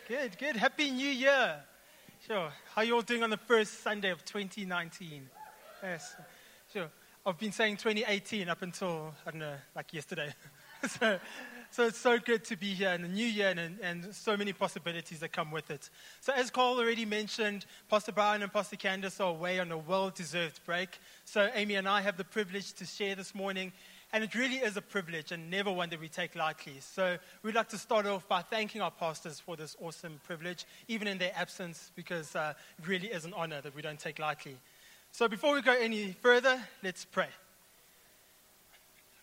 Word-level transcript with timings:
Good, 0.07 0.37
good. 0.37 0.57
Happy 0.57 0.91
New 0.91 1.09
Year. 1.09 1.65
Sure. 2.27 2.53
How 2.75 2.83
you 2.83 2.97
all 2.97 3.01
doing 3.01 3.23
on 3.23 3.31
the 3.31 3.39
first 3.39 3.83
Sunday 3.83 4.11
of 4.11 4.23
2019? 4.27 5.27
Yes. 5.83 6.17
Sure. 6.71 6.91
I've 7.25 7.39
been 7.39 7.53
saying 7.53 7.79
2018 7.79 8.51
up 8.51 8.61
until, 8.61 9.15
I 9.27 9.31
don't 9.31 9.41
know, 9.41 9.57
like 9.75 9.95
yesterday. 9.95 10.35
so, 10.87 11.19
so 11.71 11.87
it's 11.87 11.99
so 11.99 12.19
good 12.19 12.45
to 12.45 12.57
be 12.57 12.75
here 12.75 12.91
in 12.91 13.03
the 13.03 13.09
new 13.09 13.25
year 13.25 13.49
and, 13.57 13.79
and 13.81 14.15
so 14.15 14.37
many 14.37 14.53
possibilities 14.53 15.21
that 15.21 15.33
come 15.33 15.51
with 15.51 15.71
it. 15.71 15.89
So 16.21 16.33
as 16.33 16.51
Carl 16.51 16.79
already 16.79 17.05
mentioned, 17.05 17.65
Pastor 17.89 18.13
Brian 18.13 18.43
and 18.43 18.53
Pastor 18.53 18.77
Candace 18.77 19.21
are 19.21 19.31
away 19.31 19.61
on 19.61 19.71
a 19.71 19.79
well-deserved 19.79 20.61
break. 20.67 20.99
So 21.25 21.49
Amy 21.55 21.77
and 21.77 21.89
I 21.89 22.01
have 22.01 22.17
the 22.17 22.25
privilege 22.25 22.73
to 22.75 22.85
share 22.85 23.15
this 23.15 23.35
morning. 23.35 23.73
And 24.13 24.25
it 24.25 24.35
really 24.35 24.57
is 24.57 24.77
a 24.77 24.83
privilege 24.83 25.31
and 25.31 25.49
never 25.49 25.71
one 25.71 25.89
that 25.91 26.01
we 26.01 26.09
take 26.09 26.35
lightly. 26.35 26.81
So 26.81 27.17
we'd 27.45 27.55
like 27.55 27.69
to 27.69 27.79
start 27.79 28.07
off 28.07 28.27
by 28.27 28.43
thanking 28.43 28.83
our 28.83 28.91
pastors 28.91 29.39
for 29.39 29.55
this 29.55 29.77
awesome 29.81 30.21
privilege, 30.27 30.67
even 30.89 31.07
in 31.07 31.19
their 31.19 31.33
absence, 31.37 31.93
because 31.95 32.35
uh, 32.35 32.55
it 32.79 32.89
really 32.89 33.07
is 33.07 33.25
an 33.25 33.33
honor 33.35 33.61
that 33.61 33.75
we 33.75 33.83
don't 33.83 34.01
take 34.01 34.19
lightly. 34.19 34.57
So 35.13 35.29
before 35.29 35.55
we 35.55 35.63
go 35.63 35.77
any 35.79 36.13
further, 36.21 36.61
let's 36.83 37.05
pray. 37.05 37.29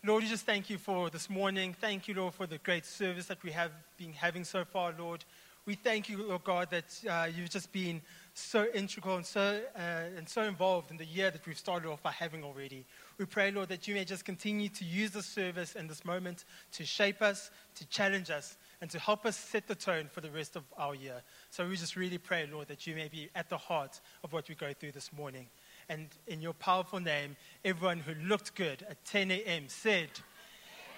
Lord, 0.07 0.23
we 0.23 0.29
just 0.29 0.45
thank 0.45 0.69
you 0.69 0.77
for 0.77 1.09
this 1.09 1.29
morning. 1.29 1.75
Thank 1.81 2.07
you, 2.07 2.13
Lord, 2.13 2.33
for 2.33 2.47
the 2.47 2.59
great 2.59 2.85
service 2.85 3.25
that 3.25 3.43
we 3.43 3.51
have 3.51 3.71
been 3.97 4.13
having 4.13 4.45
so 4.45 4.63
far, 4.63 4.95
Lord. 4.97 5.25
We 5.65 5.75
thank 5.75 6.07
you, 6.07 6.23
Lord 6.25 6.45
God, 6.45 6.69
that 6.71 7.01
uh, 7.09 7.27
you've 7.35 7.49
just 7.49 7.73
been 7.73 8.01
so 8.33 8.67
integral 8.73 9.17
and 9.17 9.25
so, 9.25 9.59
uh, 9.75 9.79
and 10.15 10.29
so 10.29 10.43
involved 10.43 10.91
in 10.91 10.97
the 10.97 11.03
year 11.03 11.29
that 11.29 11.45
we've 11.45 11.57
started 11.57 11.89
off 11.89 12.01
by 12.01 12.11
having 12.11 12.41
already. 12.41 12.85
We 13.17 13.25
pray, 13.25 13.51
Lord, 13.51 13.67
that 13.67 13.85
you 13.85 13.95
may 13.95 14.05
just 14.05 14.23
continue 14.23 14.69
to 14.69 14.85
use 14.85 15.11
this 15.11 15.25
service 15.25 15.75
and 15.75 15.89
this 15.89 16.05
moment 16.05 16.45
to 16.71 16.85
shape 16.85 17.21
us, 17.21 17.51
to 17.75 17.85
challenge 17.89 18.29
us, 18.29 18.55
and 18.79 18.89
to 18.91 18.99
help 18.99 19.25
us 19.25 19.35
set 19.35 19.67
the 19.67 19.75
tone 19.75 20.07
for 20.09 20.21
the 20.21 20.31
rest 20.31 20.55
of 20.55 20.63
our 20.77 20.95
year. 20.95 21.21
So 21.49 21.67
we 21.67 21.75
just 21.75 21.97
really 21.97 22.17
pray, 22.17 22.47
Lord, 22.49 22.69
that 22.69 22.87
you 22.87 22.95
may 22.95 23.09
be 23.09 23.29
at 23.35 23.49
the 23.49 23.57
heart 23.57 23.99
of 24.23 24.31
what 24.31 24.47
we 24.47 24.55
go 24.55 24.71
through 24.71 24.93
this 24.93 25.11
morning. 25.11 25.47
And 25.89 26.07
in 26.27 26.41
your 26.41 26.53
powerful 26.53 26.99
name, 26.99 27.35
everyone 27.63 27.99
who 27.99 28.13
looked 28.27 28.55
good 28.55 28.85
at 28.89 29.03
10 29.05 29.31
a.m. 29.31 29.65
said, 29.67 30.09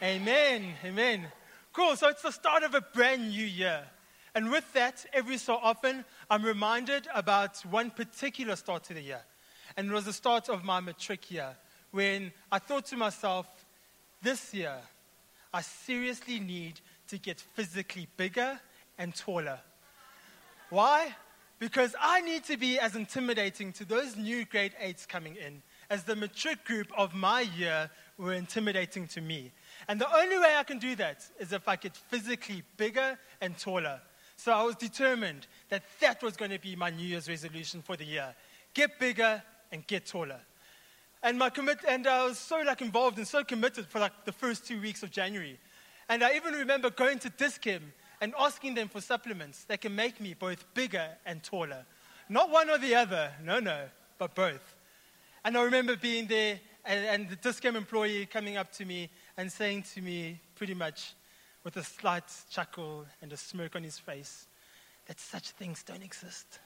Amen. 0.02 0.74
Amen. 0.84 1.28
Cool. 1.74 1.96
So 1.96 2.08
it's 2.08 2.24
the 2.24 2.32
start 2.32 2.64
of 2.64 2.74
a 2.74 2.82
brand 2.82 3.30
new 3.30 3.46
year. 3.46 3.84
And 4.34 4.50
with 4.50 4.72
that, 4.74 5.06
every 5.14 5.38
so 5.38 5.56
often, 5.56 6.06
I'm 6.30 6.44
reminded 6.44 7.08
about 7.14 7.58
one 7.66 7.92
particular 7.92 8.56
start 8.56 8.84
to 8.86 8.94
the 8.94 9.02
year. 9.02 9.22
And 9.78 9.90
it 9.90 9.94
was 9.94 10.06
the 10.06 10.14
start 10.14 10.50
of 10.50 10.64
my 10.64 10.80
matric 10.80 11.30
year 11.30 11.56
when 11.92 12.32
I 12.52 12.60
thought 12.60 12.86
to 12.88 12.98
myself, 12.98 13.48
this 14.22 14.54
year, 14.54 14.78
I 15.54 15.62
seriously 15.62 16.40
need 16.40 16.80
to 17.08 17.18
get 17.18 17.40
physically 17.40 18.08
bigger 18.18 18.60
and 18.98 19.16
taller. 19.16 19.60
Why? 20.70 21.16
Because 21.60 21.94
I 22.00 22.22
need 22.22 22.46
to 22.46 22.56
be 22.56 22.80
as 22.80 22.96
intimidating 22.96 23.74
to 23.74 23.86
those 23.86 24.16
new 24.16 24.46
grade 24.46 24.74
eights 24.80 25.06
coming 25.06 25.36
in 25.36 25.62
as 25.90 26.04
the 26.04 26.16
matric 26.16 26.64
group 26.64 26.88
of 26.98 27.14
my 27.14 27.42
year 27.42 27.90
were 28.18 28.34
intimidating 28.34 29.08
to 29.08 29.22
me. 29.22 29.52
And 29.88 30.00
the 30.00 30.14
only 30.16 30.38
way 30.38 30.56
I 30.58 30.64
can 30.64 30.80
do 30.80 30.96
that 30.96 31.26
is 31.38 31.52
if 31.52 31.68
I 31.68 31.76
get 31.76 31.98
physically 31.98 32.64
bigger 32.78 33.18
and 33.42 33.58
taller. 33.58 34.00
So 34.38 34.54
I 34.54 34.64
was 34.64 34.76
determined 34.76 35.48
that 35.68 35.84
that 36.00 36.24
was 36.24 36.38
going 36.38 36.52
to 36.52 36.60
be 36.60 36.78
my 36.78 36.92
New 36.92 37.06
Year's 37.06 37.28
resolution 37.28 37.82
for 37.82 37.98
the 37.98 38.06
year. 38.06 38.34
Get 38.74 38.98
bigger 38.98 39.44
and 39.72 39.86
get 39.86 40.06
taller. 40.06 40.40
And 41.22 41.38
my 41.38 41.50
commit, 41.50 41.80
and 41.86 42.08
I 42.08 42.26
was 42.26 42.40
so 42.40 42.62
like 42.62 42.82
involved 42.82 43.18
and 43.18 43.28
so 43.28 43.44
committed 43.44 43.88
for 43.88 44.00
like 44.00 44.14
the 44.24 44.32
first 44.32 44.66
two 44.66 44.80
weeks 44.80 45.04
of 45.04 45.12
January. 45.12 45.60
And 46.08 46.24
I 46.24 46.36
even 46.36 46.54
remember 46.54 46.90
going 46.90 47.20
to 47.20 47.30
Dis-Chem 47.30 47.92
and 48.22 48.34
asking 48.38 48.76
them 48.76 48.88
for 48.88 49.02
supplements 49.02 49.64
that 49.66 49.82
can 49.82 49.96
make 49.96 50.20
me 50.20 50.34
both 50.34 50.66
bigger 50.74 51.08
and 51.26 51.44
taller. 51.44 51.86
Not 52.28 52.50
one 52.50 52.70
or 52.70 52.78
the 52.78 52.96
other, 52.96 53.32
no, 53.44 53.60
no, 53.60 53.86
but 54.18 54.36
both. 54.36 54.76
And 55.44 55.58
I 55.58 55.64
remember 55.64 55.96
being 55.96 56.28
there 56.28 56.60
and, 56.86 57.06
and 57.06 57.30
the 57.30 57.36
Dis-Chem 57.36 57.76
employee 57.76 58.26
coming 58.26 58.58
up 58.58 58.72
to 58.74 58.86
me 58.86 59.10
and 59.38 59.52
saying 59.52 59.84
to 59.94 60.02
me, 60.02 60.40
pretty 60.56 60.74
much 60.74 61.14
with 61.64 61.78
a 61.78 61.84
slight 61.84 62.24
chuckle 62.50 63.06
and 63.22 63.32
a 63.34 63.38
smirk 63.38 63.76
on 63.76 63.84
his 63.84 63.98
face, 63.98 64.48
that 65.08 65.20
such 65.20 65.52
things 65.52 65.84
don't 65.84 66.04
exist. 66.04 66.60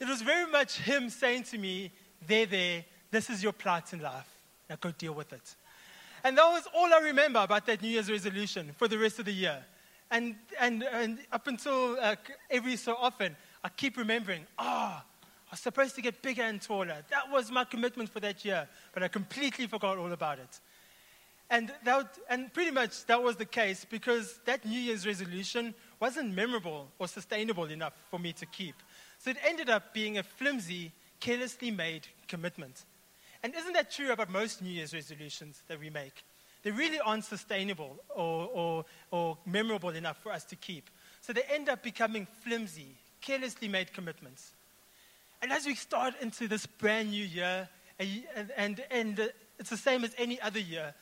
it 0.00 0.08
was 0.08 0.22
very 0.22 0.50
much 0.50 0.78
him 0.78 1.08
saying 1.08 1.44
to 1.44 1.58
me, 1.58 1.92
there, 2.26 2.46
there, 2.46 2.84
this 3.10 3.30
is 3.30 3.42
your 3.42 3.52
plight 3.52 3.92
in 3.92 4.00
life. 4.00 4.28
Now 4.68 4.76
go 4.80 4.90
deal 4.90 5.12
with 5.12 5.32
it. 5.32 5.54
And 6.26 6.36
that 6.38 6.48
was 6.48 6.66
all 6.74 6.92
I 6.92 6.98
remember 6.98 7.38
about 7.38 7.66
that 7.66 7.80
New 7.80 7.88
Year's 7.88 8.10
resolution 8.10 8.72
for 8.76 8.88
the 8.88 8.98
rest 8.98 9.20
of 9.20 9.26
the 9.26 9.32
year. 9.32 9.64
And, 10.10 10.34
and, 10.58 10.82
and 10.82 11.20
up 11.30 11.46
until 11.46 11.96
uh, 12.00 12.16
every 12.50 12.74
so 12.74 12.96
often, 12.98 13.36
I 13.62 13.68
keep 13.68 13.96
remembering, 13.96 14.44
ah, 14.58 15.04
oh, 15.04 15.24
I 15.24 15.52
was 15.52 15.60
supposed 15.60 15.94
to 15.94 16.02
get 16.02 16.22
bigger 16.22 16.42
and 16.42 16.60
taller. 16.60 16.96
That 17.10 17.30
was 17.30 17.52
my 17.52 17.62
commitment 17.62 18.10
for 18.10 18.18
that 18.18 18.44
year, 18.44 18.68
but 18.92 19.04
I 19.04 19.08
completely 19.08 19.68
forgot 19.68 19.98
all 19.98 20.10
about 20.10 20.40
it. 20.40 20.58
And, 21.48 21.72
that, 21.84 22.18
and 22.28 22.52
pretty 22.52 22.72
much 22.72 23.06
that 23.06 23.22
was 23.22 23.36
the 23.36 23.44
case 23.44 23.86
because 23.88 24.40
that 24.46 24.64
New 24.64 24.80
Year's 24.80 25.06
resolution 25.06 25.74
wasn't 26.00 26.34
memorable 26.34 26.88
or 26.98 27.06
sustainable 27.06 27.66
enough 27.66 27.92
for 28.10 28.18
me 28.18 28.32
to 28.32 28.46
keep. 28.46 28.74
So 29.18 29.30
it 29.30 29.36
ended 29.46 29.70
up 29.70 29.94
being 29.94 30.18
a 30.18 30.24
flimsy, 30.24 30.90
carelessly 31.20 31.70
made 31.70 32.08
commitment. 32.26 32.84
And 33.46 33.54
isn't 33.54 33.74
that 33.74 33.92
true 33.92 34.10
about 34.10 34.28
most 34.28 34.60
New 34.60 34.70
Year's 34.72 34.92
resolutions 34.92 35.62
that 35.68 35.78
we 35.78 35.88
make? 35.88 36.24
They 36.64 36.72
really 36.72 36.98
aren't 36.98 37.24
sustainable 37.24 37.96
or, 38.12 38.50
or, 38.52 38.84
or 39.12 39.38
memorable 39.46 39.90
enough 39.90 40.20
for 40.20 40.32
us 40.32 40.42
to 40.46 40.56
keep. 40.56 40.90
So 41.20 41.32
they 41.32 41.44
end 41.44 41.68
up 41.68 41.80
becoming 41.80 42.26
flimsy, 42.42 42.96
carelessly 43.20 43.68
made 43.68 43.92
commitments. 43.92 44.50
And 45.40 45.52
as 45.52 45.64
we 45.64 45.76
start 45.76 46.14
into 46.20 46.48
this 46.48 46.66
brand 46.66 47.10
new 47.10 47.24
year, 47.24 47.68
and, 48.00 48.50
and, 48.56 48.84
and 48.90 49.30
it's 49.60 49.70
the 49.70 49.76
same 49.76 50.02
as 50.02 50.12
any 50.18 50.40
other 50.40 50.58
year, 50.58 50.92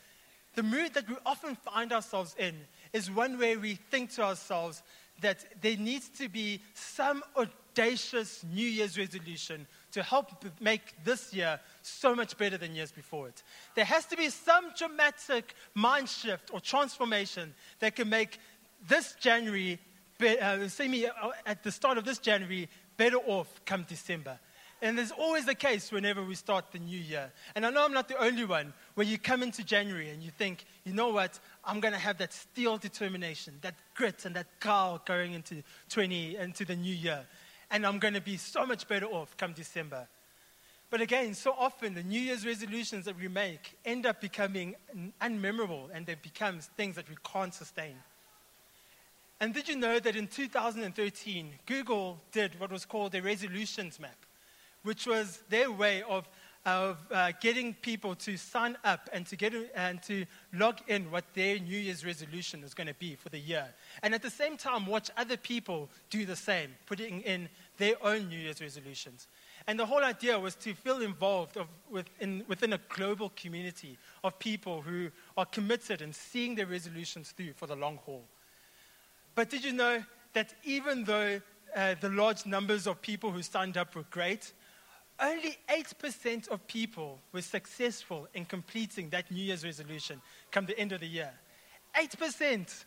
the 0.55 0.62
mood 0.62 0.93
that 0.93 1.09
we 1.09 1.16
often 1.25 1.55
find 1.55 1.94
ourselves 1.94 2.37
in 2.38 2.55
is 2.93 3.11
one 3.11 3.38
where 3.38 3.59
we 3.59 3.76
think 3.76 4.11
to 4.16 4.22
ourselves 4.22 4.82
that 5.22 5.47
there 5.62 5.78
needs 5.78 6.11
to 6.19 6.28
be 6.28 6.61
some 6.75 7.22
audacious 7.38 8.44
New 8.53 8.69
Year's 8.69 8.99
resolution 8.99 9.66
to 9.94 10.03
help 10.03 10.44
make 10.60 10.82
this 11.05 11.32
year 11.32 11.60
so 11.82 12.16
much 12.16 12.37
better 12.37 12.59
than 12.59 12.75
years 12.75 12.91
before 12.91 13.28
it. 13.28 13.44
There 13.77 13.84
has 13.84 14.05
to 14.06 14.16
be 14.16 14.28
some 14.28 14.66
dramatic 14.77 15.55
mind 15.72 16.09
shift 16.09 16.50
or 16.53 16.60
transformation 16.60 17.55
that 17.78 17.94
can 17.94 18.09
make 18.09 18.38
this 18.88 19.15
January, 19.21 19.78
uh, 20.21 20.66
see 20.66 20.88
me 20.88 21.06
uh, 21.06 21.31
at 21.47 21.62
the 21.62 21.71
start 21.71 21.97
of 21.97 22.05
this 22.05 22.19
January, 22.19 22.69
better 22.97 23.19
off 23.19 23.49
come 23.65 23.84
December. 23.88 24.41
And 24.82 24.99
there's 24.99 25.12
always 25.12 25.47
the 25.47 25.55
case 25.55 25.93
whenever 25.93 26.25
we 26.25 26.34
start 26.34 26.72
the 26.72 26.81
new 26.81 26.99
year. 26.99 27.32
And 27.55 27.65
I 27.65 27.71
know 27.71 27.84
I'm 27.84 27.93
not 27.93 28.09
the 28.09 28.19
only 28.19 28.44
one 28.44 28.75
where 28.94 29.06
you 29.06 29.16
come 29.16 29.44
into 29.44 29.62
January 29.62 30.11
and 30.11 30.22
you 30.22 30.31
think, 30.31 30.65
you 30.84 30.93
know 30.93 31.11
what, 31.11 31.38
I'm 31.65 31.78
going 31.78 31.94
to 31.94 32.00
have 32.00 32.19
that 32.19 32.32
steel 32.32 32.78
determination, 32.78 33.55
that 33.62 33.76
grit 33.94 34.25
and 34.25 34.34
that 34.34 34.47
cow 34.61 35.00
going 35.05 35.34
into 35.34 35.62
20, 35.88 36.37
into 36.37 36.65
the 36.65 36.75
new 36.75 36.94
year. 36.94 37.25
And 37.75 37.85
I'm 37.85 37.99
going 37.99 38.15
to 38.15 38.21
be 38.21 38.37
so 38.37 38.65
much 38.65 38.87
better 38.87 39.07
off 39.07 39.37
come 39.37 39.53
December. 39.53 40.07
But 40.91 41.01
again, 41.01 41.35
so 41.35 41.53
often 41.59 41.95
the 41.95 42.05
New 42.05 42.21
Year's 42.21 42.47
resolutions 42.47 43.05
that 43.07 43.19
we 43.19 43.27
make 43.27 43.77
end 43.85 44.07
up 44.07 44.21
becoming 44.21 44.77
unmemorable 45.21 45.89
and 45.93 46.07
they 46.07 46.15
become 46.15 46.61
things 46.61 46.94
that 46.94 47.11
we 47.11 47.17
can't 47.25 47.53
sustain. 47.53 47.97
And 49.41 49.53
did 49.53 49.69
you 49.69 49.75
know 49.76 49.99
that 49.99 50.15
in 50.15 50.29
2013, 50.29 51.50
Google 51.67 52.21
did 52.31 52.59
what 52.61 52.71
was 52.71 52.85
called 52.85 53.12
a 53.17 53.21
resolutions 53.21 53.99
map? 53.99 54.25
which 54.85 55.06
was 55.06 55.43
their 55.49 55.73
way 55.73 56.03
of, 56.03 56.29
of 56.66 56.96
uh, 57.11 57.32
getting 57.40 57.75
people 57.75 58.14
to 58.14 58.37
sign 58.37 58.76
up 58.84 59.11
and 59.12 59.26
to, 59.26 59.37
get, 59.37 59.52
and 59.75 60.02
to 60.02 60.25
log 60.55 60.81
in 60.88 61.11
what 61.11 61.25
their 61.34 61.58
New 61.58 61.78
Year's 61.78 62.05
resolution 62.05 62.62
is 62.62 62.72
going 62.72 62.87
to 62.87 62.94
be 62.94 63.14
for 63.16 63.28
the 63.28 63.38
year. 63.38 63.66
And 64.02 64.14
at 64.14 64.22
the 64.22 64.31
same 64.31 64.56
time, 64.56 64.87
watch 64.87 65.11
other 65.16 65.37
people 65.37 65.90
do 66.08 66.25
the 66.25 66.37
same, 66.37 66.75
putting 66.87 67.20
in 67.22 67.49
their 67.76 67.96
own 68.02 68.28
New 68.28 68.38
Year's 68.38 68.62
resolutions. 68.62 69.26
And 69.66 69.78
the 69.78 69.87
whole 69.87 70.02
idea 70.02 70.38
was 70.38 70.55
to 70.56 70.75
feel 70.75 71.02
involved 71.02 71.56
of, 71.56 71.66
within, 71.90 72.44
within 72.49 72.72
a 72.72 72.81
global 72.88 73.31
community 73.37 73.99
of 74.22 74.38
people 74.38 74.81
who 74.81 75.10
are 75.37 75.46
committed 75.46 76.00
and 76.00 76.14
seeing 76.14 76.55
their 76.55 76.67
resolutions 76.67 77.31
through 77.31 77.52
for 77.55 77.67
the 77.67 77.76
long 77.76 77.99
haul. 78.05 78.25
But 79.34 79.50
did 79.50 79.64
you 79.64 79.72
know 79.72 80.02
that 80.32 80.55
even 80.64 81.05
though 81.05 81.40
uh, 81.75 81.94
the 82.00 82.08
large 82.08 82.46
numbers 82.46 82.87
of 82.87 83.02
people 83.02 83.31
who 83.31 83.43
signed 83.43 83.76
up 83.76 83.94
were 83.94 84.05
great, 84.10 84.52
only 85.20 85.56
8% 85.69 86.49
of 86.49 86.66
people 86.66 87.20
were 87.32 87.43
successful 87.43 88.28
in 88.34 88.44
completing 88.44 89.11
that 89.11 89.31
New 89.31 89.43
Year's 89.43 89.64
resolution 89.64 90.20
come 90.50 90.66
the 90.66 90.78
end 90.78 90.93
of 90.93 91.00
the 91.00 91.06
year. 91.06 91.31
8%. 91.96 92.84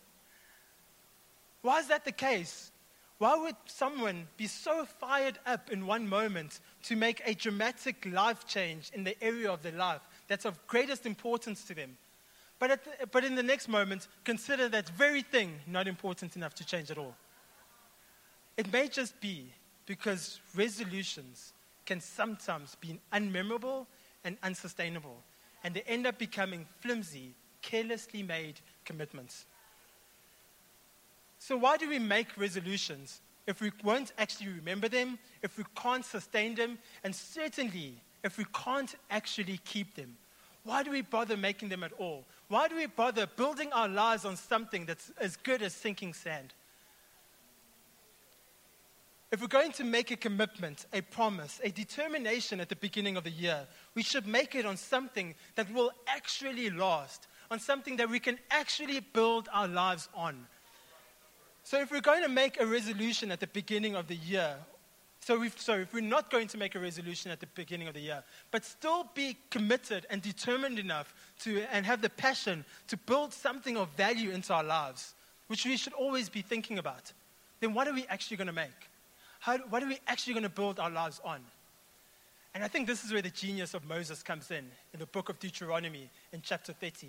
Why 1.61 1.79
is 1.79 1.87
that 1.87 2.05
the 2.05 2.11
case? 2.11 2.71
Why 3.17 3.35
would 3.35 3.55
someone 3.65 4.27
be 4.37 4.47
so 4.47 4.85
fired 4.85 5.39
up 5.45 5.71
in 5.71 5.87
one 5.87 6.07
moment 6.07 6.59
to 6.83 6.95
make 6.95 7.21
a 7.25 7.33
dramatic 7.33 8.05
life 8.05 8.45
change 8.45 8.91
in 8.93 9.03
the 9.03 9.21
area 9.23 9.51
of 9.51 9.63
their 9.63 9.71
life 9.71 10.01
that's 10.27 10.45
of 10.45 10.65
greatest 10.67 11.05
importance 11.05 11.63
to 11.65 11.73
them? 11.73 11.97
But, 12.59 12.83
the, 12.83 13.07
but 13.07 13.23
in 13.23 13.35
the 13.35 13.43
next 13.43 13.67
moment, 13.67 14.07
consider 14.23 14.67
that 14.69 14.89
very 14.89 15.21
thing 15.21 15.59
not 15.65 15.87
important 15.87 16.35
enough 16.35 16.55
to 16.55 16.65
change 16.65 16.91
at 16.91 16.97
all. 16.97 17.15
It 18.55 18.71
may 18.71 18.87
just 18.87 19.19
be 19.21 19.51
because 19.85 20.39
resolutions 20.55 21.53
can 21.87 21.99
sometimes 21.99 22.75
be 22.75 22.99
unmemorable 23.11 23.87
and 24.23 24.37
unsustainable, 24.43 25.23
and 25.63 25.73
they 25.73 25.81
end 25.87 26.05
up 26.05 26.19
becoming 26.19 26.67
flimsy, 26.81 27.33
carelessly 27.63 28.21
made 28.21 28.59
commitments. 28.85 29.45
So, 31.39 31.57
why 31.57 31.77
do 31.77 31.89
we 31.89 31.97
make 31.97 32.37
resolutions 32.37 33.21
if 33.47 33.61
we 33.61 33.71
won't 33.83 34.11
actually 34.17 34.49
remember 34.49 34.89
them, 34.89 35.17
if 35.41 35.57
we 35.57 35.63
can't 35.75 36.05
sustain 36.05 36.53
them, 36.53 36.77
and 37.03 37.15
certainly 37.15 37.95
if 38.23 38.37
we 38.37 38.45
can't 38.53 38.93
actually 39.09 39.59
keep 39.63 39.95
them? 39.95 40.17
Why 40.63 40.83
do 40.83 40.91
we 40.91 41.01
bother 41.01 41.37
making 41.37 41.69
them 41.69 41.83
at 41.83 41.93
all? 41.93 42.25
Why 42.49 42.67
do 42.67 42.75
we 42.75 42.87
bother 42.87 43.25
building 43.25 43.71
our 43.71 43.87
lives 43.87 44.25
on 44.25 44.35
something 44.35 44.85
that's 44.85 45.11
as 45.17 45.37
good 45.37 45.61
as 45.61 45.73
sinking 45.73 46.13
sand? 46.13 46.53
If 49.29 49.41
we're 49.41 49.47
going 49.47 49.73
to 49.73 49.83
make 49.83 50.11
a 50.11 50.15
commitment, 50.15 50.85
a 50.93 51.01
promise, 51.01 51.59
a 51.61 51.69
determination 51.69 52.61
at 52.61 52.69
the 52.69 52.77
beginning 52.77 53.17
of 53.17 53.25
the 53.25 53.29
year, 53.29 53.67
we 53.93 54.01
should 54.01 54.25
make 54.25 54.55
it 54.55 54.65
on 54.65 54.77
something 54.77 55.35
that 55.55 55.71
will 55.73 55.91
actually 56.07 56.69
last, 56.69 57.27
on 57.51 57.59
something 57.59 57.97
that 57.97 58.09
we 58.09 58.19
can 58.19 58.39
actually 58.51 59.01
build 59.01 59.49
our 59.53 59.67
lives 59.67 60.07
on. 60.15 60.47
So 61.65 61.81
if 61.81 61.91
we're 61.91 61.99
going 61.99 62.23
to 62.23 62.29
make 62.29 62.61
a 62.61 62.65
resolution 62.65 63.29
at 63.29 63.41
the 63.41 63.47
beginning 63.47 63.95
of 63.95 64.07
the 64.07 64.15
year, 64.15 64.55
so, 65.19 65.43
if, 65.43 65.59
so 65.59 65.73
if 65.73 65.93
we're 65.93 65.99
not 65.99 66.31
going 66.31 66.47
to 66.47 66.57
make 66.57 66.75
a 66.75 66.79
resolution 66.79 67.29
at 67.29 67.41
the 67.41 67.47
beginning 67.47 67.89
of 67.89 67.93
the 67.93 67.99
year, 67.99 68.23
but 68.51 68.63
still 68.63 69.09
be 69.13 69.35
committed 69.49 70.07
and 70.09 70.21
determined 70.21 70.79
enough 70.79 71.13
to, 71.39 71.63
and 71.73 71.85
have 71.85 72.01
the 72.01 72.09
passion 72.09 72.63
to 72.87 72.95
build 72.95 73.33
something 73.33 73.75
of 73.75 73.89
value 73.97 74.31
into 74.31 74.53
our 74.53 74.63
lives, 74.63 75.15
which 75.47 75.65
we 75.65 75.75
should 75.75 75.91
always 75.91 76.29
be 76.29 76.41
thinking 76.41 76.77
about, 76.77 77.11
then 77.59 77.73
what 77.73 77.89
are 77.89 77.93
we 77.93 78.05
actually 78.07 78.37
going 78.37 78.47
to 78.47 78.53
make? 78.53 78.89
How, 79.47 79.57
what 79.69 79.81
are 79.81 79.87
we 79.87 79.97
actually 80.07 80.33
going 80.33 80.43
to 80.43 80.49
build 80.49 80.77
our 80.77 80.89
lives 80.89 81.21
on? 81.23 81.39
And 82.53 82.65
I 82.65 82.67
think 82.67 82.85
this 82.85 83.05
is 83.05 83.13
where 83.13 83.21
the 83.21 83.29
genius 83.29 83.73
of 83.73 83.87
Moses 83.87 84.21
comes 84.21 84.51
in, 84.51 84.65
in 84.93 84.99
the 84.99 85.05
book 85.05 85.29
of 85.29 85.39
Deuteronomy 85.39 86.09
in 86.33 86.41
chapter 86.41 86.73
30. 86.73 87.07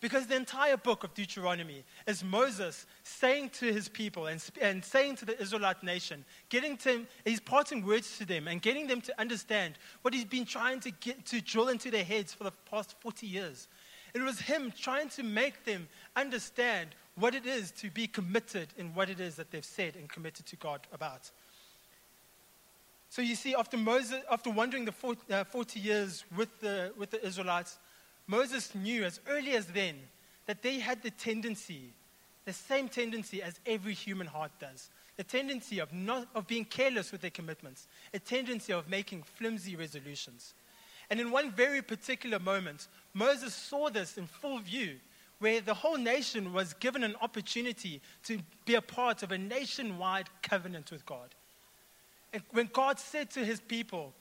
Because 0.00 0.28
the 0.28 0.36
entire 0.36 0.76
book 0.76 1.02
of 1.02 1.12
Deuteronomy 1.12 1.82
is 2.06 2.22
Moses 2.22 2.86
saying 3.02 3.50
to 3.54 3.72
his 3.72 3.88
people 3.88 4.28
and, 4.28 4.40
and 4.60 4.84
saying 4.84 5.16
to 5.16 5.24
the 5.24 5.42
Israelite 5.42 5.82
nation, 5.82 6.24
getting 6.50 6.76
to 6.76 6.88
him, 6.88 7.06
he's 7.24 7.40
parting 7.40 7.84
words 7.84 8.16
to 8.18 8.24
them 8.24 8.46
and 8.46 8.62
getting 8.62 8.86
them 8.86 9.00
to 9.00 9.20
understand 9.20 9.74
what 10.02 10.14
he's 10.14 10.24
been 10.24 10.44
trying 10.44 10.78
to 10.78 10.92
get 10.92 11.26
to 11.26 11.40
drill 11.40 11.68
into 11.68 11.90
their 11.90 12.04
heads 12.04 12.32
for 12.32 12.44
the 12.44 12.52
past 12.70 12.94
40 13.00 13.26
years. 13.26 13.66
It 14.14 14.22
was 14.22 14.38
him 14.38 14.72
trying 14.78 15.08
to 15.08 15.24
make 15.24 15.64
them 15.64 15.88
understand 16.14 16.90
what 17.16 17.34
it 17.34 17.44
is 17.44 17.72
to 17.72 17.90
be 17.90 18.06
committed 18.06 18.68
in 18.76 18.94
what 18.94 19.10
it 19.10 19.18
is 19.18 19.34
that 19.34 19.50
they've 19.50 19.64
said 19.64 19.96
and 19.96 20.08
committed 20.08 20.46
to 20.46 20.54
God 20.54 20.86
about. 20.92 21.32
So 23.12 23.20
you 23.20 23.34
see, 23.34 23.54
after 23.54 23.76
Moses, 23.76 24.22
after 24.30 24.48
wandering 24.48 24.86
the 24.86 24.92
40, 24.92 25.30
uh, 25.30 25.44
40 25.44 25.78
years 25.78 26.24
with 26.34 26.48
the, 26.60 26.94
with 26.96 27.10
the 27.10 27.22
Israelites, 27.22 27.78
Moses 28.26 28.74
knew 28.74 29.04
as 29.04 29.20
early 29.28 29.52
as 29.52 29.66
then 29.66 29.96
that 30.46 30.62
they 30.62 30.78
had 30.78 31.02
the 31.02 31.10
tendency, 31.10 31.92
the 32.46 32.54
same 32.54 32.88
tendency 32.88 33.42
as 33.42 33.60
every 33.66 33.92
human 33.92 34.26
heart 34.26 34.50
does, 34.58 34.88
the 35.18 35.24
tendency 35.24 35.78
of, 35.78 35.92
not, 35.92 36.26
of 36.34 36.46
being 36.46 36.64
careless 36.64 37.12
with 37.12 37.20
their 37.20 37.30
commitments, 37.30 37.86
a 38.14 38.18
tendency 38.18 38.72
of 38.72 38.88
making 38.88 39.24
flimsy 39.24 39.76
resolutions. 39.76 40.54
And 41.10 41.20
in 41.20 41.30
one 41.30 41.50
very 41.50 41.82
particular 41.82 42.38
moment, 42.38 42.88
Moses 43.12 43.54
saw 43.54 43.90
this 43.90 44.16
in 44.16 44.26
full 44.26 44.58
view, 44.60 44.96
where 45.38 45.60
the 45.60 45.74
whole 45.74 45.98
nation 45.98 46.54
was 46.54 46.72
given 46.72 47.04
an 47.04 47.16
opportunity 47.20 48.00
to 48.24 48.38
be 48.64 48.74
a 48.74 48.80
part 48.80 49.22
of 49.22 49.32
a 49.32 49.36
nationwide 49.36 50.30
covenant 50.40 50.90
with 50.90 51.04
God. 51.04 51.34
When 52.50 52.68
God 52.72 52.98
said 52.98 53.30
to 53.32 53.44
his 53.44 53.60
people, 53.60 54.14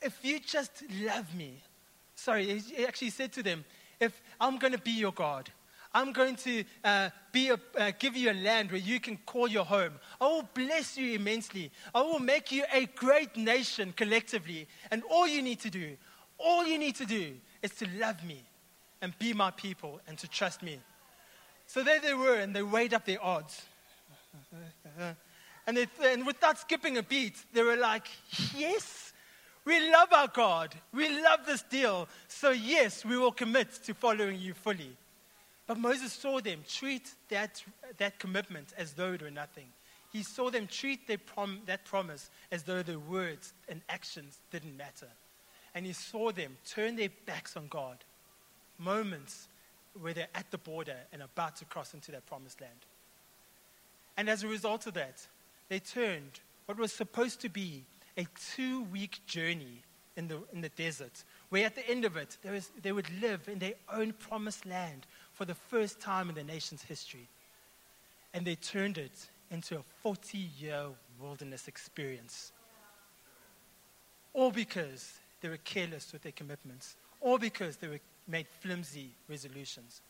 If 0.00 0.18
you 0.22 0.40
just 0.40 0.82
love 1.02 1.34
me, 1.34 1.62
sorry, 2.14 2.58
he 2.58 2.86
actually 2.86 3.10
said 3.10 3.32
to 3.34 3.42
them, 3.42 3.64
if 4.00 4.20
I'm 4.40 4.58
going 4.58 4.72
to 4.72 4.78
be 4.78 4.92
your 4.92 5.12
God, 5.12 5.50
I'm 5.94 6.12
going 6.12 6.36
to 6.36 6.64
uh, 6.84 7.08
be 7.32 7.48
a, 7.48 7.58
uh, 7.78 7.92
give 7.98 8.16
you 8.16 8.30
a 8.30 8.34
land 8.34 8.70
where 8.70 8.80
you 8.80 9.00
can 9.00 9.16
call 9.24 9.48
your 9.48 9.64
home. 9.64 9.92
I 10.20 10.26
will 10.26 10.48
bless 10.52 10.98
you 10.98 11.14
immensely. 11.14 11.70
I 11.94 12.02
will 12.02 12.18
make 12.18 12.52
you 12.52 12.64
a 12.70 12.84
great 12.84 13.36
nation 13.36 13.94
collectively. 13.96 14.68
And 14.90 15.02
all 15.10 15.26
you 15.26 15.40
need 15.40 15.60
to 15.60 15.70
do, 15.70 15.96
all 16.38 16.66
you 16.66 16.78
need 16.78 16.96
to 16.96 17.06
do 17.06 17.34
is 17.62 17.70
to 17.76 17.88
love 17.98 18.22
me 18.24 18.42
and 19.00 19.18
be 19.18 19.32
my 19.32 19.50
people 19.50 20.00
and 20.06 20.18
to 20.18 20.28
trust 20.28 20.62
me. 20.62 20.80
So 21.66 21.82
there 21.82 21.98
they 21.98 22.14
were, 22.14 22.36
and 22.36 22.54
they 22.54 22.62
weighed 22.62 22.92
up 22.92 23.06
their 23.06 23.22
odds. 23.24 23.64
And, 25.66 25.76
they, 25.76 25.86
and 26.04 26.26
without 26.26 26.58
skipping 26.58 26.96
a 26.96 27.02
beat, 27.02 27.36
they 27.52 27.62
were 27.62 27.76
like, 27.76 28.06
Yes, 28.56 29.12
we 29.64 29.90
love 29.90 30.12
our 30.12 30.28
God. 30.28 30.74
We 30.94 31.08
love 31.22 31.40
this 31.44 31.62
deal. 31.62 32.08
So, 32.28 32.50
yes, 32.50 33.04
we 33.04 33.18
will 33.18 33.32
commit 33.32 33.72
to 33.84 33.94
following 33.94 34.40
you 34.40 34.54
fully. 34.54 34.96
But 35.66 35.78
Moses 35.78 36.12
saw 36.12 36.40
them 36.40 36.60
treat 36.68 37.12
that, 37.28 37.62
that 37.98 38.20
commitment 38.20 38.72
as 38.78 38.92
though 38.92 39.12
it 39.14 39.22
were 39.22 39.30
nothing. 39.30 39.66
He 40.12 40.22
saw 40.22 40.50
them 40.50 40.68
treat 40.68 41.00
prom- 41.26 41.62
that 41.66 41.84
promise 41.84 42.30
as 42.52 42.62
though 42.62 42.82
their 42.82 43.00
words 43.00 43.52
and 43.68 43.80
actions 43.88 44.38
didn't 44.52 44.76
matter. 44.76 45.08
And 45.74 45.84
he 45.84 45.92
saw 45.92 46.30
them 46.30 46.56
turn 46.64 46.94
their 46.94 47.10
backs 47.26 47.56
on 47.56 47.66
God. 47.68 47.98
Moments 48.78 49.48
where 50.00 50.14
they're 50.14 50.28
at 50.34 50.50
the 50.50 50.58
border 50.58 50.96
and 51.12 51.22
about 51.22 51.56
to 51.56 51.64
cross 51.64 51.92
into 51.92 52.12
that 52.12 52.26
promised 52.26 52.60
land. 52.60 52.72
And 54.16 54.30
as 54.30 54.44
a 54.44 54.48
result 54.48 54.86
of 54.86 54.94
that, 54.94 55.26
they 55.68 55.78
turned 55.78 56.40
what 56.66 56.78
was 56.78 56.92
supposed 56.92 57.40
to 57.40 57.48
be 57.48 57.84
a 58.16 58.26
two 58.54 58.82
week 58.84 59.20
journey 59.26 59.82
in 60.16 60.28
the, 60.28 60.38
in 60.52 60.62
the 60.62 60.70
desert, 60.70 61.24
where 61.50 61.66
at 61.66 61.74
the 61.74 61.88
end 61.88 62.04
of 62.04 62.16
it, 62.16 62.38
was, 62.44 62.70
they 62.82 62.92
would 62.92 63.08
live 63.20 63.48
in 63.48 63.58
their 63.58 63.74
own 63.92 64.12
promised 64.12 64.64
land 64.64 65.06
for 65.32 65.44
the 65.44 65.54
first 65.54 66.00
time 66.00 66.28
in 66.28 66.34
the 66.34 66.44
nation's 66.44 66.82
history. 66.82 67.28
And 68.32 68.46
they 68.46 68.54
turned 68.54 68.98
it 68.98 69.28
into 69.50 69.78
a 69.78 69.82
40 70.02 70.38
year 70.58 70.86
wilderness 71.20 71.68
experience. 71.68 72.52
All 74.32 74.50
because 74.50 75.18
they 75.40 75.48
were 75.48 75.58
careless 75.58 76.12
with 76.12 76.22
their 76.22 76.32
commitments, 76.32 76.96
all 77.20 77.38
because 77.38 77.76
they 77.76 77.88
were 77.88 78.00
made 78.26 78.46
flimsy 78.60 79.10
resolutions. 79.28 80.00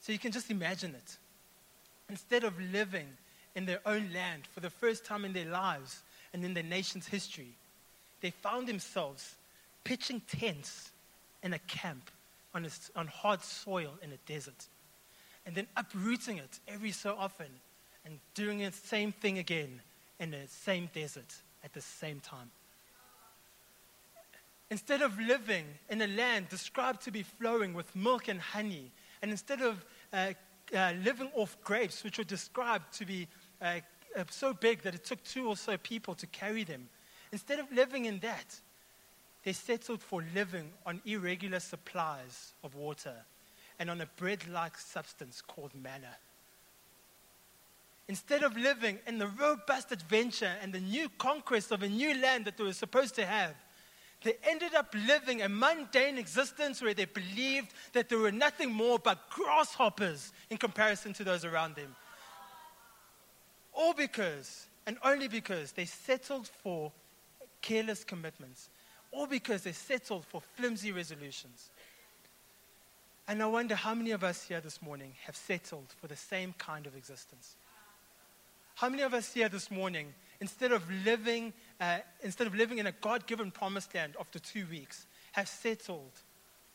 So 0.00 0.12
you 0.12 0.18
can 0.18 0.32
just 0.32 0.50
imagine 0.50 0.94
it. 0.94 1.16
Instead 2.08 2.44
of 2.44 2.54
living 2.72 3.08
in 3.56 3.64
their 3.66 3.80
own 3.86 4.10
land 4.14 4.42
for 4.52 4.60
the 4.60 4.70
first 4.70 5.04
time 5.04 5.24
in 5.24 5.32
their 5.32 5.46
lives, 5.46 6.02
and 6.32 6.44
in 6.44 6.54
their 6.54 6.62
nation's 6.62 7.08
history, 7.08 7.54
they 8.20 8.30
found 8.30 8.68
themselves 8.68 9.34
pitching 9.82 10.20
tents 10.28 10.92
in 11.42 11.54
a 11.54 11.58
camp 11.60 12.10
on, 12.54 12.66
a, 12.66 12.70
on 12.94 13.06
hard 13.06 13.42
soil 13.42 13.92
in 14.02 14.12
a 14.12 14.16
desert, 14.26 14.66
and 15.46 15.54
then 15.54 15.66
uprooting 15.76 16.36
it 16.36 16.60
every 16.68 16.92
so 16.92 17.16
often 17.18 17.46
and 18.04 18.18
doing 18.34 18.58
the 18.58 18.72
same 18.72 19.10
thing 19.10 19.38
again 19.38 19.80
in 20.20 20.30
the 20.30 20.46
same 20.48 20.90
desert 20.92 21.34
at 21.64 21.72
the 21.72 21.80
same 21.80 22.20
time. 22.20 22.50
Instead 24.70 25.00
of 25.00 25.18
living 25.18 25.64
in 25.88 26.02
a 26.02 26.06
land 26.06 26.48
described 26.48 27.02
to 27.02 27.10
be 27.10 27.22
flowing 27.22 27.72
with 27.72 27.94
milk 27.96 28.28
and 28.28 28.40
honey, 28.40 28.90
and 29.22 29.30
instead 29.30 29.62
of 29.62 29.84
uh, 30.12 30.32
uh, 30.74 30.92
living 31.04 31.30
off 31.34 31.56
grapes, 31.62 32.02
which 32.02 32.18
were 32.18 32.24
described 32.24 32.92
to 32.92 33.06
be 33.06 33.28
uh, 33.60 33.80
uh, 34.16 34.24
so 34.30 34.52
big 34.52 34.82
that 34.82 34.94
it 34.94 35.04
took 35.04 35.22
two 35.24 35.48
or 35.48 35.56
so 35.56 35.76
people 35.76 36.14
to 36.14 36.26
carry 36.26 36.64
them. 36.64 36.88
Instead 37.32 37.58
of 37.58 37.70
living 37.72 38.06
in 38.06 38.18
that, 38.20 38.58
they 39.44 39.52
settled 39.52 40.02
for 40.02 40.24
living 40.34 40.70
on 40.84 41.00
irregular 41.04 41.60
supplies 41.60 42.52
of 42.64 42.74
water 42.74 43.14
and 43.78 43.90
on 43.90 44.00
a 44.00 44.06
bread 44.16 44.46
like 44.48 44.78
substance 44.78 45.40
called 45.40 45.72
manna. 45.74 46.16
Instead 48.08 48.42
of 48.42 48.56
living 48.56 48.98
in 49.06 49.18
the 49.18 49.26
robust 49.26 49.90
adventure 49.90 50.52
and 50.62 50.72
the 50.72 50.80
new 50.80 51.08
conquest 51.18 51.72
of 51.72 51.82
a 51.82 51.88
new 51.88 52.20
land 52.20 52.44
that 52.44 52.56
they 52.56 52.64
were 52.64 52.72
supposed 52.72 53.14
to 53.16 53.26
have, 53.26 53.54
they 54.22 54.34
ended 54.44 54.74
up 54.74 54.94
living 55.06 55.42
a 55.42 55.48
mundane 55.48 56.16
existence 56.16 56.80
where 56.80 56.94
they 56.94 57.04
believed 57.04 57.72
that 57.92 58.08
there 58.08 58.18
were 58.18 58.32
nothing 58.32 58.72
more 58.72 58.98
but 58.98 59.28
grasshoppers 59.30 60.32
in 60.50 60.56
comparison 60.56 61.12
to 61.12 61.24
those 61.24 61.44
around 61.44 61.76
them. 61.76 61.94
All 63.76 63.92
because, 63.92 64.66
and 64.86 64.96
only 65.04 65.28
because, 65.28 65.72
they 65.72 65.84
settled 65.84 66.48
for 66.48 66.90
careless 67.60 68.04
commitments. 68.04 68.70
All 69.12 69.26
because 69.26 69.62
they 69.62 69.72
settled 69.72 70.24
for 70.24 70.40
flimsy 70.40 70.92
resolutions. 70.92 71.70
And 73.28 73.42
I 73.42 73.46
wonder 73.46 73.74
how 73.74 73.94
many 73.94 74.12
of 74.12 74.24
us 74.24 74.44
here 74.44 74.60
this 74.60 74.80
morning 74.80 75.12
have 75.26 75.36
settled 75.36 75.92
for 76.00 76.06
the 76.06 76.16
same 76.16 76.54
kind 76.56 76.86
of 76.86 76.96
existence. 76.96 77.54
How 78.76 78.88
many 78.88 79.02
of 79.02 79.12
us 79.12 79.32
here 79.32 79.48
this 79.48 79.70
morning, 79.70 80.14
instead 80.40 80.72
of 80.72 80.82
living, 81.04 81.52
uh, 81.80 81.98
instead 82.22 82.46
of 82.46 82.54
living 82.54 82.78
in 82.78 82.86
a 82.86 82.92
God-given 82.92 83.50
promised 83.50 83.94
land 83.94 84.16
after 84.18 84.38
two 84.38 84.66
weeks, 84.70 85.06
have 85.32 85.48
settled 85.48 86.12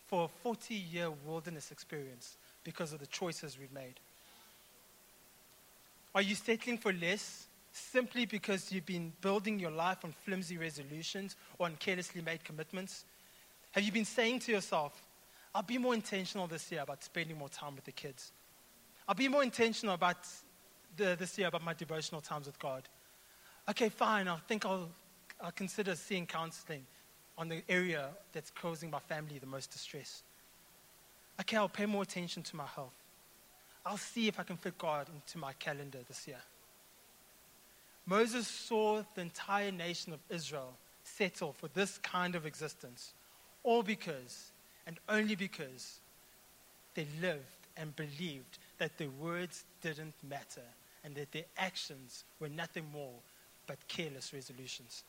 for 0.08 0.30
a 0.30 0.48
40-year 0.48 1.10
wilderness 1.26 1.72
experience 1.72 2.38
because 2.64 2.94
of 2.94 3.00
the 3.00 3.08
choices 3.08 3.58
we've 3.58 3.72
made? 3.72 4.00
Are 6.14 6.22
you 6.22 6.36
settling 6.36 6.78
for 6.78 6.92
less 6.92 7.48
simply 7.72 8.26
because 8.26 8.72
you've 8.72 8.86
been 8.86 9.14
building 9.22 9.60
your 9.60 9.72
life 9.72 10.00
on 10.04 10.14
flimsy 10.26 10.58
resolutions 10.58 11.36
or 11.58 11.68
on 11.68 11.76
carelessly 11.78 12.22
made 12.22 12.44
commitments? 12.44 13.06
Have 13.72 13.84
you 13.84 13.92
been 13.92 14.06
saying 14.06 14.40
to 14.40 14.52
yourself, 14.52 15.02
I'll 15.56 15.64
be 15.64 15.78
more 15.78 15.94
intentional 15.94 16.48
this 16.48 16.72
year 16.72 16.82
about 16.82 17.04
spending 17.04 17.38
more 17.38 17.50
time 17.50 17.76
with 17.76 17.86
the 17.86 17.92
kids? 17.92 18.32
I'll 19.08 19.16
be 19.16 19.30
more 19.30 19.44
intentional 19.44 19.96
about 19.96 20.18
the, 20.98 21.16
this 21.18 21.38
year 21.38 21.48
about 21.48 21.64
my 21.64 21.74
devotional 21.74 22.22
times 22.22 22.48
with 22.48 22.60
God. 22.60 22.84
Okay, 23.70 23.90
fine. 23.90 24.28
I 24.28 24.38
think 24.48 24.66
I'll, 24.66 24.90
I'll 25.42 25.52
consider 25.52 25.96
seeing 25.96 26.26
counseling 26.26 26.86
on 27.38 27.48
the 27.48 27.64
area 27.70 28.10
that's 28.34 28.52
causing 28.52 28.92
my 28.92 29.00
family 29.00 29.40
the 29.40 29.48
most 29.48 29.72
distress. 29.72 30.24
Okay, 31.40 31.58
I'll 31.58 31.70
pay 31.70 31.86
more 31.86 32.04
attention 32.04 32.44
to 32.44 32.56
my 32.56 32.66
health. 32.66 33.01
I'll 33.86 33.98
see 33.98 34.28
if 34.28 34.40
I 34.40 34.44
can 34.44 34.58
fit 34.58 34.78
God 34.78 35.08
into 35.14 35.38
my 35.38 35.54
calendar 35.54 36.00
this 36.08 36.28
year. 36.28 36.42
Moses 38.06 38.48
saw 38.48 39.04
the 39.16 39.22
entire 39.22 39.72
nation 39.72 40.14
of 40.14 40.20
Israel 40.30 40.74
settle 41.04 41.54
for 41.54 41.68
this 41.70 41.98
kind 42.00 42.36
of 42.36 42.46
existence, 42.46 43.14
all 43.64 43.84
because 43.84 44.52
and 44.86 45.00
only 45.10 45.36
because 45.36 46.00
they 46.96 47.08
lived 47.22 47.40
and 47.78 47.96
believed 47.96 48.58
that 48.78 48.98
their 48.98 49.10
words 49.10 49.64
didn't 49.82 50.14
matter 50.28 50.62
and 51.04 51.16
that 51.16 51.32
their 51.32 51.46
actions 51.58 52.24
were 52.40 52.50
nothing 52.50 52.86
more 52.92 53.20
but 53.68 53.88
careless 53.88 54.34
resolutions. 54.34 55.04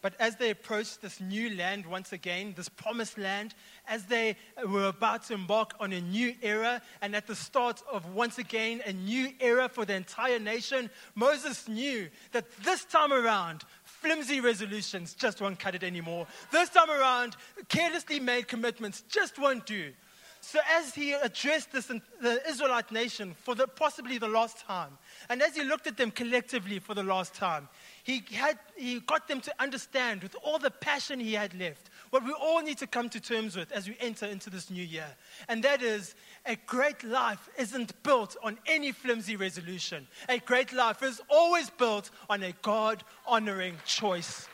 But 0.00 0.14
as 0.20 0.36
they 0.36 0.50
approached 0.50 1.02
this 1.02 1.20
new 1.20 1.56
land 1.56 1.84
once 1.84 2.12
again, 2.12 2.54
this 2.56 2.68
promised 2.68 3.18
land, 3.18 3.54
as 3.88 4.04
they 4.04 4.36
were 4.64 4.86
about 4.86 5.24
to 5.24 5.34
embark 5.34 5.74
on 5.80 5.92
a 5.92 6.00
new 6.00 6.34
era, 6.40 6.80
and 7.02 7.16
at 7.16 7.26
the 7.26 7.34
start 7.34 7.82
of 7.90 8.14
once 8.14 8.38
again 8.38 8.80
a 8.86 8.92
new 8.92 9.32
era 9.40 9.68
for 9.68 9.84
the 9.84 9.94
entire 9.94 10.38
nation, 10.38 10.88
Moses 11.16 11.66
knew 11.66 12.08
that 12.30 12.44
this 12.62 12.84
time 12.84 13.12
around, 13.12 13.64
flimsy 13.82 14.40
resolutions 14.40 15.14
just 15.14 15.40
won't 15.40 15.58
cut 15.58 15.74
it 15.74 15.82
anymore. 15.82 16.28
This 16.52 16.68
time 16.70 16.90
around, 16.90 17.36
carelessly 17.68 18.20
made 18.20 18.46
commitments 18.46 19.02
just 19.08 19.36
won't 19.36 19.66
do. 19.66 19.92
So, 20.40 20.60
as 20.70 20.94
he 20.94 21.12
addressed 21.12 21.72
this, 21.72 21.86
the 21.86 22.40
Israelite 22.48 22.92
nation 22.92 23.34
for 23.42 23.54
the, 23.54 23.66
possibly 23.66 24.18
the 24.18 24.28
last 24.28 24.60
time, 24.60 24.96
and 25.28 25.42
as 25.42 25.56
he 25.56 25.64
looked 25.64 25.86
at 25.88 25.96
them 25.96 26.12
collectively 26.12 26.78
for 26.78 26.94
the 26.94 27.02
last 27.02 27.34
time, 27.34 27.68
he, 28.08 28.24
had, 28.32 28.58
he 28.74 29.00
got 29.00 29.28
them 29.28 29.42
to 29.42 29.54
understand 29.60 30.22
with 30.22 30.34
all 30.42 30.58
the 30.58 30.70
passion 30.70 31.20
he 31.20 31.34
had 31.34 31.52
left 31.60 31.90
what 32.08 32.24
we 32.24 32.32
all 32.32 32.62
need 32.62 32.78
to 32.78 32.86
come 32.86 33.10
to 33.10 33.20
terms 33.20 33.54
with 33.54 33.70
as 33.70 33.86
we 33.86 33.98
enter 34.00 34.24
into 34.24 34.48
this 34.48 34.70
new 34.70 34.82
year. 34.82 35.08
And 35.46 35.62
that 35.62 35.82
is 35.82 36.14
a 36.46 36.56
great 36.56 37.04
life 37.04 37.50
isn't 37.58 38.02
built 38.02 38.34
on 38.42 38.56
any 38.66 38.92
flimsy 38.92 39.36
resolution. 39.36 40.06
A 40.30 40.38
great 40.38 40.72
life 40.72 41.02
is 41.02 41.20
always 41.28 41.68
built 41.68 42.08
on 42.30 42.42
a 42.42 42.54
God 42.62 43.04
honoring 43.26 43.76
choice. 43.84 44.48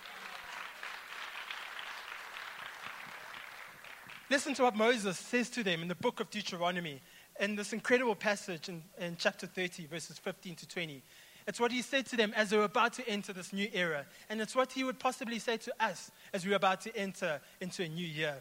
Listen 4.30 4.52
to 4.54 4.64
what 4.64 4.74
Moses 4.74 5.16
says 5.16 5.48
to 5.50 5.62
them 5.62 5.80
in 5.80 5.86
the 5.86 5.94
book 5.94 6.18
of 6.18 6.28
Deuteronomy, 6.28 7.00
in 7.38 7.54
this 7.54 7.72
incredible 7.72 8.16
passage 8.16 8.68
in, 8.68 8.82
in 8.98 9.14
chapter 9.16 9.46
30, 9.46 9.86
verses 9.86 10.18
15 10.18 10.56
to 10.56 10.66
20. 10.66 11.04
It's 11.46 11.60
what 11.60 11.72
he 11.72 11.82
said 11.82 12.06
to 12.06 12.16
them 12.16 12.32
as 12.34 12.50
they 12.50 12.56
were 12.56 12.64
about 12.64 12.94
to 12.94 13.08
enter 13.08 13.32
this 13.32 13.52
new 13.52 13.68
era. 13.72 14.06
And 14.30 14.40
it's 14.40 14.56
what 14.56 14.72
he 14.72 14.84
would 14.84 14.98
possibly 14.98 15.38
say 15.38 15.58
to 15.58 15.74
us 15.78 16.10
as 16.32 16.46
we're 16.46 16.56
about 16.56 16.80
to 16.82 16.96
enter 16.96 17.40
into 17.60 17.82
a 17.84 17.88
new 17.88 18.06
year. 18.06 18.36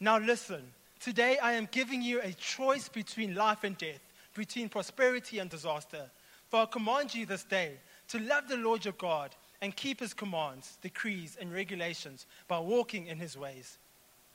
Now, 0.00 0.18
listen. 0.18 0.62
Today, 1.00 1.38
I 1.38 1.52
am 1.52 1.68
giving 1.70 2.02
you 2.02 2.20
a 2.20 2.32
choice 2.32 2.88
between 2.88 3.36
life 3.36 3.62
and 3.62 3.78
death, 3.78 4.00
between 4.34 4.68
prosperity 4.68 5.38
and 5.38 5.48
disaster. 5.48 6.10
For 6.48 6.62
I 6.62 6.66
command 6.66 7.14
you 7.14 7.24
this 7.24 7.44
day 7.44 7.74
to 8.08 8.18
love 8.18 8.48
the 8.48 8.56
Lord 8.56 8.84
your 8.84 8.94
God 8.94 9.36
and 9.60 9.76
keep 9.76 10.00
his 10.00 10.12
commands, 10.14 10.76
decrees, 10.82 11.36
and 11.40 11.52
regulations 11.52 12.26
by 12.48 12.58
walking 12.58 13.06
in 13.06 13.18
his 13.18 13.36
ways. 13.36 13.78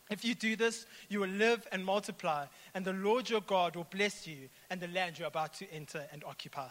If 0.10 0.24
you 0.24 0.36
do 0.36 0.56
this, 0.56 0.86
you 1.10 1.20
will 1.22 1.30
live 1.30 1.68
and 1.72 1.84
multiply, 1.84 2.46
and 2.74 2.86
the 2.86 2.94
Lord 2.94 3.30
your 3.30 3.42
God 3.42 3.76
will 3.76 3.88
bless 3.90 4.28
you 4.28 4.50
and 4.70 4.80
the 4.80 4.88
land 4.90 5.18
you're 5.18 5.28
about 5.28 5.54
to 5.56 5.72
enter 5.72 6.06
and 6.12 6.24
occupy. 6.24 6.68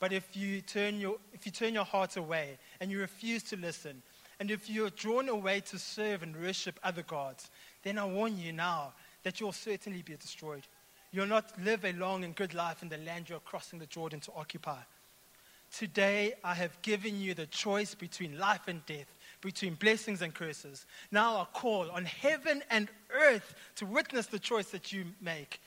But 0.00 0.12
if 0.12 0.36
you 0.36 0.60
turn 0.60 1.00
your, 1.00 1.16
if 1.32 1.44
you 1.44 1.52
turn 1.52 1.74
your 1.74 1.84
heart 1.84 2.16
away 2.16 2.58
and 2.80 2.90
you 2.90 3.00
refuse 3.00 3.42
to 3.44 3.56
listen, 3.56 4.02
and 4.40 4.50
if 4.50 4.70
you're 4.70 4.90
drawn 4.90 5.28
away 5.28 5.60
to 5.60 5.78
serve 5.78 6.22
and 6.22 6.36
worship 6.36 6.78
other 6.84 7.02
gods, 7.02 7.50
then 7.82 7.98
I 7.98 8.04
warn 8.04 8.38
you 8.38 8.52
now 8.52 8.92
that 9.24 9.40
you'll 9.40 9.52
certainly 9.52 10.02
be 10.02 10.14
destroyed. 10.16 10.66
You'll 11.10 11.26
not 11.26 11.52
live 11.64 11.84
a 11.84 11.92
long 11.94 12.22
and 12.22 12.36
good 12.36 12.54
life 12.54 12.82
in 12.82 12.88
the 12.88 12.98
land 12.98 13.28
you're 13.28 13.40
crossing 13.40 13.78
the 13.78 13.86
Jordan 13.86 14.20
to 14.20 14.32
occupy. 14.36 14.78
Today, 15.76 16.34
I 16.44 16.54
have 16.54 16.80
given 16.82 17.20
you 17.20 17.34
the 17.34 17.46
choice 17.46 17.94
between 17.94 18.38
life 18.38 18.68
and 18.68 18.84
death, 18.86 19.18
between 19.40 19.74
blessings 19.74 20.22
and 20.22 20.32
curses. 20.32 20.86
Now 21.10 21.38
I 21.38 21.46
call 21.52 21.90
on 21.90 22.04
heaven 22.04 22.62
and 22.70 22.88
earth 23.10 23.54
to 23.76 23.86
witness 23.86 24.26
the 24.26 24.38
choice 24.38 24.68
that 24.68 24.92
you 24.92 25.04
make. 25.20 25.60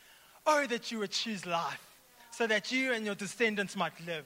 Oh, 0.45 0.65
that 0.67 0.91
you 0.91 0.99
would 0.99 1.11
choose 1.11 1.45
life 1.45 1.90
so 2.31 2.47
that 2.47 2.71
you 2.71 2.93
and 2.93 3.05
your 3.05 3.15
descendants 3.15 3.75
might 3.75 3.93
live. 4.05 4.25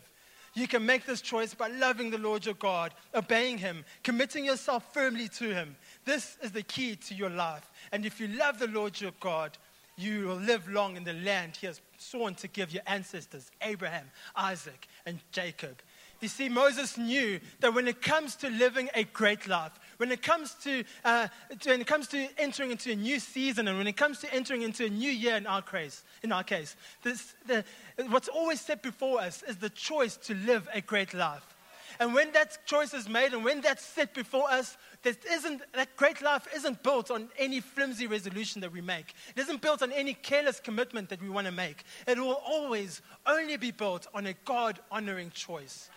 You 0.54 0.70
can 0.70 0.86
make 0.86 1.06
this 1.06 1.20
choice 1.20 1.54
by 1.54 1.68
loving 1.68 2.10
the 2.10 2.18
Lord 2.18 2.46
your 2.46 2.56
God, 2.56 2.94
obeying 3.14 3.58
Him, 3.58 3.84
committing 4.04 4.46
yourself 4.46 4.94
firmly 4.94 5.28
to 5.30 5.54
Him. 5.54 5.76
This 6.06 6.38
is 6.42 6.52
the 6.52 6.64
key 6.64 6.96
to 6.96 7.14
your 7.14 7.30
life. 7.30 7.70
And 7.92 8.06
if 8.06 8.22
you 8.22 8.28
love 8.30 8.58
the 8.58 8.68
Lord 8.68 9.00
your 9.00 9.12
God, 9.20 9.58
you 9.98 10.28
will 10.28 10.36
live 10.36 10.70
long 10.70 10.96
in 10.96 11.04
the 11.04 11.14
land 11.14 11.58
He 11.60 11.68
has 11.68 11.82
sworn 11.98 12.36
to 12.36 12.48
give 12.48 12.72
your 12.72 12.84
ancestors, 12.88 13.52
Abraham, 13.62 14.06
Isaac, 14.36 14.88
and 15.06 15.20
Jacob. 15.34 15.82
You 16.22 16.30
see, 16.30 16.48
Moses 16.48 16.98
knew 16.98 17.42
that 17.60 17.74
when 17.74 17.88
it 17.88 18.02
comes 18.02 18.36
to 18.38 18.50
living 18.50 18.90
a 18.94 19.04
great 19.04 19.48
life, 19.48 19.74
when 19.98 20.12
it 20.12 20.22
comes 20.22 20.54
to, 20.64 20.84
uh, 21.04 21.28
to, 21.60 21.70
when 21.70 21.82
it 21.82 21.88
comes 21.88 22.08
to 22.10 22.28
entering 22.38 22.72
into 22.72 22.92
a 22.92 22.96
new 22.96 23.20
season, 23.20 23.68
and 23.68 23.78
when 23.78 23.88
it 23.88 23.98
comes 23.98 24.20
to 24.20 24.34
entering 24.34 24.62
into 24.62 24.86
a 24.86 24.90
new 24.90 25.12
year 25.12 25.36
in 25.36 25.48
our 25.48 25.62
case, 25.62 26.04
in 26.24 26.32
our 26.32 26.44
case, 26.44 26.76
this, 27.04 27.34
the, 27.46 27.64
what's 28.10 28.28
always 28.28 28.62
set 28.62 28.82
before 28.82 29.20
us 29.20 29.44
is 29.44 29.58
the 29.58 29.70
choice 29.70 30.18
to 30.18 30.34
live 30.34 30.68
a 30.74 30.82
great 30.82 31.14
life. 31.14 31.56
And 32.00 32.14
when 32.14 32.32
that 32.34 32.66
choice 32.66 32.94
is 32.94 33.08
made, 33.08 33.34
and 33.34 33.44
when 33.44 33.62
that's 33.62 33.84
set 33.84 34.14
before 34.14 34.50
us, 34.50 34.78
that 35.04 35.18
isn't 35.26 35.62
that 35.74 35.96
great 35.96 36.22
life 36.22 36.48
isn't 36.56 36.84
built 36.84 37.12
on 37.12 37.30
any 37.38 37.60
flimsy 37.60 38.08
resolution 38.08 38.62
that 38.62 38.72
we 38.72 38.82
make. 38.82 39.14
It 39.36 39.42
isn't 39.42 39.62
built 39.62 39.82
on 39.82 39.92
any 39.92 40.14
careless 40.14 40.60
commitment 40.60 41.10
that 41.10 41.22
we 41.22 41.30
want 41.30 41.46
to 41.46 41.54
make. 41.54 41.84
It 42.08 42.18
will 42.18 42.42
always 42.46 43.02
only 43.26 43.58
be 43.58 43.72
built 43.72 44.08
on 44.14 44.26
a 44.26 44.34
God 44.46 44.80
honoring 44.92 45.32
choice. 45.32 45.90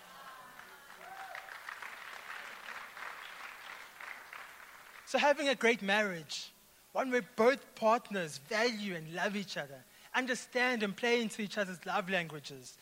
So, 5.08 5.16
having 5.16 5.48
a 5.48 5.54
great 5.54 5.80
marriage, 5.80 6.52
one 6.92 7.10
where 7.10 7.24
both 7.34 7.74
partners 7.76 8.40
value 8.46 8.94
and 8.94 9.14
love 9.14 9.36
each 9.36 9.56
other, 9.56 9.82
understand 10.14 10.82
and 10.82 10.94
play 10.94 11.22
into 11.22 11.40
each 11.40 11.56
other's 11.56 11.86
love 11.86 12.10
languages, 12.10 12.76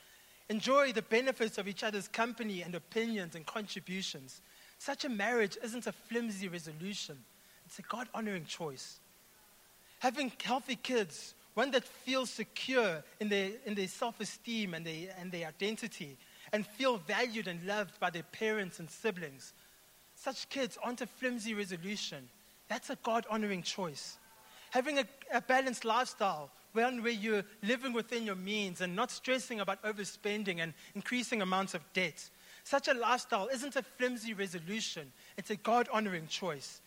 enjoy 0.49 0.91
the 0.91 1.03
benefits 1.03 1.57
of 1.57 1.69
each 1.69 1.85
other's 1.85 2.09
company 2.09 2.63
and 2.63 2.75
opinions 2.75 3.37
and 3.37 3.47
contributions. 3.47 4.41
Such 4.81 5.05
a 5.05 5.09
marriage 5.09 5.57
isn't 5.63 5.87
a 5.87 5.93
flimsy 5.93 6.49
resolution, 6.49 7.17
it's 7.65 7.79
a 7.79 7.83
God 7.83 8.09
honoring 8.13 8.47
choice. 8.47 8.99
Having 10.01 10.33
healthy 10.43 10.75
kids, 10.75 11.37
one 11.55 11.71
that 11.71 11.85
feels 11.85 12.29
secure 12.29 13.05
in 13.21 13.29
their, 13.29 13.53
in 13.67 13.77
their 13.77 13.87
self 13.87 14.19
esteem 14.19 14.75
and 14.75 14.85
their, 14.85 15.15
and 15.17 15.31
their 15.31 15.47
identity, 15.47 16.17
and 16.53 16.67
feel 16.67 16.97
valued 16.97 17.47
and 17.47 17.65
loved 17.65 18.01
by 18.01 18.11
their 18.11 18.25
parents 18.25 18.81
and 18.81 18.91
siblings 18.91 19.53
such 20.17 20.49
kids 20.49 20.79
aren't 20.83 21.03
a 21.03 21.07
flimsy 21.07 21.55
resolution. 21.55 22.29
That's 22.69 22.91
a 22.91 22.97
God 23.03 23.27
honoring 23.31 23.63
choice. 23.63 24.19
Having 24.71 24.99
a, 24.99 25.05
a, 25.33 25.41
balanced 25.41 25.85
lifestyle, 25.85 26.51
one 26.73 27.03
where 27.03 27.13
you're 27.13 27.45
living 27.63 27.93
within 27.93 28.25
your 28.25 28.35
means 28.35 28.81
and 28.81 28.97
not 28.97 29.11
stressing 29.11 29.61
about 29.61 29.83
overspending 29.85 30.61
and 30.61 30.75
increasing 30.95 31.43
amounts 31.43 31.75
of 31.75 31.83
debt. 31.93 32.29
Such 32.65 32.89
a 32.89 32.95
lifestyle 32.95 33.49
isn't 33.53 33.77
a 33.77 33.83
flimsy 33.83 34.35
resolution, 34.35 35.13
it's 35.37 35.51
a 35.51 35.57
God 35.57 35.89
honoring 35.93 36.27
choice. 36.27 36.81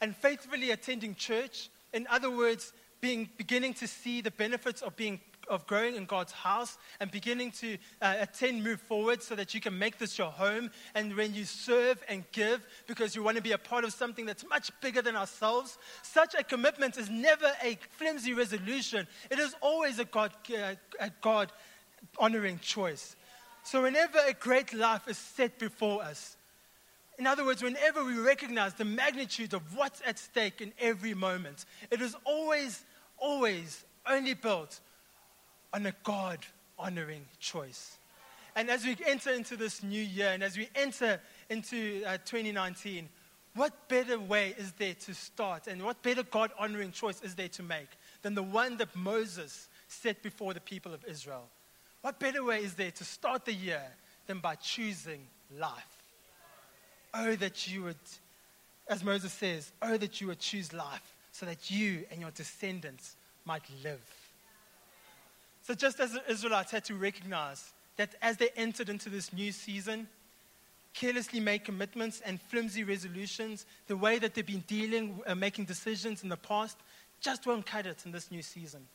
And 0.00 0.16
faithfully 0.16 0.70
attending 0.70 1.14
church, 1.14 1.68
in 1.92 2.06
other 2.10 2.30
words, 2.30 2.72
being, 3.00 3.28
beginning 3.36 3.74
to 3.74 3.86
see 3.86 4.20
the 4.20 4.30
benefits 4.30 4.82
of 4.82 4.96
being 4.96 5.20
of 5.50 5.66
growing 5.66 5.96
in 5.96 6.06
God's 6.06 6.32
house 6.32 6.78
and 7.00 7.10
beginning 7.10 7.50
to 7.52 7.76
uh, 8.00 8.14
attend, 8.20 8.64
move 8.64 8.80
forward 8.80 9.22
so 9.22 9.34
that 9.34 9.52
you 9.52 9.60
can 9.60 9.78
make 9.78 9.98
this 9.98 10.16
your 10.16 10.30
home. 10.30 10.70
And 10.94 11.14
when 11.16 11.34
you 11.34 11.44
serve 11.44 12.02
and 12.08 12.24
give 12.32 12.66
because 12.86 13.14
you 13.14 13.22
want 13.22 13.36
to 13.36 13.42
be 13.42 13.52
a 13.52 13.58
part 13.58 13.84
of 13.84 13.92
something 13.92 14.24
that's 14.24 14.46
much 14.48 14.70
bigger 14.80 15.02
than 15.02 15.16
ourselves, 15.16 15.76
such 16.02 16.34
a 16.34 16.44
commitment 16.44 16.96
is 16.96 17.10
never 17.10 17.52
a 17.62 17.76
flimsy 17.90 18.32
resolution. 18.32 19.06
It 19.30 19.38
is 19.38 19.54
always 19.60 19.98
a 19.98 20.04
God, 20.04 20.32
uh, 20.50 20.74
a 21.00 21.10
God 21.20 21.52
honoring 22.18 22.60
choice. 22.60 23.16
So, 23.64 23.82
whenever 23.82 24.18
a 24.26 24.32
great 24.32 24.72
life 24.72 25.06
is 25.06 25.18
set 25.18 25.58
before 25.58 26.02
us, 26.02 26.36
in 27.18 27.26
other 27.26 27.44
words, 27.44 27.62
whenever 27.62 28.02
we 28.02 28.14
recognize 28.18 28.72
the 28.72 28.86
magnitude 28.86 29.52
of 29.52 29.76
what's 29.76 30.00
at 30.06 30.18
stake 30.18 30.62
in 30.62 30.72
every 30.78 31.12
moment, 31.12 31.66
it 31.90 32.00
is 32.00 32.16
always, 32.24 32.82
always 33.18 33.84
only 34.06 34.32
built 34.32 34.80
on 35.72 35.86
a 35.86 35.94
God 36.02 36.38
honoring 36.78 37.24
choice. 37.38 37.98
And 38.56 38.70
as 38.70 38.84
we 38.84 38.96
enter 39.06 39.30
into 39.30 39.56
this 39.56 39.82
new 39.82 40.02
year 40.02 40.30
and 40.30 40.42
as 40.42 40.56
we 40.56 40.68
enter 40.74 41.20
into 41.48 42.02
uh, 42.04 42.18
2019, 42.24 43.08
what 43.54 43.88
better 43.88 44.18
way 44.18 44.54
is 44.58 44.72
there 44.72 44.94
to 44.94 45.14
start 45.14 45.66
and 45.66 45.82
what 45.84 46.02
better 46.02 46.22
God 46.22 46.50
honoring 46.58 46.92
choice 46.92 47.20
is 47.22 47.34
there 47.34 47.48
to 47.48 47.62
make 47.62 47.88
than 48.22 48.34
the 48.34 48.42
one 48.42 48.76
that 48.78 48.94
Moses 48.94 49.68
set 49.88 50.22
before 50.22 50.54
the 50.54 50.60
people 50.60 50.94
of 50.94 51.04
Israel? 51.04 51.48
What 52.02 52.18
better 52.18 52.44
way 52.44 52.62
is 52.62 52.74
there 52.74 52.90
to 52.92 53.04
start 53.04 53.44
the 53.44 53.52
year 53.52 53.82
than 54.26 54.38
by 54.38 54.54
choosing 54.56 55.26
life? 55.58 56.02
Oh, 57.12 57.34
that 57.36 57.70
you 57.70 57.82
would, 57.84 57.96
as 58.88 59.02
Moses 59.02 59.32
says, 59.32 59.72
oh, 59.82 59.96
that 59.96 60.20
you 60.20 60.28
would 60.28 60.38
choose 60.38 60.72
life 60.72 61.14
so 61.32 61.46
that 61.46 61.70
you 61.70 62.04
and 62.10 62.20
your 62.20 62.30
descendants 62.30 63.16
might 63.44 63.64
live. 63.82 64.00
So, 65.62 65.74
just 65.74 66.00
as 66.00 66.12
the 66.12 66.30
Israelites 66.30 66.72
had 66.72 66.84
to 66.86 66.94
recognize 66.94 67.72
that 67.96 68.14
as 68.22 68.38
they 68.38 68.48
entered 68.56 68.88
into 68.88 69.10
this 69.10 69.32
new 69.32 69.52
season, 69.52 70.08
carelessly 70.94 71.40
made 71.40 71.64
commitments 71.64 72.20
and 72.24 72.40
flimsy 72.40 72.84
resolutions, 72.84 73.66
the 73.86 73.96
way 73.96 74.18
that 74.18 74.34
they've 74.34 74.46
been 74.46 74.64
dealing, 74.66 75.20
uh, 75.26 75.34
making 75.34 75.66
decisions 75.66 76.22
in 76.22 76.28
the 76.28 76.36
past, 76.36 76.78
just 77.20 77.46
won't 77.46 77.66
cut 77.66 77.86
it 77.86 78.02
in 78.04 78.12
this 78.12 78.30
new 78.30 78.42
season. 78.42 78.86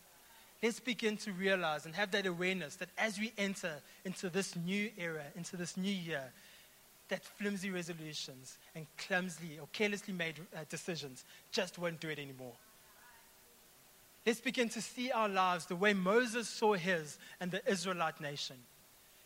Let's 0.63 0.79
begin 0.79 1.17
to 1.17 1.31
realize 1.31 1.85
and 1.85 1.93
have 1.95 2.11
that 2.11 2.25
awareness 2.25 2.75
that 2.77 2.89
as 2.97 3.19
we 3.19 3.31
enter 3.37 3.73
into 4.03 4.29
this 4.29 4.55
new 4.55 4.89
era, 4.97 5.23
into 5.35 5.57
this 5.57 5.77
new 5.77 5.93
year, 5.93 6.31
that 7.09 7.23
flimsy 7.23 7.69
resolutions 7.69 8.57
and 8.73 8.87
clumsily 8.97 9.59
or 9.59 9.67
carelessly 9.71 10.13
made 10.13 10.39
uh, 10.55 10.61
decisions 10.69 11.23
just 11.51 11.77
won't 11.77 11.99
do 11.99 12.09
it 12.09 12.17
anymore. 12.17 12.53
Let's 14.25 14.41
begin 14.41 14.69
to 14.69 14.81
see 14.81 15.11
our 15.11 15.29
lives 15.29 15.67
the 15.67 15.75
way 15.75 15.93
Moses 15.93 16.47
saw 16.47 16.73
his 16.73 17.19
and 17.39 17.51
the 17.51 17.61
Israelite 17.69 18.19
nation. 18.19 18.55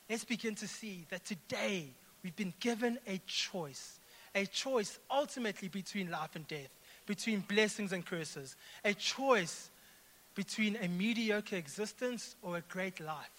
Let's 0.10 0.26
begin 0.26 0.56
to 0.56 0.68
see 0.68 1.06
that 1.10 1.24
today 1.24 1.88
we've 2.22 2.36
been 2.36 2.54
given 2.60 3.00
a 3.08 3.22
choice, 3.26 4.00
a 4.36 4.46
choice 4.46 5.00
ultimately 5.10 5.70
between 5.70 6.12
life 6.12 6.36
and 6.36 6.46
death, 6.48 6.72
between 7.06 7.42
blessings 7.42 7.94
and 7.94 8.06
curses, 8.06 8.58
a 8.84 8.94
choice 8.94 9.70
between 10.36 10.78
a 10.82 10.88
mediocre 10.88 11.56
existence 11.56 12.36
or 12.42 12.58
a 12.58 12.62
great 12.62 13.00
life. 13.00 13.30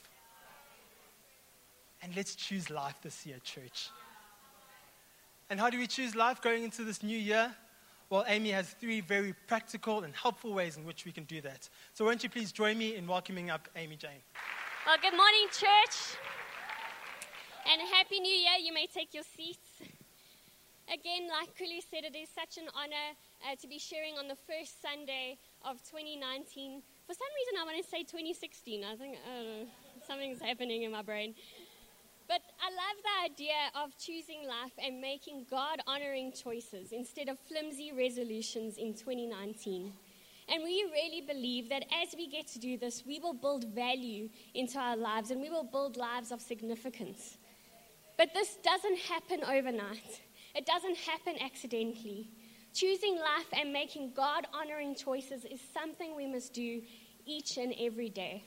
And 2.02 2.16
let's 2.16 2.34
choose 2.34 2.70
life 2.70 2.96
this 3.02 3.26
year, 3.26 3.36
church. 3.44 3.90
And 5.50 5.60
how 5.60 5.68
do 5.68 5.78
we 5.78 5.86
choose 5.86 6.14
life 6.14 6.40
going 6.40 6.64
into 6.64 6.84
this 6.84 7.02
new 7.02 7.18
year? 7.18 7.54
Well, 8.10 8.24
Amy 8.26 8.50
has 8.50 8.70
three 8.70 9.00
very 9.00 9.32
practical 9.46 10.02
and 10.02 10.12
helpful 10.12 10.52
ways 10.52 10.76
in 10.76 10.84
which 10.84 11.04
we 11.04 11.12
can 11.12 11.22
do 11.24 11.40
that. 11.42 11.68
So, 11.94 12.04
won't 12.04 12.24
you 12.24 12.28
please 12.28 12.50
join 12.50 12.76
me 12.76 12.96
in 12.96 13.06
welcoming 13.06 13.50
up 13.50 13.68
Amy 13.76 13.94
Jane? 13.94 14.18
Well, 14.84 14.96
good 15.00 15.16
morning, 15.16 15.46
church. 15.52 16.18
And 17.70 17.80
Happy 17.94 18.18
New 18.18 18.32
Year. 18.32 18.58
You 18.60 18.74
may 18.74 18.88
take 18.92 19.14
your 19.14 19.22
seats. 19.22 19.78
Again, 20.92 21.28
like 21.30 21.56
Kulu 21.56 21.80
said, 21.88 22.02
it 22.02 22.16
is 22.18 22.28
such 22.34 22.58
an 22.58 22.68
honor 22.74 23.14
uh, 23.46 23.54
to 23.54 23.68
be 23.68 23.78
sharing 23.78 24.18
on 24.18 24.26
the 24.26 24.34
first 24.34 24.82
Sunday 24.82 25.38
of 25.64 25.76
2019. 25.84 26.82
For 27.06 27.14
some 27.14 27.30
reason, 27.38 27.62
I 27.62 27.64
want 27.64 27.78
to 27.78 27.88
say 27.88 28.02
2016. 28.02 28.82
I 28.82 28.96
think 28.96 29.18
uh, 29.22 29.70
something's 30.04 30.42
happening 30.42 30.82
in 30.82 30.90
my 30.90 31.02
brain. 31.02 31.36
But 32.30 32.42
I 32.62 32.70
love 32.70 33.02
the 33.02 33.32
idea 33.32 33.58
of 33.74 33.98
choosing 33.98 34.46
life 34.46 34.70
and 34.78 35.00
making 35.00 35.46
God 35.50 35.80
honoring 35.88 36.30
choices 36.30 36.92
instead 36.92 37.28
of 37.28 37.40
flimsy 37.40 37.90
resolutions 37.90 38.76
in 38.76 38.94
2019. 38.94 39.92
And 40.48 40.62
we 40.62 40.88
really 40.92 41.22
believe 41.26 41.68
that 41.70 41.86
as 41.90 42.14
we 42.16 42.28
get 42.28 42.46
to 42.52 42.60
do 42.60 42.78
this, 42.78 43.02
we 43.04 43.18
will 43.18 43.34
build 43.34 43.74
value 43.74 44.28
into 44.54 44.78
our 44.78 44.96
lives 44.96 45.32
and 45.32 45.40
we 45.40 45.50
will 45.50 45.64
build 45.64 45.96
lives 45.96 46.30
of 46.30 46.40
significance. 46.40 47.36
But 48.16 48.32
this 48.32 48.58
doesn't 48.62 48.98
happen 48.98 49.42
overnight, 49.42 50.20
it 50.54 50.66
doesn't 50.66 50.98
happen 50.98 51.34
accidentally. 51.40 52.30
Choosing 52.72 53.16
life 53.16 53.48
and 53.52 53.72
making 53.72 54.12
God 54.14 54.46
honoring 54.54 54.94
choices 54.94 55.44
is 55.44 55.60
something 55.74 56.14
we 56.14 56.28
must 56.28 56.52
do 56.52 56.80
each 57.26 57.56
and 57.56 57.74
every 57.80 58.08
day. 58.08 58.44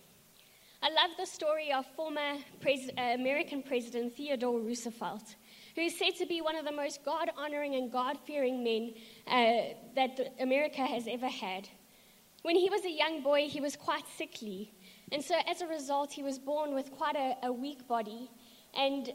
I 0.83 0.89
love 0.89 1.11
the 1.17 1.25
story 1.25 1.71
of 1.71 1.85
former 1.95 2.33
pres- 2.59 2.89
uh, 2.97 3.01
American 3.13 3.63
President 3.63 4.17
Theodore 4.17 4.59
Roosevelt, 4.59 5.35
who 5.75 5.81
is 5.81 5.97
said 5.97 6.17
to 6.17 6.25
be 6.25 6.41
one 6.41 6.57
of 6.57 6.65
the 6.65 6.73
most 6.73 7.05
God 7.05 7.31
honoring 7.37 7.75
and 7.75 7.89
God 7.89 8.17
fearing 8.27 8.65
men 8.65 8.93
uh, 9.25 9.75
that 9.95 10.19
America 10.41 10.81
has 10.81 11.07
ever 11.07 11.29
had. 11.29 11.69
When 12.41 12.57
he 12.57 12.69
was 12.69 12.83
a 12.83 12.91
young 12.91 13.23
boy, 13.23 13.47
he 13.47 13.61
was 13.61 13.77
quite 13.77 14.03
sickly. 14.17 14.73
And 15.13 15.23
so, 15.23 15.35
as 15.49 15.61
a 15.61 15.67
result, 15.67 16.11
he 16.11 16.21
was 16.21 16.37
born 16.37 16.75
with 16.75 16.91
quite 16.91 17.15
a, 17.15 17.37
a 17.43 17.53
weak 17.53 17.87
body. 17.87 18.29
And 18.73 19.09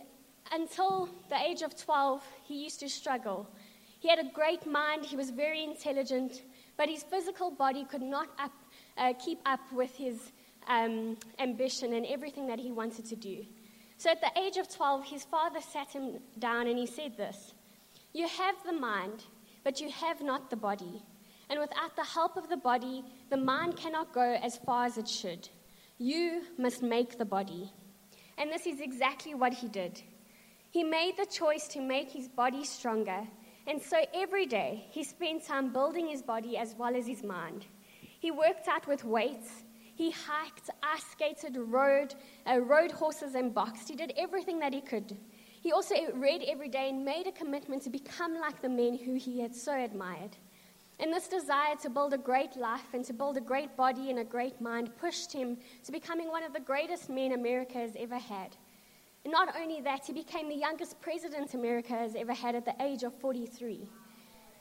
until 0.51 1.11
the 1.29 1.37
age 1.37 1.61
of 1.61 1.77
12, 1.77 2.25
he 2.45 2.65
used 2.65 2.81
to 2.81 2.89
struggle. 2.89 3.47
He 4.01 4.09
had 4.09 4.19
a 4.19 4.31
great 4.33 4.67
mind, 4.67 5.05
he 5.05 5.17
was 5.17 5.29
very 5.29 5.65
intelligent, 5.65 6.45
but 6.79 6.89
his 6.89 7.03
physical 7.03 7.51
body 7.51 7.85
could 7.85 8.01
not 8.01 8.29
up, 8.39 8.53
uh, 8.97 9.13
keep 9.23 9.41
up 9.45 9.61
with 9.71 9.95
his 9.95 10.33
um, 10.69 11.17
ambition 11.39 11.95
and 11.95 12.07
everything 12.07 12.47
that 12.47 12.59
he 12.59 12.71
wanted 12.71 13.05
to 13.07 13.17
do. 13.17 13.45
So 13.97 14.11
at 14.11 14.21
the 14.21 14.31
age 14.41 14.57
of 14.59 14.69
12, 14.69 15.05
his 15.07 15.25
father 15.25 15.61
sat 15.61 15.91
him 15.91 16.21
down 16.39 16.69
and 16.69 16.79
he 16.79 16.87
said 16.87 17.17
this 17.17 17.53
You 18.13 18.29
have 18.29 18.55
the 18.65 18.73
mind, 18.73 19.25
but 19.65 19.81
you 19.81 19.91
have 19.91 20.21
not 20.23 20.51
the 20.51 20.57
body. 20.57 21.03
And 21.51 21.59
without 21.59 21.97
the 21.97 22.05
help 22.05 22.37
of 22.37 22.49
the 22.49 22.59
body, 22.59 23.03
the 23.31 23.37
mind 23.37 23.77
cannot 23.77 24.13
go 24.13 24.39
as 24.43 24.59
far 24.59 24.85
as 24.85 24.99
it 24.99 25.09
should. 25.09 25.49
You 25.97 26.43
must 26.59 26.83
make 26.83 27.17
the 27.17 27.25
body. 27.25 27.73
And 28.37 28.53
this 28.53 28.67
is 28.67 28.81
exactly 28.81 29.35
what 29.35 29.55
he 29.55 29.67
did. 29.67 30.01
He 30.71 30.85
made 30.85 31.17
the 31.17 31.27
choice 31.27 31.67
to 31.69 31.81
make 31.81 32.11
his 32.13 32.29
body 32.29 32.65
stronger. 32.65 33.27
And 33.67 33.83
so 33.83 34.05
every 34.15 34.47
day, 34.47 34.87
he 34.91 35.03
spent 35.03 35.47
time 35.47 35.73
building 35.73 36.07
his 36.07 36.23
body 36.23 36.57
as 36.57 36.75
well 36.79 36.95
as 36.95 37.07
his 37.07 37.25
mind. 37.25 37.67
He 38.21 38.31
worked 38.31 38.69
out 38.69 38.87
with 38.87 39.05
weights 39.05 39.65
he 39.99 40.13
hiked, 40.13 40.71
ice 40.81 41.03
skated, 41.11 41.57
rode, 41.57 42.15
uh, 42.49 42.61
rode 42.61 42.93
horses, 42.93 43.35
and 43.35 43.53
boxed. 43.53 43.89
He 43.89 43.97
did 43.97 44.13
everything 44.17 44.61
that 44.61 44.73
he 44.73 44.81
could. 44.81 45.17
He 45.61 45.73
also 45.73 45.97
read 46.15 46.45
every 46.47 46.69
day 46.69 46.91
and 46.91 47.05
made 47.05 47.27
a 47.27 47.33
commitment 47.33 47.83
to 47.83 47.91
become 47.91 48.39
like 48.41 48.63
the 48.63 48.69
men 48.69 48.97
who 48.97 49.15
he 49.15 49.41
had 49.41 49.53
so 49.53 49.77
admired. 49.77 50.37
And 51.01 51.13
this 51.13 51.27
desire 51.27 51.75
to 51.83 51.91
build 51.91 52.15
a 52.15 52.19
great 52.19 52.57
life 52.57 52.95
and 52.95 53.05
to 53.07 53.13
build 53.13 53.39
a 53.39 53.41
great 53.41 53.77
body 53.77 54.09
and 54.11 54.21
a 54.21 54.25
great 54.25 54.61
mind 54.61 54.97
pushed 55.01 55.33
him 55.33 55.59
to 55.83 55.91
becoming 55.91 56.29
one 56.29 56.45
of 56.45 56.53
the 56.53 56.61
greatest 56.61 57.11
men 57.11 57.33
America 57.33 57.79
has 57.79 57.97
ever 57.99 58.19
had. 58.19 58.57
And 59.25 59.33
not 59.33 59.53
only 59.61 59.81
that, 59.81 60.07
he 60.07 60.13
became 60.13 60.49
the 60.49 60.55
youngest 60.55 61.01
president 61.01 61.55
America 61.55 61.95
has 61.95 62.15
ever 62.15 62.35
had 62.35 62.55
at 62.55 62.65
the 62.65 62.81
age 62.81 63.03
of 63.03 63.15
43. 63.15 63.89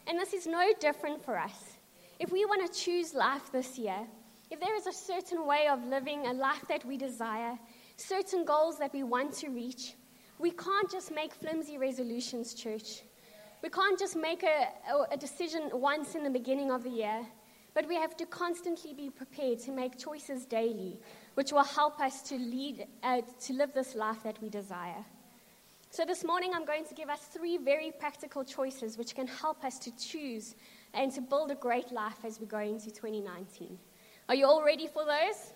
And 0.07 0.17
this 0.17 0.33
is 0.33 0.47
no 0.47 0.73
different 0.79 1.23
for 1.23 1.37
us. 1.37 1.77
If 2.19 2.31
we 2.31 2.43
want 2.45 2.65
to 2.65 2.79
choose 2.79 3.13
life 3.13 3.51
this 3.51 3.77
year, 3.77 3.99
if 4.49 4.59
there 4.59 4.75
is 4.75 4.87
a 4.87 4.93
certain 4.93 5.45
way 5.45 5.67
of 5.67 5.83
living, 5.85 6.25
a 6.25 6.33
life 6.33 6.63
that 6.69 6.85
we 6.85 6.97
desire, 6.97 7.57
certain 7.97 8.45
goals 8.45 8.77
that 8.77 8.93
we 8.93 9.03
want 9.03 9.33
to 9.33 9.49
reach, 9.49 9.93
we 10.39 10.51
can't 10.51 10.89
just 10.89 11.13
make 11.13 11.33
flimsy 11.33 11.77
resolutions, 11.77 12.53
church. 12.53 13.01
We 13.63 13.69
can't 13.69 13.97
just 13.97 14.15
make 14.15 14.43
a, 14.43 14.67
a, 15.11 15.17
decision 15.17 15.69
once 15.73 16.13
in 16.13 16.23
the 16.23 16.29
beginning 16.29 16.71
of 16.71 16.83
the 16.83 16.91
year, 16.91 17.25
but 17.73 17.87
we 17.87 17.95
have 17.95 18.15
to 18.17 18.25
constantly 18.27 18.93
be 18.93 19.09
prepared 19.09 19.59
to 19.59 19.71
make 19.71 19.97
choices 19.97 20.45
daily, 20.45 20.99
which 21.33 21.51
will 21.51 21.63
help 21.63 21.99
us 21.99 22.21
to 22.29 22.35
lead, 22.35 22.85
uh, 23.01 23.21
to 23.41 23.53
live 23.53 23.73
this 23.73 23.95
life 23.95 24.21
that 24.23 24.39
we 24.41 24.49
desire. 24.49 25.03
So 25.89 26.05
this 26.05 26.23
morning, 26.23 26.51
I'm 26.53 26.65
going 26.65 26.85
to 26.85 26.93
give 26.93 27.09
us 27.09 27.21
three 27.21 27.57
very 27.57 27.91
practical 27.91 28.43
choices 28.43 28.97
which 28.97 29.15
can 29.15 29.25
help 29.25 29.63
us 29.65 29.79
to 29.79 29.97
choose 29.97 30.55
and 30.93 31.11
to 31.13 31.21
build 31.21 31.49
a 31.49 31.55
great 31.55 31.91
life 31.91 32.23
as 32.23 32.39
we 32.39 32.45
go 32.45 32.59
into 32.59 32.91
2019. 32.91 33.79
Are 34.29 34.35
you 34.35 34.45
all 34.45 34.61
ready 34.61 34.87
for 34.87 35.05
those? 35.05 35.53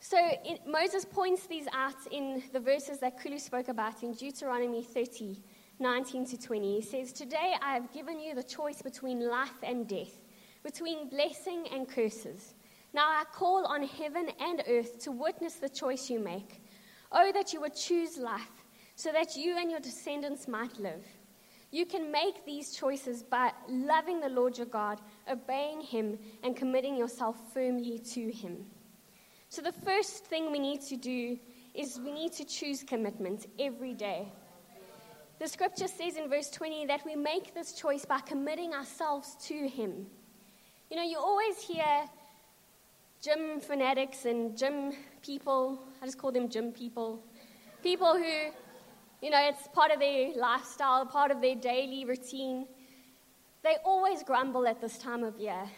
So 0.00 0.16
it, 0.18 0.62
Moses 0.66 1.04
points 1.04 1.46
these 1.46 1.66
out 1.74 2.06
in 2.10 2.42
the 2.54 2.60
verses 2.60 2.98
that 3.00 3.20
Kulu 3.20 3.38
spoke 3.38 3.68
about 3.68 4.02
in 4.02 4.14
Deuteronomy 4.14 4.82
30, 4.82 5.36
19 5.80 6.24
to 6.24 6.40
20. 6.40 6.76
He 6.76 6.80
says, 6.80 7.12
Today 7.12 7.56
I 7.60 7.74
have 7.74 7.92
given 7.92 8.18
you 8.18 8.34
the 8.34 8.42
choice 8.42 8.80
between 8.80 9.28
life 9.28 9.62
and 9.62 9.86
death, 9.86 10.18
between 10.62 11.10
blessing 11.10 11.66
and 11.74 11.86
curses. 11.86 12.54
Now 12.94 13.06
I 13.06 13.24
call 13.34 13.66
on 13.66 13.82
heaven 13.82 14.30
and 14.40 14.62
earth 14.66 14.98
to 15.00 15.12
witness 15.12 15.56
the 15.56 15.68
choice 15.68 16.08
you 16.08 16.20
make. 16.20 16.62
Oh, 17.12 17.30
that 17.32 17.52
you 17.52 17.60
would 17.60 17.76
choose 17.76 18.16
life, 18.16 18.64
so 18.94 19.12
that 19.12 19.36
you 19.36 19.58
and 19.58 19.70
your 19.70 19.80
descendants 19.80 20.48
might 20.48 20.80
live. 20.80 21.04
You 21.70 21.84
can 21.84 22.10
make 22.10 22.46
these 22.46 22.74
choices 22.74 23.22
by 23.22 23.52
loving 23.68 24.20
the 24.20 24.28
Lord 24.30 24.56
your 24.56 24.66
God, 24.66 25.00
obeying 25.30 25.82
Him, 25.82 26.18
and 26.42 26.56
committing 26.56 26.96
yourself 26.96 27.36
firmly 27.52 27.98
to 28.14 28.30
Him. 28.30 28.64
So, 29.50 29.60
the 29.62 29.72
first 29.72 30.26
thing 30.26 30.50
we 30.50 30.58
need 30.58 30.80
to 30.82 30.96
do 30.96 31.38
is 31.74 32.00
we 32.00 32.12
need 32.12 32.32
to 32.34 32.44
choose 32.44 32.82
commitment 32.82 33.46
every 33.58 33.94
day. 33.94 34.28
The 35.38 35.46
scripture 35.46 35.88
says 35.88 36.16
in 36.16 36.28
verse 36.28 36.50
20 36.50 36.86
that 36.86 37.04
we 37.04 37.14
make 37.14 37.54
this 37.54 37.72
choice 37.72 38.04
by 38.04 38.20
committing 38.20 38.74
ourselves 38.74 39.36
to 39.46 39.68
Him. 39.68 40.06
You 40.90 40.96
know, 40.96 41.04
you 41.04 41.18
always 41.18 41.60
hear 41.60 42.08
gym 43.22 43.60
fanatics 43.60 44.24
and 44.24 44.56
gym 44.56 44.92
people, 45.22 45.78
I 46.00 46.06
just 46.06 46.18
call 46.18 46.32
them 46.32 46.48
gym 46.48 46.72
people, 46.72 47.22
people 47.82 48.16
who, 48.16 48.50
you 49.20 49.30
know, 49.30 49.40
it's 49.48 49.66
part 49.68 49.90
of 49.90 49.98
their 49.98 50.32
lifestyle, 50.36 51.04
part 51.06 51.30
of 51.30 51.40
their 51.40 51.56
daily 51.56 52.04
routine. 52.04 52.66
They 53.64 53.76
always 53.84 54.22
grumble 54.22 54.66
at 54.66 54.80
this 54.80 54.98
time 54.98 55.24
of 55.24 55.38
year 55.38 55.68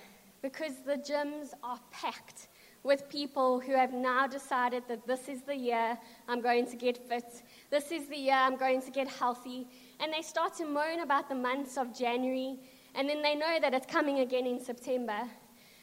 because 0.42 0.74
the 0.84 0.96
gyms 0.96 1.52
are 1.62 1.80
packed 1.90 2.48
with 2.82 3.08
people 3.08 3.60
who 3.60 3.72
have 3.72 3.92
now 3.92 4.26
decided 4.26 4.82
that 4.88 5.06
this 5.06 5.28
is 5.28 5.42
the 5.42 5.54
year 5.54 5.98
I'm 6.28 6.40
going 6.40 6.66
to 6.66 6.76
get 6.76 6.96
fit, 7.08 7.42
this 7.70 7.90
is 7.92 8.08
the 8.08 8.16
year 8.16 8.34
I'm 8.34 8.56
going 8.56 8.80
to 8.82 8.90
get 8.90 9.06
healthy, 9.06 9.66
and 10.00 10.12
they 10.12 10.22
start 10.22 10.54
to 10.56 10.64
moan 10.64 11.00
about 11.00 11.28
the 11.28 11.34
months 11.34 11.76
of 11.76 11.96
January, 11.96 12.58
and 12.94 13.08
then 13.08 13.20
they 13.22 13.34
know 13.34 13.58
that 13.60 13.74
it's 13.74 13.86
coming 13.86 14.20
again 14.20 14.46
in 14.46 14.60
September. 14.60 15.20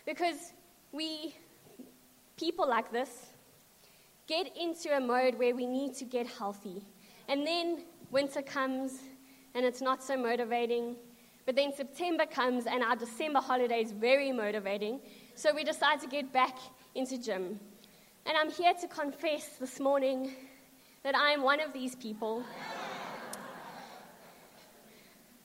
Because 0.06 0.54
we, 0.92 1.36
people 2.36 2.68
like 2.68 2.92
this, 2.92 3.28
get 4.28 4.56
into 4.58 4.96
a 4.96 5.00
mode 5.00 5.36
where 5.38 5.56
we 5.56 5.68
need 5.68 5.94
to 5.96 6.06
get 6.06 6.28
healthy. 6.28 6.82
And 7.28 7.46
then 7.46 7.84
winter 8.12 8.42
comes, 8.42 9.00
and 9.54 9.66
it's 9.66 9.82
not 9.82 10.04
so 10.04 10.18
motivating. 10.18 10.96
But 11.46 11.56
then 11.56 11.74
September 11.76 12.26
comes, 12.26 12.66
and 12.66 12.84
our 12.84 12.96
December 12.96 13.40
holiday 13.40 13.82
is 13.82 13.92
very 13.92 14.32
motivating. 14.32 15.00
So 15.36 15.54
we 15.54 15.64
decide 15.64 16.00
to 16.02 16.08
get 16.08 16.32
back 16.32 16.58
into 16.96 17.18
gym. 17.18 17.60
And 18.26 18.38
I'm 18.38 18.52
here 18.52 18.74
to 18.82 18.88
confess 18.88 19.48
this 19.60 19.80
morning 19.80 20.34
that 21.04 21.16
I 21.16 21.32
am 21.32 21.44
one 21.44 21.62
of 21.62 21.72
these 21.74 21.96
people. 21.96 22.44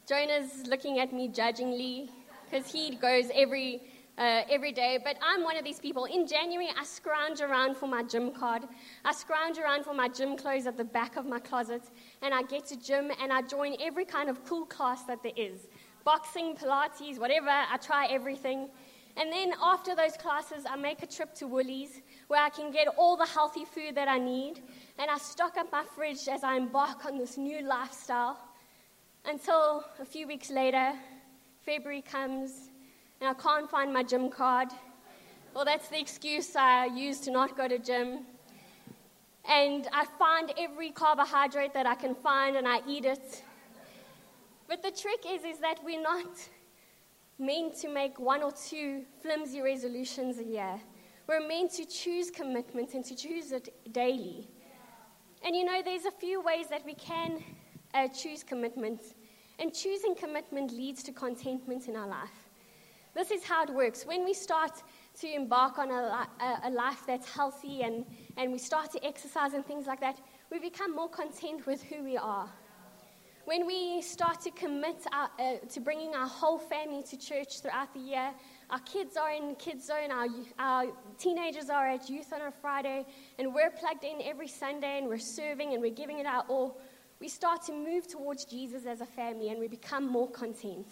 Jonah's 0.08 0.66
looking 0.66 0.98
at 0.98 1.12
me 1.12 1.28
judgingly 1.28 2.10
because 2.50 2.70
he 2.70 2.96
goes 2.96 3.26
every, 3.34 3.80
uh, 4.18 4.42
every 4.50 4.72
day, 4.72 4.98
but 5.02 5.16
I'm 5.22 5.42
one 5.42 5.56
of 5.56 5.64
these 5.64 5.78
people. 5.78 6.04
In 6.04 6.26
January, 6.26 6.68
I 6.78 6.84
scrounge 6.84 7.40
around 7.40 7.76
for 7.76 7.86
my 7.86 8.02
gym 8.02 8.30
card. 8.30 8.62
I 9.04 9.12
scrounge 9.12 9.58
around 9.58 9.84
for 9.84 9.94
my 9.94 10.08
gym 10.08 10.36
clothes 10.36 10.66
at 10.66 10.76
the 10.76 10.84
back 10.84 11.16
of 11.16 11.26
my 11.26 11.38
closet, 11.38 11.82
and 12.20 12.34
I 12.34 12.42
get 12.42 12.66
to 12.66 12.76
gym 12.76 13.10
and 13.20 13.32
I 13.32 13.42
join 13.42 13.76
every 13.80 14.04
kind 14.04 14.28
of 14.28 14.44
cool 14.44 14.66
class 14.66 15.04
that 15.04 15.22
there 15.22 15.32
is 15.36 15.66
boxing, 16.04 16.54
Pilates, 16.56 17.18
whatever. 17.18 17.48
I 17.48 17.76
try 17.78 18.06
everything. 18.06 18.68
And 19.16 19.30
then 19.30 19.52
after 19.62 19.94
those 19.94 20.16
classes, 20.16 20.64
I 20.68 20.76
make 20.76 21.02
a 21.02 21.06
trip 21.06 21.34
to 21.36 21.46
Woolies 21.46 22.00
where 22.28 22.42
I 22.42 22.48
can 22.48 22.70
get 22.70 22.88
all 22.96 23.16
the 23.16 23.26
healthy 23.26 23.64
food 23.64 23.94
that 23.94 24.08
I 24.08 24.18
need. 24.18 24.62
And 24.98 25.10
I 25.10 25.18
stock 25.18 25.56
up 25.58 25.70
my 25.70 25.84
fridge 25.94 26.28
as 26.28 26.42
I 26.42 26.56
embark 26.56 27.04
on 27.04 27.18
this 27.18 27.36
new 27.36 27.62
lifestyle. 27.62 28.38
Until 29.24 29.84
a 30.00 30.04
few 30.04 30.26
weeks 30.26 30.50
later, 30.50 30.94
February 31.64 32.02
comes 32.02 32.70
and 33.22 33.30
I 33.30 33.40
can't 33.40 33.70
find 33.70 33.92
my 33.92 34.02
gym 34.02 34.28
card. 34.30 34.70
Well, 35.54 35.64
that's 35.64 35.86
the 35.86 36.00
excuse 36.00 36.56
I 36.56 36.86
use 36.86 37.20
to 37.20 37.30
not 37.30 37.56
go 37.56 37.68
to 37.68 37.78
gym. 37.78 38.26
And 39.48 39.86
I 39.92 40.06
find 40.18 40.52
every 40.58 40.90
carbohydrate 40.90 41.72
that 41.72 41.86
I 41.86 41.94
can 41.94 42.16
find 42.16 42.56
and 42.56 42.66
I 42.66 42.80
eat 42.88 43.04
it. 43.04 43.44
But 44.66 44.82
the 44.82 44.90
trick 44.90 45.20
is, 45.24 45.44
is 45.44 45.60
that 45.60 45.78
we're 45.84 46.02
not 46.02 46.36
meant 47.38 47.76
to 47.82 47.88
make 47.88 48.18
one 48.18 48.42
or 48.42 48.50
two 48.50 49.02
flimsy 49.20 49.60
resolutions 49.60 50.38
a 50.38 50.44
year. 50.44 50.80
We're 51.28 51.46
meant 51.46 51.70
to 51.74 51.84
choose 51.84 52.28
commitment 52.28 52.94
and 52.94 53.04
to 53.04 53.14
choose 53.14 53.52
it 53.52 53.72
daily. 53.92 54.48
And 55.44 55.54
you 55.54 55.64
know, 55.64 55.80
there's 55.84 56.06
a 56.06 56.10
few 56.10 56.40
ways 56.40 56.66
that 56.70 56.84
we 56.84 56.94
can 56.94 57.44
uh, 57.94 58.08
choose 58.08 58.42
commitment. 58.42 59.00
And 59.60 59.72
choosing 59.72 60.16
commitment 60.16 60.72
leads 60.72 61.04
to 61.04 61.12
contentment 61.12 61.86
in 61.86 61.94
our 61.94 62.08
life. 62.08 62.41
This 63.14 63.30
is 63.30 63.44
how 63.44 63.62
it 63.64 63.70
works. 63.70 64.04
When 64.06 64.24
we 64.24 64.32
start 64.32 64.82
to 65.20 65.30
embark 65.30 65.78
on 65.78 65.90
a, 65.90 66.26
a, 66.40 66.60
a 66.64 66.70
life 66.70 67.02
that's 67.06 67.28
healthy 67.28 67.82
and, 67.82 68.06
and 68.38 68.50
we 68.50 68.58
start 68.58 68.90
to 68.92 69.04
exercise 69.04 69.52
and 69.52 69.66
things 69.66 69.86
like 69.86 70.00
that, 70.00 70.18
we 70.50 70.58
become 70.58 70.94
more 70.94 71.10
content 71.10 71.66
with 71.66 71.82
who 71.82 72.02
we 72.02 72.16
are. 72.16 72.48
When 73.44 73.66
we 73.66 74.00
start 74.00 74.40
to 74.42 74.50
commit 74.52 75.04
our, 75.12 75.28
uh, 75.38 75.56
to 75.68 75.80
bringing 75.80 76.14
our 76.14 76.28
whole 76.28 76.58
family 76.58 77.02
to 77.10 77.18
church 77.18 77.60
throughout 77.60 77.92
the 77.92 78.00
year, 78.00 78.30
our 78.70 78.78
kids 78.80 79.16
are 79.16 79.32
in 79.32 79.56
kids 79.56 79.86
zone, 79.86 80.10
our, 80.10 80.28
our 80.58 80.86
teenagers 81.18 81.68
are 81.68 81.88
at 81.88 82.08
youth 82.08 82.32
on 82.32 82.40
a 82.40 82.50
Friday, 82.50 83.04
and 83.38 83.52
we're 83.52 83.70
plugged 83.70 84.04
in 84.04 84.22
every 84.22 84.48
Sunday 84.48 84.98
and 84.98 85.08
we're 85.08 85.18
serving 85.18 85.74
and 85.74 85.82
we're 85.82 85.90
giving 85.90 86.18
it 86.18 86.24
our 86.24 86.44
all, 86.48 86.80
we 87.20 87.28
start 87.28 87.62
to 87.64 87.72
move 87.72 88.06
towards 88.06 88.44
Jesus 88.44 88.86
as 88.86 89.00
a 89.00 89.06
family 89.06 89.50
and 89.50 89.58
we 89.58 89.68
become 89.68 90.06
more 90.06 90.30
content. 90.30 90.86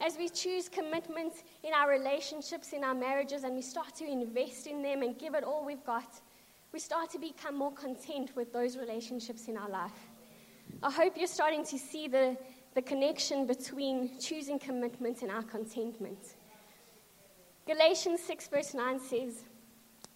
As 0.00 0.16
we 0.16 0.30
choose 0.30 0.68
commitment 0.68 1.34
in 1.62 1.74
our 1.74 1.90
relationships, 1.90 2.72
in 2.72 2.84
our 2.84 2.94
marriages, 2.94 3.44
and 3.44 3.54
we 3.54 3.60
start 3.60 3.94
to 3.96 4.06
invest 4.06 4.66
in 4.66 4.82
them 4.82 5.02
and 5.02 5.18
give 5.18 5.34
it 5.34 5.44
all 5.44 5.64
we've 5.64 5.84
got, 5.84 6.20
we 6.72 6.78
start 6.78 7.10
to 7.10 7.18
become 7.18 7.58
more 7.58 7.72
content 7.72 8.34
with 8.34 8.50
those 8.50 8.78
relationships 8.78 9.48
in 9.48 9.58
our 9.58 9.68
life. 9.68 10.08
I 10.82 10.90
hope 10.90 11.18
you're 11.18 11.26
starting 11.26 11.66
to 11.66 11.78
see 11.78 12.08
the, 12.08 12.36
the 12.74 12.80
connection 12.80 13.46
between 13.46 14.18
choosing 14.20 14.58
commitment 14.58 15.20
and 15.20 15.30
our 15.30 15.42
contentment. 15.42 16.36
Galatians 17.66 18.22
6, 18.22 18.48
verse 18.48 18.72
9 18.72 19.00
says, 19.00 19.44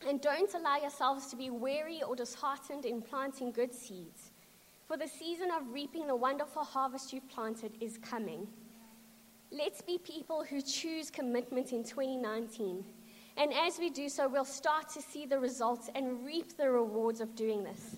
And 0.09 0.19
don't 0.21 0.53
allow 0.55 0.79
yourselves 0.79 1.27
to 1.27 1.37
be 1.37 1.51
weary 1.51 2.03
or 2.03 2.17
disheartened 2.17 2.87
in 2.87 3.03
planting 3.03 3.53
good 3.53 3.75
seeds, 3.75 4.31
for 4.89 4.97
the 4.97 5.09
season 5.09 5.51
of 5.51 5.75
reaping 5.75 6.07
the 6.07 6.17
wonderful 6.17 6.65
harvest 6.65 7.13
you've 7.13 7.29
planted 7.29 7.73
is 7.83 7.99
coming. 7.99 8.49
Let's 9.57 9.83
be 9.83 9.99
people 9.99 10.43
who 10.43 10.61
choose 10.61 11.13
commitment 11.13 11.73
in 11.73 11.85
2019. 11.85 12.85
And 13.37 13.53
as 13.53 13.79
we 13.79 13.89
do 13.89 14.09
so, 14.09 14.27
we'll 14.27 14.45
start 14.45 14.89
to 14.95 15.01
see 15.01 15.27
the 15.27 15.39
results 15.39 15.89
and 15.95 16.27
reap 16.27 16.57
the 16.57 16.69
rewards 16.69 17.21
of 17.21 17.37
doing 17.37 17.63
this. 17.63 17.97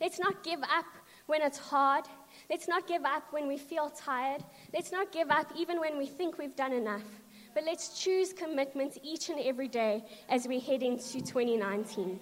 Let's 0.00 0.18
not 0.18 0.42
give 0.42 0.62
up 0.62 0.86
when 1.26 1.42
it's 1.42 1.58
hard. 1.58 2.06
Let's 2.48 2.68
not 2.68 2.86
give 2.88 3.04
up 3.04 3.24
when 3.32 3.46
we 3.46 3.58
feel 3.58 3.90
tired. 3.90 4.42
Let's 4.72 4.92
not 4.92 5.12
give 5.12 5.30
up 5.30 5.52
even 5.54 5.78
when 5.78 5.98
we 5.98 6.06
think 6.06 6.38
we've 6.38 6.56
done 6.56 6.72
enough. 6.72 7.04
But 7.52 7.64
let's 7.64 8.02
choose 8.02 8.32
commitment 8.32 8.96
each 9.02 9.28
and 9.28 9.38
every 9.40 9.68
day 9.68 10.04
as 10.30 10.48
we 10.48 10.58
head 10.58 10.82
into 10.82 11.20
2019. 11.20 12.18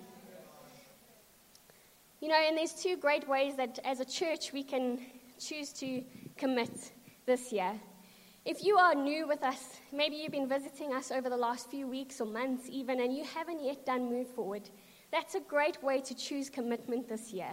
You 2.21 2.29
know, 2.29 2.35
and 2.35 2.59
there's 2.59 2.75
two 2.75 2.97
great 2.97 3.29
ways 3.29 3.55
that 3.57 3.79
as 3.85 4.01
a 4.01 4.05
church 4.05 4.53
we 4.53 4.65
can 4.65 4.99
choose 5.39 5.73
to 5.75 6.03
commit 6.37 6.93
this 7.27 7.53
year. 7.53 7.75
If 8.45 8.65
you 8.65 8.77
are 8.77 8.93
new 8.93 9.29
with 9.29 9.45
us, 9.45 9.79
maybe 9.93 10.17
you've 10.17 10.33
been 10.33 10.49
visiting 10.49 10.93
us 10.93 11.13
over 11.13 11.31
the 11.31 11.37
last 11.37 11.71
few 11.71 11.87
weeks 11.87 12.21
or 12.21 12.27
months 12.27 12.65
even, 12.69 13.01
and 13.01 13.17
you 13.17 13.23
haven't 13.23 13.63
yet 13.63 13.87
done 13.87 14.11
Move 14.11 14.27
Forward, 14.27 14.69
that's 15.13 15.37
a 15.37 15.41
great 15.41 15.81
way 15.81 16.01
to 16.01 16.13
choose 16.13 16.51
commitment 16.51 17.09
this 17.09 17.33
year. 17.33 17.53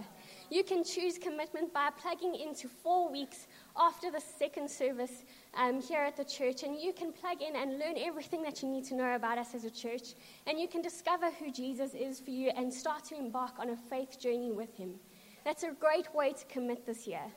You 0.49 0.63
can 0.63 0.84
choose 0.84 1.19
commitment 1.19 1.71
by 1.75 1.89
plugging 1.95 2.34
into 2.34 2.67
four 2.67 3.12
weeks 3.12 3.45
after 3.78 4.10
the 4.10 4.19
second 4.19 4.67
service 4.67 5.25
um, 5.54 5.80
here 5.80 6.02
at 6.02 6.17
the 6.17 6.25
church, 6.25 6.63
and 6.63 6.75
you 6.75 6.91
can 6.91 7.13
plug 7.13 7.43
in 7.43 7.56
and 7.56 7.78
learn 7.78 7.95
everything 7.97 8.41
that 8.41 8.63
you 8.63 8.67
need 8.67 8.86
to 8.86 8.95
know 8.95 9.13
about 9.13 9.38
us 9.38 9.54
as 9.54 9.65
a 9.65 9.69
church, 9.69 10.15
and 10.47 10.60
you 10.60 10.67
can 10.67 10.82
discover 10.82 11.30
who 11.30 11.52
Jesus 11.52 11.93
is 11.93 12.19
for 12.19 12.32
you 12.32 12.49
and 12.58 12.73
start 12.73 13.06
to 13.06 13.15
embark 13.15 13.60
on 13.60 13.69
a 13.69 13.75
faith 13.75 14.19
journey 14.19 14.52
with 14.52 14.75
him. 14.75 14.95
That's 15.45 15.62
a 15.62 15.71
great 15.71 16.12
way 16.15 16.34
to 16.34 16.45
commit 16.45 16.88
this 16.88 17.06
year. 17.06 17.32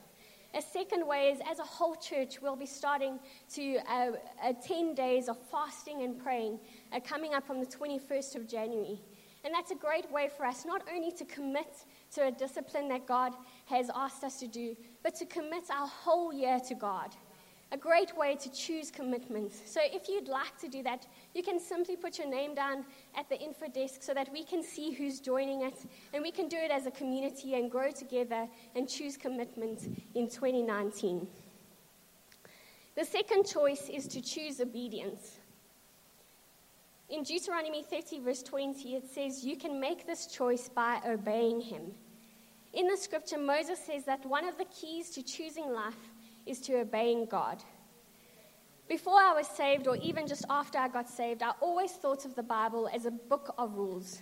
A 0.55 0.61
second 0.61 1.07
way 1.07 1.29
is, 1.29 1.39
as 1.49 1.57
a 1.57 1.63
whole 1.63 1.95
church, 1.95 2.39
we'll 2.39 2.55
be 2.55 2.67
starting 2.67 3.19
to 3.55 3.77
uh, 3.89 4.11
uh, 4.43 4.53
10 4.65 4.93
days 4.93 5.27
of 5.27 5.37
fasting 5.49 6.03
and 6.03 6.21
praying 6.21 6.59
uh, 6.91 6.99
coming 6.99 7.33
up 7.33 7.49
on 7.49 7.59
the 7.59 7.65
21st 7.65 8.35
of 8.35 8.47
January. 8.47 8.99
And 9.43 9.53
that's 9.53 9.71
a 9.71 9.75
great 9.75 10.09
way 10.11 10.29
for 10.37 10.45
us 10.45 10.63
not 10.63 10.83
only 10.93 11.11
to 11.13 11.25
commit 11.25 11.85
to 12.13 12.27
a 12.27 12.31
discipline 12.31 12.87
that 12.89 13.07
God 13.07 13.33
has 13.65 13.89
asked 13.95 14.23
us 14.23 14.39
to 14.39 14.47
do, 14.47 14.75
but 15.01 15.15
to 15.15 15.25
commit 15.25 15.63
our 15.71 15.87
whole 15.87 16.31
year 16.31 16.59
to 16.67 16.75
God. 16.75 17.15
A 17.73 17.77
great 17.77 18.15
way 18.15 18.35
to 18.35 18.51
choose 18.51 18.91
commitment. 18.91 19.51
So, 19.65 19.79
if 19.83 20.07
you'd 20.07 20.27
like 20.27 20.59
to 20.59 20.67
do 20.67 20.83
that, 20.83 21.07
you 21.33 21.41
can 21.41 21.59
simply 21.59 21.95
put 21.95 22.19
your 22.19 22.27
name 22.27 22.53
down 22.53 22.85
at 23.17 23.27
the 23.29 23.39
info 23.41 23.67
desk 23.67 24.03
so 24.03 24.13
that 24.13 24.31
we 24.31 24.43
can 24.43 24.61
see 24.61 24.91
who's 24.91 25.19
joining 25.19 25.63
it 25.63 25.79
and 26.13 26.21
we 26.21 26.29
can 26.29 26.47
do 26.47 26.55
it 26.55 26.69
as 26.69 26.85
a 26.85 26.91
community 26.91 27.55
and 27.55 27.71
grow 27.71 27.89
together 27.89 28.47
and 28.75 28.87
choose 28.87 29.17
commitment 29.17 29.79
in 30.13 30.29
2019. 30.29 31.27
The 32.95 33.05
second 33.05 33.47
choice 33.47 33.89
is 33.89 34.07
to 34.09 34.21
choose 34.21 34.61
obedience. 34.61 35.39
In 37.09 37.23
Deuteronomy 37.23 37.81
30, 37.81 38.19
verse 38.19 38.43
20, 38.43 38.97
it 38.97 39.09
says, 39.11 39.43
You 39.43 39.57
can 39.57 39.79
make 39.79 40.05
this 40.05 40.27
choice 40.27 40.69
by 40.69 40.99
obeying 41.07 41.59
him. 41.59 41.91
In 42.73 42.87
the 42.87 42.97
scripture, 42.97 43.39
Moses 43.39 43.79
says 43.79 44.05
that 44.05 44.23
one 44.27 44.47
of 44.47 44.59
the 44.59 44.65
keys 44.65 45.09
to 45.11 45.23
choosing 45.23 45.71
life 45.71 45.97
is 46.45 46.59
to 46.61 46.79
obeying 46.79 47.25
God. 47.25 47.63
Before 48.87 49.19
I 49.19 49.33
was 49.33 49.47
saved, 49.47 49.87
or 49.87 49.95
even 49.97 50.27
just 50.27 50.45
after 50.49 50.77
I 50.77 50.87
got 50.87 51.09
saved, 51.09 51.41
I 51.41 51.51
always 51.61 51.91
thought 51.91 52.25
of 52.25 52.35
the 52.35 52.43
Bible 52.43 52.89
as 52.93 53.05
a 53.05 53.11
book 53.11 53.53
of 53.57 53.75
rules. 53.75 54.21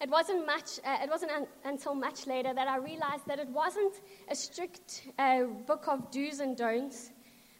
it 0.00 0.08
wasn't 0.08 0.46
much. 0.46 0.80
Uh, 0.84 0.96
it 1.02 1.10
wasn't 1.10 1.32
un- 1.32 1.46
until 1.64 1.94
much 1.94 2.26
later 2.26 2.54
that 2.54 2.66
I 2.66 2.76
realized 2.76 3.26
that 3.26 3.38
it 3.38 3.48
wasn't 3.48 4.00
a 4.30 4.34
strict 4.34 5.08
uh, 5.18 5.44
book 5.66 5.84
of 5.86 6.10
do's 6.10 6.40
and 6.40 6.56
don'ts, 6.56 7.10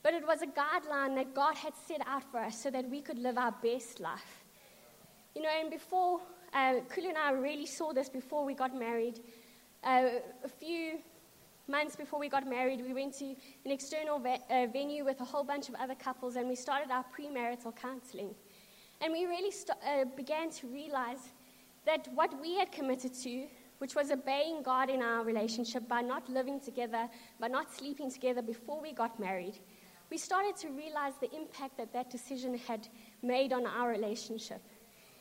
but 0.02 0.14
it 0.14 0.26
was 0.26 0.40
a 0.40 0.46
guideline 0.46 1.14
that 1.16 1.34
God 1.34 1.54
had 1.54 1.74
set 1.86 2.00
out 2.06 2.24
for 2.30 2.40
us 2.40 2.62
so 2.62 2.70
that 2.70 2.88
we 2.88 3.02
could 3.02 3.18
live 3.18 3.36
our 3.36 3.54
best 3.62 4.00
life. 4.00 4.44
You 5.34 5.42
know, 5.42 5.50
and 5.60 5.70
before 5.70 6.20
uh, 6.52 6.80
Kulu 6.88 7.08
and 7.10 7.18
I 7.18 7.32
really 7.32 7.66
saw 7.66 7.92
this 7.92 8.08
before 8.08 8.44
we 8.44 8.54
got 8.54 8.74
married. 8.74 9.20
Uh, 9.84 10.08
a 10.44 10.48
few 10.48 10.98
months 11.70 11.96
before 11.96 12.18
we 12.18 12.28
got 12.28 12.46
married, 12.46 12.82
we 12.82 12.92
went 12.92 13.14
to 13.18 13.26
an 13.64 13.70
external 13.70 14.18
ve- 14.18 14.38
uh, 14.50 14.66
venue 14.72 15.04
with 15.04 15.20
a 15.20 15.24
whole 15.24 15.44
bunch 15.44 15.68
of 15.68 15.74
other 15.76 15.94
couples, 15.94 16.36
and 16.36 16.48
we 16.48 16.56
started 16.56 16.90
our 16.90 17.04
premarital 17.16 17.74
counseling. 17.76 18.34
And 19.00 19.12
we 19.12 19.26
really 19.26 19.50
st- 19.50 19.78
uh, 19.86 20.04
began 20.16 20.50
to 20.50 20.66
realize 20.66 21.30
that 21.86 22.08
what 22.14 22.38
we 22.40 22.56
had 22.56 22.70
committed 22.72 23.14
to, 23.22 23.46
which 23.78 23.94
was 23.94 24.10
obeying 24.10 24.62
God 24.62 24.90
in 24.90 25.00
our 25.00 25.24
relationship 25.24 25.88
by 25.88 26.02
not 26.02 26.28
living 26.28 26.60
together, 26.60 27.08
by 27.38 27.48
not 27.48 27.72
sleeping 27.72 28.10
together 28.10 28.42
before 28.42 28.80
we 28.80 28.92
got 28.92 29.18
married, 29.18 29.58
we 30.10 30.18
started 30.18 30.56
to 30.56 30.68
realize 30.68 31.14
the 31.20 31.34
impact 31.34 31.76
that 31.78 31.92
that 31.92 32.10
decision 32.10 32.58
had 32.58 32.88
made 33.22 33.52
on 33.52 33.66
our 33.66 33.88
relationship. 33.88 34.60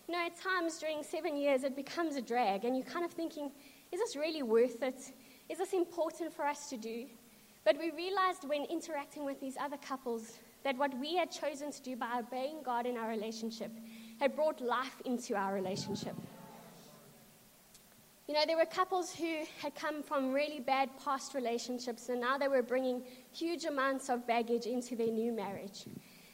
You 0.08 0.16
know, 0.16 0.26
at 0.26 0.36
times 0.42 0.80
during 0.80 1.04
seven 1.04 1.38
years, 1.38 1.64
it 1.64 1.76
becomes 1.76 2.16
a 2.16 2.22
drag, 2.22 2.66
and 2.66 2.76
you're 2.76 2.86
kind 2.86 3.06
of 3.06 3.12
thinking, 3.12 3.52
is 3.92 4.00
this 4.00 4.16
really 4.16 4.42
worth 4.44 4.82
it? 4.82 5.14
Is 5.50 5.58
this 5.58 5.74
important 5.74 6.34
for 6.34 6.46
us 6.46 6.70
to 6.70 6.78
do? 6.78 7.08
But 7.66 7.78
we 7.78 7.92
realized 7.92 8.48
when 8.48 8.64
interacting 8.66 9.26
with 9.26 9.40
these 9.42 9.58
other 9.60 9.78
couples 9.78 10.40
that 10.64 10.78
what 10.78 10.98
we 11.00 11.16
had 11.16 11.32
chosen 11.32 11.72
to 11.72 11.82
do 11.82 11.96
by 11.96 12.20
obeying 12.20 12.62
God 12.64 12.86
in 12.86 12.98
our 12.98 13.10
relationship 13.10 13.72
had 14.20 14.36
brought 14.36 14.62
life 14.62 15.02
into 15.06 15.36
our 15.36 15.54
relationship. 15.54 16.16
You 18.28 18.36
know, 18.36 18.44
there 18.46 18.58
were 18.58 18.66
couples 18.66 19.12
who 19.12 19.38
had 19.60 19.74
come 19.74 20.04
from 20.04 20.32
really 20.32 20.60
bad 20.60 20.90
past 21.04 21.34
relationships, 21.34 22.10
and 22.10 22.22
now 22.22 22.38
they 22.38 22.48
were 22.48 22.62
bringing 22.62 23.02
huge 23.34 23.66
amounts 23.66 24.08
of 24.08 24.28
baggage 24.28 24.68
into 24.68 24.96
their 24.96 25.08
new 25.08 25.32
marriage. 25.32 25.86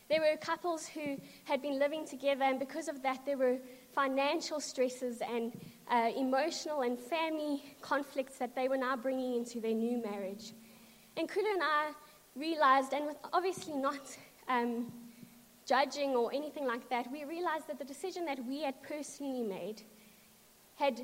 There 0.10 0.20
were 0.20 0.36
couples 0.38 0.88
who 0.88 1.18
had 1.46 1.62
been 1.62 1.80
living 1.80 2.06
together, 2.06 2.44
and 2.44 2.60
because 2.60 2.90
of 2.90 3.02
that, 3.04 3.26
there 3.26 3.38
were 3.38 3.60
financial 3.94 4.60
stresses 4.60 5.22
and 5.22 5.54
uh, 5.90 6.12
emotional 6.18 6.82
and 6.82 6.98
family 6.98 7.64
conflicts 7.82 8.38
that 8.38 8.56
they 8.56 8.68
were 8.68 8.78
now 8.78 8.96
bringing 8.96 9.36
into 9.36 9.60
their 9.60 9.74
new 9.74 10.02
marriage. 10.02 10.54
And 11.18 11.30
Kulu 11.30 11.48
and 11.54 11.64
I 11.64 11.92
realized, 12.36 12.94
and 12.94 13.06
with 13.06 13.18
obviously 13.32 13.76
not 13.76 14.18
um, 14.48 14.92
judging 15.66 16.16
or 16.16 16.34
anything 16.34 16.66
like 16.66 16.90
that, 16.90 17.12
we 17.12 17.24
realized 17.24 17.68
that 17.68 17.80
the 17.80 17.86
decision 17.86 18.26
that 18.26 18.44
we 18.46 18.62
had 18.62 18.82
personally 18.84 19.44
made 19.44 19.82
had 20.76 21.02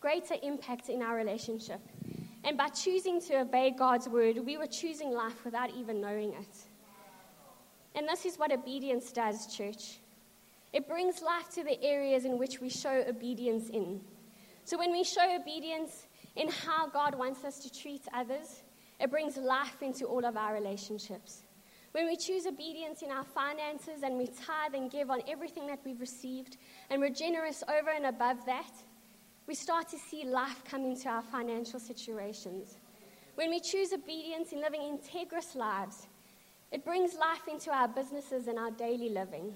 greater 0.00 0.36
impact 0.42 0.88
in 0.88 1.02
our 1.02 1.16
relationship. 1.16 1.80
And 2.44 2.56
by 2.56 2.68
choosing 2.68 3.20
to 3.22 3.40
obey 3.40 3.70
God's 3.70 4.08
word, 4.08 4.38
we 4.38 4.56
were 4.56 4.66
choosing 4.66 5.12
life 5.12 5.44
without 5.44 5.70
even 5.74 6.00
knowing 6.00 6.32
it. 6.32 6.56
And 7.94 8.08
this 8.08 8.24
is 8.24 8.38
what 8.38 8.52
obedience 8.52 9.12
does, 9.12 9.54
church. 9.54 9.98
It 10.72 10.88
brings 10.88 11.20
life 11.20 11.50
to 11.54 11.64
the 11.64 11.82
areas 11.82 12.24
in 12.24 12.38
which 12.38 12.60
we 12.60 12.68
show 12.68 13.04
obedience 13.06 13.68
in. 13.68 14.00
So 14.70 14.78
when 14.78 14.92
we 14.92 15.02
show 15.02 15.34
obedience 15.34 16.06
in 16.36 16.46
how 16.48 16.86
God 16.86 17.16
wants 17.16 17.42
us 17.42 17.58
to 17.64 17.72
treat 17.76 18.02
others, 18.14 18.62
it 19.00 19.10
brings 19.10 19.36
life 19.36 19.82
into 19.82 20.04
all 20.04 20.24
of 20.24 20.36
our 20.36 20.54
relationships. 20.54 21.42
When 21.90 22.06
we 22.06 22.16
choose 22.16 22.46
obedience 22.46 23.02
in 23.02 23.10
our 23.10 23.24
finances 23.24 24.04
and 24.04 24.16
we 24.16 24.28
tithe 24.28 24.74
and 24.74 24.88
give 24.88 25.10
on 25.10 25.22
everything 25.26 25.66
that 25.66 25.80
we've 25.84 26.00
received, 26.00 26.56
and 26.88 27.00
we're 27.00 27.10
generous 27.10 27.64
over 27.68 27.90
and 27.90 28.06
above 28.06 28.46
that, 28.46 28.70
we 29.48 29.56
start 29.56 29.88
to 29.88 29.98
see 29.98 30.24
life 30.24 30.62
come 30.64 30.84
into 30.84 31.08
our 31.08 31.22
financial 31.22 31.80
situations. 31.80 32.76
When 33.34 33.50
we 33.50 33.58
choose 33.58 33.92
obedience 33.92 34.52
in 34.52 34.60
living 34.60 34.82
integrous 34.82 35.56
lives, 35.56 36.06
it 36.70 36.84
brings 36.84 37.14
life 37.14 37.48
into 37.50 37.72
our 37.72 37.88
businesses 37.88 38.46
and 38.46 38.56
our 38.56 38.70
daily 38.70 39.08
living. 39.08 39.52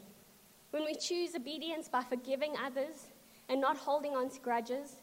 When 0.72 0.84
we 0.84 0.96
choose 0.96 1.36
obedience 1.36 1.88
by 1.88 2.02
forgiving 2.02 2.54
others 2.66 3.06
and 3.48 3.60
not 3.60 3.76
holding 3.76 4.16
on 4.16 4.28
to 4.30 4.40
grudges, 4.40 4.96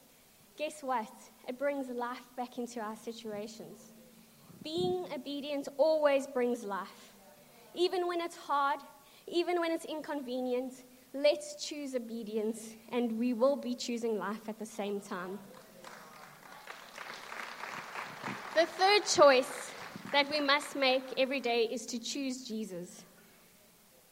guess 0.61 0.83
what? 0.83 1.11
It 1.47 1.57
brings 1.57 1.89
life 1.89 2.27
back 2.37 2.59
into 2.59 2.79
our 2.81 2.95
situations. 2.95 3.93
Being 4.63 5.07
obedient 5.11 5.67
always 5.75 6.27
brings 6.27 6.63
life. 6.63 7.15
Even 7.73 8.07
when 8.07 8.21
it's 8.21 8.35
hard, 8.35 8.79
even 9.25 9.59
when 9.59 9.71
it's 9.71 9.85
inconvenient, 9.85 10.83
let's 11.15 11.65
choose 11.65 11.95
obedience 11.95 12.75
and 12.91 13.17
we 13.17 13.33
will 13.33 13.55
be 13.55 13.73
choosing 13.73 14.19
life 14.19 14.47
at 14.47 14.59
the 14.59 14.65
same 14.67 15.01
time. 15.01 15.39
The 18.53 18.67
third 18.67 19.03
choice 19.07 19.71
that 20.11 20.29
we 20.29 20.41
must 20.41 20.75
make 20.75 21.01
every 21.17 21.39
day 21.39 21.63
is 21.71 21.87
to 21.87 21.97
choose 21.97 22.47
Jesus. 22.47 23.03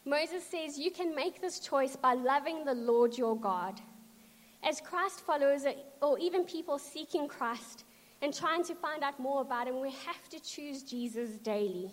Moses 0.04 0.44
says 0.44 0.80
you 0.80 0.90
can 0.90 1.14
make 1.14 1.42
this 1.42 1.60
choice 1.60 1.96
by 1.96 2.16
loving 2.16 2.66
the 2.66 2.74
Lord 2.74 3.16
your 3.20 3.40
God. 3.40 3.80
As 4.64 4.82
Christ 4.82 5.22
followers, 5.22 5.66
uh, 5.66 5.74
or 6.02 6.20
even 6.20 6.44
people 6.44 6.78
seeking 6.78 7.28
Christ 7.28 7.86
and 8.22 8.34
trying 8.34 8.64
to 8.66 8.76
find 8.76 9.04
out 9.04 9.20
more 9.20 9.42
about 9.42 9.68
Him, 9.68 9.80
we 9.80 9.92
have 9.92 10.30
to 10.30 10.40
choose 10.40 10.84
Jesus 10.84 11.38
daily. 11.38 11.92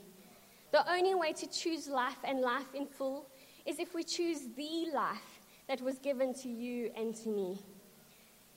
The 0.72 0.90
only 0.90 1.14
way 1.14 1.32
to 1.32 1.46
choose 1.46 1.88
life 1.88 2.18
and 2.24 2.40
life 2.40 2.74
in 2.74 2.86
full 2.86 3.28
is 3.64 3.78
if 3.78 3.94
we 3.94 4.02
choose 4.02 4.40
the 4.56 4.88
life 4.92 5.40
that 5.68 5.80
was 5.80 5.98
given 5.98 6.34
to 6.34 6.48
you 6.48 6.90
and 6.96 7.14
to 7.16 7.28
me. 7.28 7.60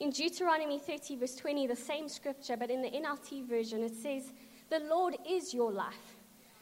In 0.00 0.10
Deuteronomy 0.10 0.78
30, 0.78 1.16
verse 1.16 1.36
20, 1.36 1.66
the 1.66 1.76
same 1.76 2.08
scripture, 2.08 2.56
but 2.56 2.70
in 2.70 2.82
the 2.82 2.90
NLT 2.90 3.46
version, 3.46 3.82
it 3.82 3.94
says, 3.94 4.32
The 4.70 4.80
Lord 4.80 5.16
is 5.28 5.52
your 5.52 5.70
life. 5.70 6.16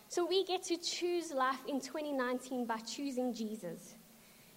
So 0.09 0.27
we 0.27 0.45
get 0.45 0.63
to 0.65 0.77
choose 0.77 1.33
life 1.33 1.61
in 1.69 1.81
2019 1.81 2.67
by 2.67 2.79
choosing 2.79 3.33
Jesus. 3.33 3.95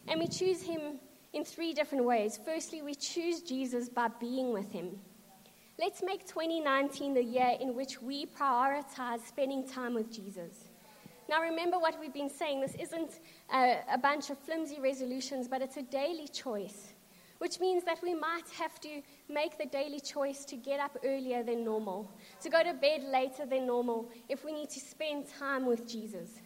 And 0.08 0.20
we 0.20 0.28
choose 0.28 0.64
him 0.64 1.00
in 1.34 1.46
three 1.46 1.74
different 1.74 2.04
ways. 2.04 2.40
Firstly, 2.44 2.82
we 2.82 2.96
choose 2.96 3.42
Jesus 3.42 3.90
by 3.90 4.10
being 4.20 4.52
with 4.52 4.72
him. 4.72 5.00
Let's 5.80 6.04
make 6.04 6.28
2019 6.28 7.14
the 7.14 7.24
year 7.24 7.54
in 7.60 7.74
which 7.76 8.02
we 8.02 8.26
prioritize 8.26 9.26
spending 9.26 9.68
time 9.68 9.94
with 9.94 10.12
Jesus. 10.12 10.66
Now, 11.30 11.42
remember 11.42 11.80
what 11.80 11.98
we've 12.00 12.14
been 12.14 12.30
saying. 12.30 12.60
This 12.60 12.76
isn't 12.76 13.22
a, 13.54 13.80
a 13.92 13.98
bunch 13.98 14.30
of 14.30 14.38
flimsy 14.38 14.80
resolutions, 14.82 15.48
but 15.48 15.62
it's 15.62 15.78
a 15.78 15.82
daily 15.82 16.28
choice, 16.28 16.94
which 17.38 17.60
means 17.60 17.86
that 17.86 18.00
we 18.04 18.14
might 18.14 18.50
have 18.60 18.80
to 18.82 19.02
make 19.30 19.58
the 19.58 19.66
daily 19.66 20.02
choice 20.02 20.44
to 20.46 20.58
get 20.58 20.82
up 20.82 20.98
earlier 21.06 21.42
than 21.42 21.64
normal, 21.64 22.12
to 22.42 22.50
go 22.50 22.62
to 22.62 22.74
bed 22.74 23.04
later 23.04 23.46
than 23.46 23.66
normal 23.66 24.10
if 24.28 24.44
we 24.44 24.52
need 24.52 24.70
to 24.72 24.80
spend 24.82 25.26
time 25.40 25.66
with 25.66 25.88
Jesus. 25.88 26.42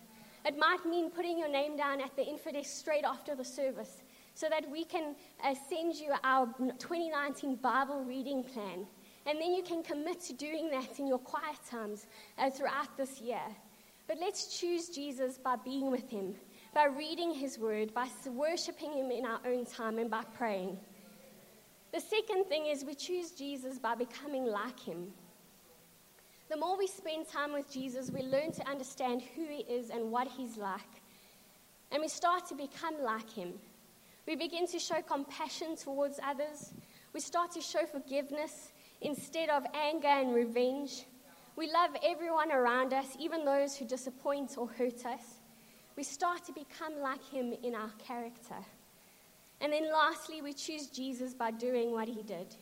It 0.45 0.55
might 0.59 0.85
mean 0.85 1.09
putting 1.09 1.39
your 1.39 1.49
name 1.49 1.75
down 1.75 1.99
at 1.99 2.15
the 2.15 2.23
info 2.23 2.51
desk 2.51 2.77
straight 2.77 3.03
after 3.03 3.35
the 3.35 3.43
service 3.43 4.03
so 4.35 4.47
that 4.49 4.69
we 4.69 4.83
can 4.83 5.15
uh, 5.43 5.55
send 5.69 5.95
you 5.95 6.13
our 6.23 6.45
2019 6.77 7.55
Bible 7.55 8.03
reading 8.03 8.43
plan. 8.43 8.85
And 9.25 9.39
then 9.39 9.53
you 9.53 9.63
can 9.63 9.81
commit 9.81 10.21
to 10.25 10.33
doing 10.33 10.69
that 10.69 10.99
in 10.99 11.07
your 11.07 11.17
quiet 11.17 11.57
times 11.67 12.05
uh, 12.37 12.51
throughout 12.51 12.95
this 12.95 13.19
year. 13.19 13.41
But 14.07 14.17
let's 14.19 14.59
choose 14.59 14.89
Jesus 14.89 15.39
by 15.39 15.55
being 15.55 15.89
with 15.89 16.09
him, 16.09 16.35
by 16.75 16.85
reading 16.85 17.33
his 17.33 17.57
word, 17.57 17.91
by 17.93 18.07
worshiping 18.27 18.93
him 18.93 19.09
in 19.09 19.25
our 19.25 19.39
own 19.47 19.65
time, 19.65 19.97
and 19.97 20.11
by 20.11 20.23
praying. 20.37 20.77
The 21.91 22.01
second 22.01 22.45
thing 22.45 22.67
is 22.67 22.83
we 22.83 22.93
choose 22.93 23.31
Jesus 23.31 23.79
by 23.79 23.95
becoming 23.95 24.45
like 24.45 24.79
him. 24.79 25.07
The 26.49 26.57
more 26.57 26.77
we 26.77 26.85
spend 26.85 27.27
time 27.27 27.53
with 27.53 27.71
Jesus, 27.71 28.11
we 28.11 28.21
learn 28.21 28.51
to 28.51 28.69
understand 28.69 29.23
who 29.35 29.47
he 29.47 29.61
is 29.61 29.89
and 29.89 30.11
what 30.11 30.27
he's 30.27 30.57
like. 30.57 30.81
And 31.91 32.01
we 32.01 32.07
start 32.07 32.47
to 32.49 32.55
become 32.55 33.01
like 33.01 33.31
him. 33.31 33.53
We 34.27 34.35
begin 34.35 34.65
to 34.67 34.79
show 34.79 35.01
compassion 35.01 35.75
towards 35.75 36.19
others. 36.23 36.73
We 37.13 37.19
start 37.19 37.51
to 37.51 37.61
show 37.61 37.85
forgiveness 37.85 38.71
instead 39.01 39.49
of 39.49 39.63
anger 39.73 40.07
and 40.07 40.33
revenge. 40.33 41.05
We 41.55 41.71
love 41.71 41.91
everyone 42.03 42.51
around 42.51 42.93
us, 42.93 43.05
even 43.19 43.45
those 43.45 43.77
who 43.77 43.85
disappoint 43.85 44.55
or 44.57 44.67
hurt 44.67 45.05
us. 45.05 45.41
We 45.95 46.03
start 46.03 46.43
to 46.45 46.53
become 46.53 46.99
like 46.99 47.23
him 47.23 47.53
in 47.63 47.75
our 47.75 47.91
character. 47.99 48.55
And 49.61 49.71
then 49.71 49.91
lastly, 49.91 50.41
we 50.41 50.53
choose 50.53 50.87
Jesus 50.87 51.33
by 51.33 51.51
doing 51.51 51.91
what 51.91 52.07
he 52.07 52.23
did. 52.23 52.55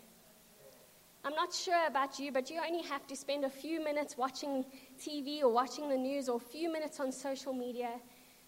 I'm 1.25 1.33
not 1.33 1.53
sure 1.53 1.87
about 1.87 2.19
you, 2.19 2.33
but 2.33 2.49
you 2.49 2.59
only 2.59 2.83
have 2.83 3.07
to 3.07 3.15
spend 3.15 3.45
a 3.45 3.49
few 3.49 3.81
minutes 3.81 4.17
watching 4.17 4.65
TV 4.99 5.41
or 5.41 5.49
watching 5.49 5.87
the 5.87 5.97
news 5.97 6.27
or 6.27 6.35
a 6.35 6.39
few 6.39 6.71
minutes 6.71 6.99
on 6.99 7.13
social 7.13 7.53
media 7.53 7.91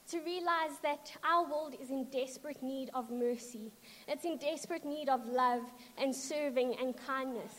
to 0.10 0.20
realize 0.22 0.78
that 0.84 1.12
our 1.24 1.50
world 1.50 1.76
is 1.82 1.90
in 1.90 2.06
desperate 2.12 2.62
need 2.62 2.90
of 2.94 3.10
mercy. 3.10 3.72
It's 4.08 4.26
in 4.26 4.38
desperate 4.38 4.86
need 4.86 5.10
of 5.10 5.26
love 5.28 5.64
and 5.98 6.16
serving 6.16 6.76
and 6.80 6.96
kindness. 6.96 7.54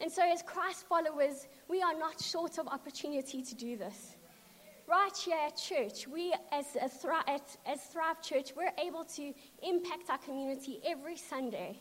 And 0.00 0.10
so, 0.10 0.22
as 0.22 0.42
Christ 0.42 0.86
followers, 0.88 1.46
we 1.68 1.82
are 1.82 1.98
not 1.98 2.20
short 2.20 2.58
of 2.58 2.68
opportunity 2.68 3.42
to 3.42 3.54
do 3.54 3.76
this. 3.76 4.16
Right 4.88 5.16
here 5.16 5.38
at 5.46 5.56
church, 5.56 6.08
we 6.08 6.34
as, 6.52 6.66
Thrive, 7.02 7.42
as 7.66 7.80
Thrive 7.92 8.22
Church, 8.22 8.52
we're 8.56 8.72
able 8.78 9.04
to 9.04 9.34
impact 9.62 10.08
our 10.08 10.18
community 10.18 10.80
every 10.84 11.16
Sunday 11.16 11.78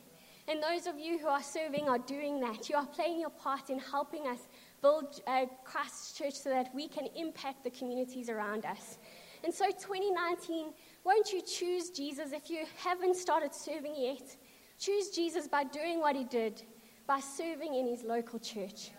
And 0.49 0.63
those 0.63 0.87
of 0.87 0.97
you 0.97 1.17
who 1.17 1.27
are 1.27 1.43
serving 1.43 1.89
are 1.89 1.99
doing 1.99 2.39
that. 2.39 2.69
You 2.69 2.77
are 2.77 2.85
playing 2.85 3.19
your 3.19 3.31
part 3.31 3.69
in 3.69 3.79
helping 3.79 4.27
us 4.27 4.39
build 4.81 5.21
uh, 5.27 5.45
Christ's 5.65 6.17
church 6.17 6.35
so 6.35 6.49
that 6.49 6.73
we 6.73 6.87
can 6.87 7.07
impact 7.17 7.65
the 7.65 7.69
communities 7.69 8.29
around 8.29 8.65
us. 8.65 8.97
And 9.43 9.53
so, 9.53 9.65
2019, 9.65 10.73
won't 11.03 11.31
you 11.31 11.41
choose 11.41 11.89
Jesus 11.89 12.31
if 12.31 12.49
you 12.49 12.65
haven't 12.77 13.15
started 13.15 13.53
serving 13.53 13.95
yet? 13.97 14.35
Choose 14.79 15.09
Jesus 15.09 15.47
by 15.47 15.63
doing 15.63 15.99
what 15.99 16.15
he 16.15 16.23
did, 16.23 16.61
by 17.07 17.19
serving 17.19 17.75
in 17.75 17.87
his 17.87 18.03
local 18.03 18.39
church. 18.39 18.91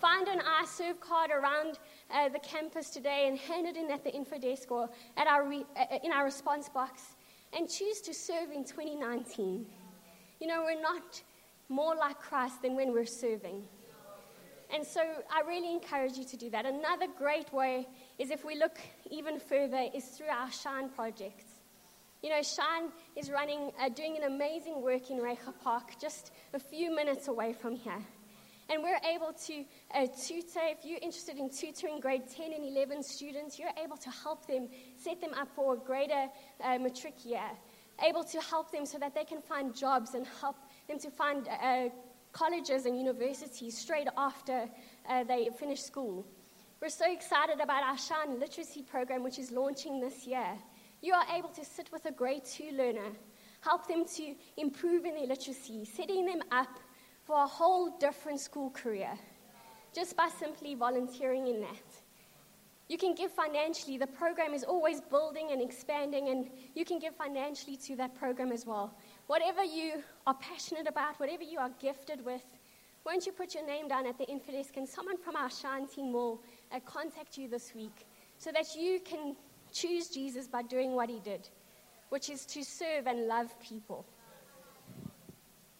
Find 0.00 0.28
an 0.28 0.40
I 0.40 0.66
serve 0.66 1.00
card 1.00 1.30
around 1.30 1.78
uh, 2.12 2.28
the 2.28 2.38
campus 2.40 2.90
today 2.90 3.24
and 3.26 3.38
hand 3.38 3.66
it 3.66 3.76
in 3.76 3.90
at 3.90 4.04
the 4.04 4.14
info 4.14 4.38
desk 4.38 4.70
or 4.70 4.90
at 5.16 5.26
our 5.26 5.48
re- 5.48 5.66
uh, 5.76 5.98
in 6.02 6.12
our 6.12 6.24
response 6.24 6.68
box 6.68 7.16
and 7.56 7.68
choose 7.68 8.00
to 8.02 8.12
serve 8.12 8.50
in 8.50 8.64
2019. 8.64 9.64
You 10.40 10.46
know, 10.46 10.64
we're 10.64 10.80
not 10.80 11.22
more 11.68 11.94
like 11.94 12.20
Christ 12.20 12.62
than 12.62 12.76
when 12.76 12.92
we're 12.92 13.06
serving. 13.06 13.64
And 14.74 14.84
so 14.84 15.00
I 15.30 15.46
really 15.46 15.72
encourage 15.72 16.16
you 16.16 16.24
to 16.24 16.36
do 16.36 16.50
that. 16.50 16.66
Another 16.66 17.06
great 17.16 17.52
way 17.52 17.86
is 18.18 18.30
if 18.30 18.44
we 18.44 18.56
look 18.56 18.78
even 19.10 19.38
further, 19.38 19.88
is 19.94 20.04
through 20.04 20.28
our 20.28 20.50
Shine 20.50 20.88
projects. 20.88 21.44
You 22.22 22.30
know, 22.30 22.42
Shine 22.42 22.90
is 23.16 23.30
running, 23.30 23.70
uh, 23.80 23.88
doing 23.88 24.16
an 24.16 24.24
amazing 24.24 24.80
work 24.80 25.10
in 25.10 25.18
Reiger 25.18 25.52
Park, 25.62 25.98
just 26.00 26.32
a 26.54 26.58
few 26.58 26.94
minutes 26.94 27.28
away 27.28 27.52
from 27.52 27.76
here. 27.76 28.02
And 28.70 28.82
we're 28.82 29.00
able 29.14 29.34
to 29.46 29.64
uh, 29.94 30.06
tutor, 30.06 30.60
if 30.62 30.84
you're 30.84 30.98
interested 31.02 31.36
in 31.36 31.50
tutoring 31.50 32.00
grade 32.00 32.22
10 32.34 32.54
and 32.54 32.64
11 32.64 33.02
students, 33.02 33.58
you're 33.58 33.68
able 33.82 33.98
to 33.98 34.10
help 34.10 34.46
them, 34.46 34.68
set 34.96 35.20
them 35.20 35.34
up 35.34 35.48
for 35.54 35.74
a 35.74 35.76
greater 35.76 36.28
uh, 36.62 36.78
matric 36.78 37.26
year, 37.26 37.50
able 38.02 38.24
to 38.24 38.40
help 38.40 38.72
them 38.72 38.86
so 38.86 38.96
that 38.98 39.14
they 39.14 39.24
can 39.24 39.42
find 39.42 39.74
jobs 39.76 40.14
and 40.14 40.26
help 40.40 40.56
them 40.88 40.98
to 40.98 41.10
find 41.10 41.46
uh, 41.48 41.88
colleges 42.32 42.86
and 42.86 42.96
universities 42.96 43.76
straight 43.76 44.08
after 44.16 44.66
uh, 45.10 45.24
they 45.24 45.50
finish 45.58 45.82
school. 45.82 46.26
We're 46.80 46.88
so 46.90 47.10
excited 47.10 47.60
about 47.60 47.82
our 47.82 47.96
Shine 47.96 48.38
Literacy 48.38 48.82
program, 48.82 49.22
which 49.22 49.38
is 49.38 49.50
launching 49.50 50.00
this 50.00 50.26
year. 50.26 50.58
You 51.00 51.14
are 51.14 51.24
able 51.34 51.48
to 51.50 51.64
sit 51.64 51.90
with 51.92 52.04
a 52.06 52.12
grade 52.12 52.44
two 52.44 52.72
learner, 52.72 53.12
help 53.60 53.86
them 53.86 54.04
to 54.16 54.34
improve 54.56 55.04
in 55.04 55.14
their 55.14 55.26
literacy, 55.26 55.84
setting 55.84 56.26
them 56.26 56.42
up 56.50 56.78
for 57.24 57.42
a 57.42 57.46
whole 57.46 57.96
different 57.98 58.40
school 58.40 58.70
career 58.70 59.10
just 59.94 60.16
by 60.16 60.28
simply 60.38 60.74
volunteering 60.74 61.46
in 61.46 61.60
that. 61.60 61.86
You 62.88 62.98
can 62.98 63.14
give 63.14 63.30
financially. 63.30 63.96
The 63.96 64.06
program 64.06 64.52
is 64.52 64.62
always 64.62 65.00
building 65.00 65.48
and 65.52 65.62
expanding, 65.62 66.28
and 66.28 66.50
you 66.74 66.84
can 66.84 66.98
give 66.98 67.14
financially 67.16 67.76
to 67.78 67.96
that 67.96 68.14
program 68.14 68.52
as 68.52 68.66
well. 68.66 68.94
Whatever 69.26 69.64
you 69.64 70.02
are 70.26 70.34
passionate 70.34 70.86
about, 70.86 71.18
whatever 71.18 71.44
you 71.44 71.58
are 71.58 71.70
gifted 71.80 72.22
with, 72.24 72.42
won't 73.04 73.26
you 73.26 73.32
put 73.32 73.54
your 73.54 73.66
name 73.66 73.88
down 73.88 74.06
at 74.06 74.18
the 74.18 74.24
info 74.24 74.52
desk 74.52 74.76
and 74.76 74.88
someone 74.88 75.18
from 75.18 75.36
our 75.36 75.50
Shine 75.50 75.86
team 75.86 76.12
will 76.12 76.40
uh, 76.72 76.80
contact 76.80 77.36
you 77.36 77.48
this 77.48 77.74
week 77.74 78.06
so 78.38 78.50
that 78.52 78.74
you 78.74 79.00
can 79.04 79.36
choose 79.72 80.08
Jesus 80.08 80.46
by 80.46 80.62
doing 80.62 80.92
what 80.92 81.10
he 81.10 81.20
did, 81.20 81.48
which 82.08 82.30
is 82.30 82.46
to 82.46 82.64
serve 82.64 83.06
and 83.06 83.26
love 83.26 83.58
people. 83.60 84.06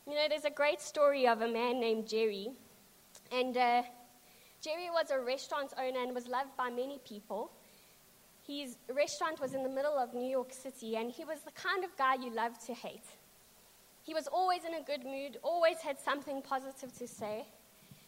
You 0.06 0.14
know, 0.14 0.26
there's 0.28 0.44
a 0.44 0.50
great 0.50 0.80
story 0.80 1.26
of 1.26 1.40
a 1.40 1.48
man 1.48 1.80
named 1.80 2.06
Jerry, 2.06 2.48
and 3.32 3.56
uh, 3.56 3.82
Jerry 4.60 4.90
was 4.90 5.10
a 5.10 5.18
restaurant 5.18 5.72
owner 5.78 6.00
and 6.02 6.14
was 6.14 6.28
loved 6.28 6.54
by 6.58 6.68
many 6.68 6.98
people. 7.08 7.50
His 8.46 8.76
restaurant 8.94 9.40
was 9.40 9.54
in 9.54 9.62
the 9.62 9.68
middle 9.70 9.96
of 9.98 10.12
New 10.12 10.28
York 10.28 10.52
City, 10.52 10.96
and 10.96 11.10
he 11.10 11.24
was 11.24 11.40
the 11.40 11.52
kind 11.52 11.84
of 11.84 11.96
guy 11.96 12.16
you 12.16 12.30
love 12.34 12.58
to 12.66 12.74
hate. 12.74 13.06
He 14.04 14.12
was 14.12 14.26
always 14.26 14.64
in 14.64 14.74
a 14.74 14.82
good 14.82 15.04
mood, 15.04 15.38
always 15.42 15.78
had 15.78 15.98
something 15.98 16.42
positive 16.42 16.96
to 16.98 17.08
say. 17.08 17.46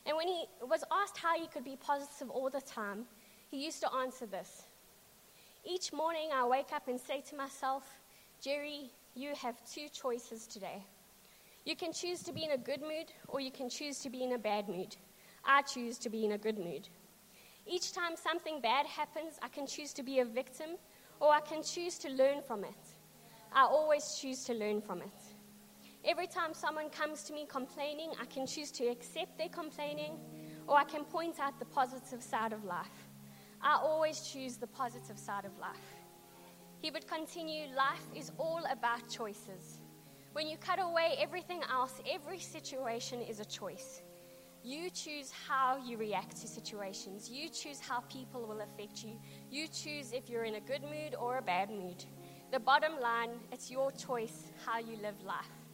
And 0.05 0.15
when 0.17 0.29
he 0.29 0.45
was 0.61 0.85
asked 0.93 1.17
how 1.17 1.39
he 1.41 1.47
could 1.47 1.65
be 1.65 1.77
positive 1.77 2.31
all 2.31 2.51
the 2.51 2.61
time, 2.61 3.07
he 3.51 3.65
used 3.65 3.81
to 3.81 3.93
answer 3.95 4.27
this 4.27 4.65
Each 5.65 5.95
morning 5.95 6.29
I 6.35 6.47
wake 6.47 6.73
up 6.75 6.87
and 6.89 7.01
say 7.01 7.23
to 7.31 7.37
myself, 7.37 7.83
Jerry, 8.43 8.91
you 9.15 9.35
have 9.35 9.57
two 9.65 9.89
choices 9.89 10.47
today. 10.47 10.83
You 11.65 11.75
can 11.75 11.95
choose 11.95 12.23
to 12.25 12.33
be 12.33 12.45
in 12.45 12.53
a 12.53 12.59
good 12.59 12.83
mood, 12.83 13.07
or 13.29 13.41
you 13.41 13.51
can 13.51 13.71
choose 13.71 13.99
to 14.01 14.11
be 14.11 14.23
in 14.23 14.35
a 14.35 14.39
bad 14.39 14.69
mood. 14.69 14.95
I 15.45 15.63
choose 15.63 15.97
to 15.99 16.11
be 16.11 16.27
in 16.27 16.33
a 16.33 16.39
good 16.39 16.59
mood. 16.59 16.89
Each 17.67 17.93
time 17.93 18.17
something 18.17 18.61
bad 18.61 18.87
happens, 18.87 19.39
I 19.43 19.49
can 19.49 19.67
choose 19.67 19.95
to 19.95 20.03
be 20.03 20.21
a 20.21 20.25
victim, 20.27 20.77
or 21.21 21.33
I 21.33 21.41
can 21.41 21.63
choose 21.63 21.99
to 22.01 22.11
learn 22.11 22.43
from 22.43 22.65
it. 22.65 22.85
I 23.53 23.63
always 23.63 24.19
choose 24.21 24.45
to 24.45 24.55
learn 24.55 24.83
from 24.83 25.01
it. 25.01 25.26
Every 26.07 26.29
time 26.29 26.55
someone 26.55 26.89
comes 26.89 27.25
to 27.25 27.33
me 27.33 27.47
complaining, 27.49 28.13
I 28.23 28.27
can 28.27 28.47
choose 28.47 28.71
to 28.73 28.87
accept 28.87 29.37
their 29.37 29.49
complaining, 29.49 30.13
or 30.69 30.77
I 30.77 30.85
can 30.85 31.03
point 31.03 31.41
out 31.41 31.59
the 31.59 31.65
positive 31.65 32.23
side 32.23 32.53
of 32.53 32.65
life. 32.65 33.09
I 33.61 33.77
always 33.83 34.21
choose 34.21 34.57
the 34.57 34.69
positive 34.69 35.19
side 35.19 35.45
of 35.45 35.59
life. 35.59 35.97
He 36.79 36.93
would 36.93 37.09
continue 37.09 37.67
life 37.75 38.07
is 38.15 38.31
all 38.39 38.63
about 38.71 39.09
choices. 39.11 39.81
When 40.33 40.47
you 40.47 40.57
cut 40.59 40.79
away 40.81 41.17
everything 41.19 41.63
else, 41.69 42.01
every 42.09 42.39
situation 42.39 43.21
is 43.21 43.41
a 43.41 43.45
choice. 43.45 44.01
You 44.63 44.91
choose 44.91 45.33
how 45.49 45.77
you 45.85 45.97
react 45.97 46.37
to 46.43 46.47
situations. 46.47 47.29
You 47.29 47.49
choose 47.49 47.81
how 47.81 48.01
people 48.03 48.47
will 48.47 48.61
affect 48.61 49.03
you. 49.03 49.19
You 49.51 49.67
choose 49.67 50.13
if 50.13 50.29
you're 50.29 50.45
in 50.45 50.55
a 50.55 50.61
good 50.61 50.83
mood 50.83 51.17
or 51.19 51.39
a 51.39 51.43
bad 51.43 51.69
mood. 51.69 52.05
The 52.53 52.61
bottom 52.61 53.01
line, 53.01 53.31
it's 53.51 53.73
your 53.73 53.91
choice 53.91 54.53
how 54.65 54.79
you 54.79 54.99
live 55.03 55.21
life. 55.25 55.66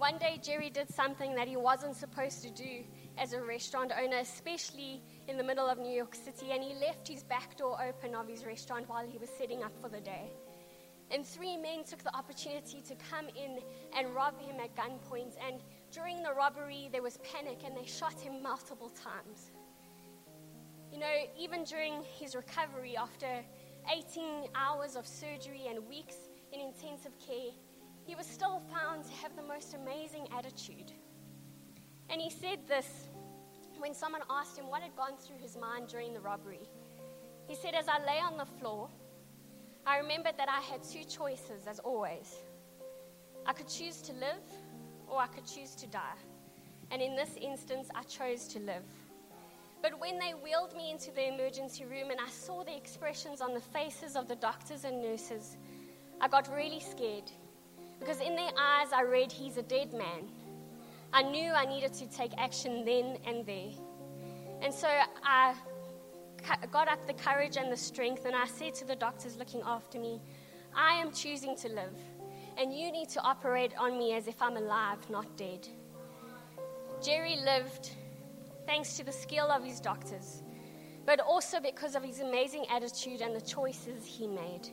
One 0.00 0.16
day, 0.16 0.40
Jerry 0.42 0.70
did 0.70 0.88
something 0.88 1.34
that 1.34 1.46
he 1.46 1.58
wasn't 1.58 1.94
supposed 1.94 2.42
to 2.44 2.50
do 2.50 2.84
as 3.18 3.34
a 3.34 3.42
restaurant 3.42 3.92
owner, 4.02 4.16
especially 4.16 5.02
in 5.28 5.36
the 5.36 5.44
middle 5.44 5.68
of 5.68 5.76
New 5.76 5.92
York 5.92 6.14
City, 6.14 6.52
and 6.52 6.64
he 6.64 6.74
left 6.76 7.06
his 7.06 7.22
back 7.22 7.58
door 7.58 7.78
open 7.86 8.14
of 8.14 8.26
his 8.26 8.46
restaurant 8.46 8.88
while 8.88 9.06
he 9.06 9.18
was 9.18 9.28
setting 9.36 9.62
up 9.62 9.72
for 9.78 9.90
the 9.90 10.00
day. 10.00 10.30
And 11.10 11.26
three 11.26 11.58
men 11.58 11.84
took 11.84 12.02
the 12.02 12.16
opportunity 12.16 12.80
to 12.80 12.94
come 13.10 13.26
in 13.28 13.58
and 13.94 14.14
rob 14.14 14.40
him 14.40 14.56
at 14.58 14.74
gunpoint. 14.74 15.34
And 15.46 15.60
during 15.92 16.22
the 16.22 16.32
robbery, 16.32 16.88
there 16.90 17.02
was 17.02 17.18
panic 17.18 17.58
and 17.66 17.76
they 17.76 17.84
shot 17.84 18.18
him 18.18 18.42
multiple 18.42 18.88
times. 19.04 19.50
You 20.90 21.00
know, 21.00 21.14
even 21.38 21.64
during 21.64 22.02
his 22.18 22.34
recovery, 22.34 22.96
after 22.96 23.44
18 23.92 24.48
hours 24.54 24.96
of 24.96 25.06
surgery 25.06 25.66
and 25.68 25.86
weeks 25.86 26.16
in 26.54 26.60
intensive 26.60 27.12
care, 27.18 27.50
he 28.10 28.16
was 28.16 28.26
still 28.26 28.60
found 28.72 29.04
to 29.04 29.12
have 29.12 29.36
the 29.36 29.42
most 29.42 29.72
amazing 29.72 30.26
attitude. 30.36 30.90
And 32.08 32.20
he 32.20 32.28
said 32.28 32.58
this 32.66 33.08
when 33.78 33.94
someone 33.94 34.22
asked 34.28 34.58
him 34.58 34.68
what 34.68 34.82
had 34.82 34.96
gone 34.96 35.16
through 35.16 35.38
his 35.38 35.56
mind 35.56 35.86
during 35.86 36.12
the 36.12 36.18
robbery. 36.18 36.68
He 37.46 37.54
said, 37.54 37.72
As 37.72 37.86
I 37.86 38.04
lay 38.04 38.18
on 38.18 38.36
the 38.36 38.46
floor, 38.58 38.88
I 39.86 39.98
remembered 39.98 40.36
that 40.38 40.48
I 40.48 40.60
had 40.60 40.82
two 40.82 41.04
choices, 41.04 41.68
as 41.68 41.78
always. 41.78 42.34
I 43.46 43.52
could 43.52 43.68
choose 43.68 44.02
to 44.02 44.12
live 44.14 44.42
or 45.06 45.20
I 45.20 45.28
could 45.28 45.46
choose 45.46 45.76
to 45.76 45.86
die. 45.86 46.18
And 46.90 47.00
in 47.00 47.14
this 47.14 47.36
instance, 47.40 47.90
I 47.94 48.02
chose 48.02 48.48
to 48.48 48.58
live. 48.58 48.86
But 49.82 50.00
when 50.00 50.18
they 50.18 50.32
wheeled 50.32 50.76
me 50.76 50.90
into 50.90 51.12
the 51.12 51.32
emergency 51.32 51.84
room 51.84 52.10
and 52.10 52.18
I 52.20 52.28
saw 52.28 52.64
the 52.64 52.76
expressions 52.76 53.40
on 53.40 53.54
the 53.54 53.60
faces 53.60 54.16
of 54.16 54.26
the 54.26 54.34
doctors 54.34 54.82
and 54.82 55.00
nurses, 55.00 55.56
I 56.20 56.26
got 56.26 56.52
really 56.52 56.80
scared 56.80 57.30
because 58.00 58.20
in 58.20 58.34
their 58.34 58.50
eyes 58.58 58.88
I 58.92 59.02
read, 59.02 59.30
He's 59.30 59.56
a 59.56 59.62
dead 59.62 59.92
man. 59.92 60.28
I 61.12 61.22
knew 61.22 61.52
I 61.52 61.66
needed 61.66 61.92
to 61.94 62.06
take 62.06 62.32
action 62.38 62.84
then 62.84 63.18
and 63.26 63.46
there. 63.46 63.70
And 64.62 64.72
so 64.72 64.88
I 65.22 65.54
got 66.70 66.88
up 66.88 67.06
the 67.06 67.14
courage 67.14 67.56
and 67.56 67.70
the 67.70 67.76
strength, 67.76 68.24
and 68.24 68.34
I 68.34 68.46
said 68.46 68.74
to 68.76 68.84
the 68.84 68.96
doctors 68.96 69.36
looking 69.36 69.62
after 69.64 69.98
me, 69.98 70.20
I 70.74 70.94
am 70.94 71.12
choosing 71.12 71.56
to 71.56 71.68
live, 71.68 71.96
and 72.56 72.72
you 72.72 72.92
need 72.92 73.08
to 73.10 73.20
operate 73.22 73.72
on 73.78 73.98
me 73.98 74.14
as 74.14 74.28
if 74.28 74.40
I'm 74.40 74.56
alive, 74.56 74.98
not 75.10 75.36
dead. 75.36 75.66
Jerry 77.02 77.36
lived 77.44 77.90
thanks 78.66 78.96
to 78.96 79.04
the 79.04 79.12
skill 79.12 79.50
of 79.50 79.64
his 79.64 79.80
doctors, 79.80 80.42
but 81.06 81.18
also 81.20 81.58
because 81.60 81.94
of 81.94 82.04
his 82.04 82.20
amazing 82.20 82.66
attitude 82.70 83.20
and 83.20 83.34
the 83.34 83.40
choices 83.40 84.04
he 84.04 84.26
made. 84.26 84.68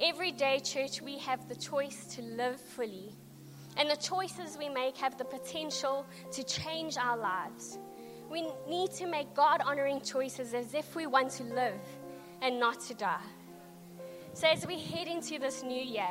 Every 0.00 0.32
day, 0.32 0.58
church, 0.58 1.00
we 1.00 1.18
have 1.18 1.48
the 1.48 1.54
choice 1.54 2.06
to 2.16 2.22
live 2.22 2.60
fully. 2.60 3.12
And 3.76 3.88
the 3.88 3.96
choices 3.96 4.58
we 4.58 4.68
make 4.68 4.96
have 4.96 5.16
the 5.16 5.24
potential 5.24 6.04
to 6.32 6.42
change 6.42 6.96
our 6.96 7.16
lives. 7.16 7.78
We 8.28 8.48
need 8.68 8.90
to 8.92 9.06
make 9.06 9.32
God 9.34 9.60
honoring 9.64 10.00
choices 10.00 10.52
as 10.52 10.74
if 10.74 10.96
we 10.96 11.06
want 11.06 11.30
to 11.32 11.44
live 11.44 11.80
and 12.42 12.58
not 12.58 12.80
to 12.86 12.94
die. 12.94 13.22
So, 14.32 14.48
as 14.48 14.66
we 14.66 14.80
head 14.80 15.06
into 15.06 15.38
this 15.38 15.62
new 15.62 15.82
year, 15.82 16.10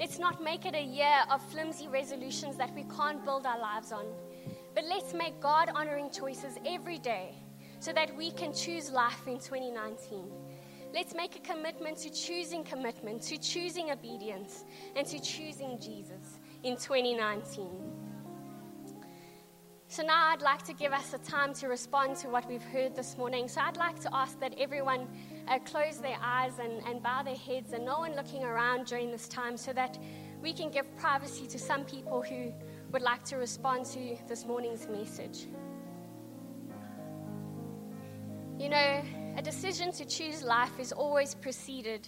let's 0.00 0.18
not 0.18 0.42
make 0.42 0.66
it 0.66 0.74
a 0.74 0.82
year 0.82 1.22
of 1.30 1.40
flimsy 1.50 1.86
resolutions 1.86 2.56
that 2.56 2.74
we 2.74 2.84
can't 2.96 3.24
build 3.24 3.46
our 3.46 3.58
lives 3.58 3.92
on, 3.92 4.06
but 4.74 4.84
let's 4.88 5.14
make 5.14 5.40
God 5.40 5.70
honoring 5.72 6.10
choices 6.10 6.58
every 6.66 6.98
day 6.98 7.34
so 7.78 7.92
that 7.92 8.16
we 8.16 8.32
can 8.32 8.52
choose 8.52 8.90
life 8.90 9.28
in 9.28 9.38
2019. 9.38 10.24
Let's 10.94 11.14
make 11.14 11.36
a 11.36 11.40
commitment 11.40 11.96
to 11.98 12.10
choosing 12.10 12.64
commitment, 12.64 13.22
to 13.22 13.38
choosing 13.38 13.90
obedience, 13.90 14.64
and 14.94 15.06
to 15.06 15.18
choosing 15.18 15.78
Jesus 15.80 16.38
in 16.62 16.76
2019. 16.76 17.66
So 19.88 20.02
now 20.02 20.28
I'd 20.28 20.42
like 20.42 20.62
to 20.64 20.72
give 20.72 20.92
us 20.92 21.14
a 21.14 21.18
time 21.18 21.54
to 21.54 21.68
respond 21.68 22.16
to 22.16 22.28
what 22.28 22.48
we've 22.48 22.62
heard 22.62 22.94
this 22.94 23.16
morning. 23.16 23.48
So 23.48 23.60
I'd 23.60 23.76
like 23.76 24.00
to 24.00 24.14
ask 24.14 24.38
that 24.40 24.54
everyone 24.58 25.06
uh, 25.48 25.58
close 25.60 25.98
their 25.98 26.16
eyes 26.22 26.52
and, 26.58 26.82
and 26.86 27.02
bow 27.02 27.22
their 27.22 27.36
heads 27.36 27.72
and 27.72 27.84
no 27.84 27.98
one 27.98 28.14
looking 28.14 28.42
around 28.42 28.86
during 28.86 29.10
this 29.10 29.28
time 29.28 29.56
so 29.56 29.72
that 29.74 29.98
we 30.42 30.52
can 30.52 30.70
give 30.70 30.94
privacy 30.96 31.46
to 31.46 31.58
some 31.58 31.84
people 31.84 32.22
who 32.22 32.52
would 32.90 33.02
like 33.02 33.22
to 33.24 33.36
respond 33.36 33.86
to 33.86 34.16
this 34.28 34.44
morning's 34.44 34.88
message. 34.88 35.46
You 38.58 38.68
know, 38.68 39.02
a 39.36 39.42
decision 39.42 39.92
to 39.92 40.04
choose 40.04 40.42
life 40.42 40.78
is 40.78 40.92
always 40.92 41.34
preceded 41.34 42.06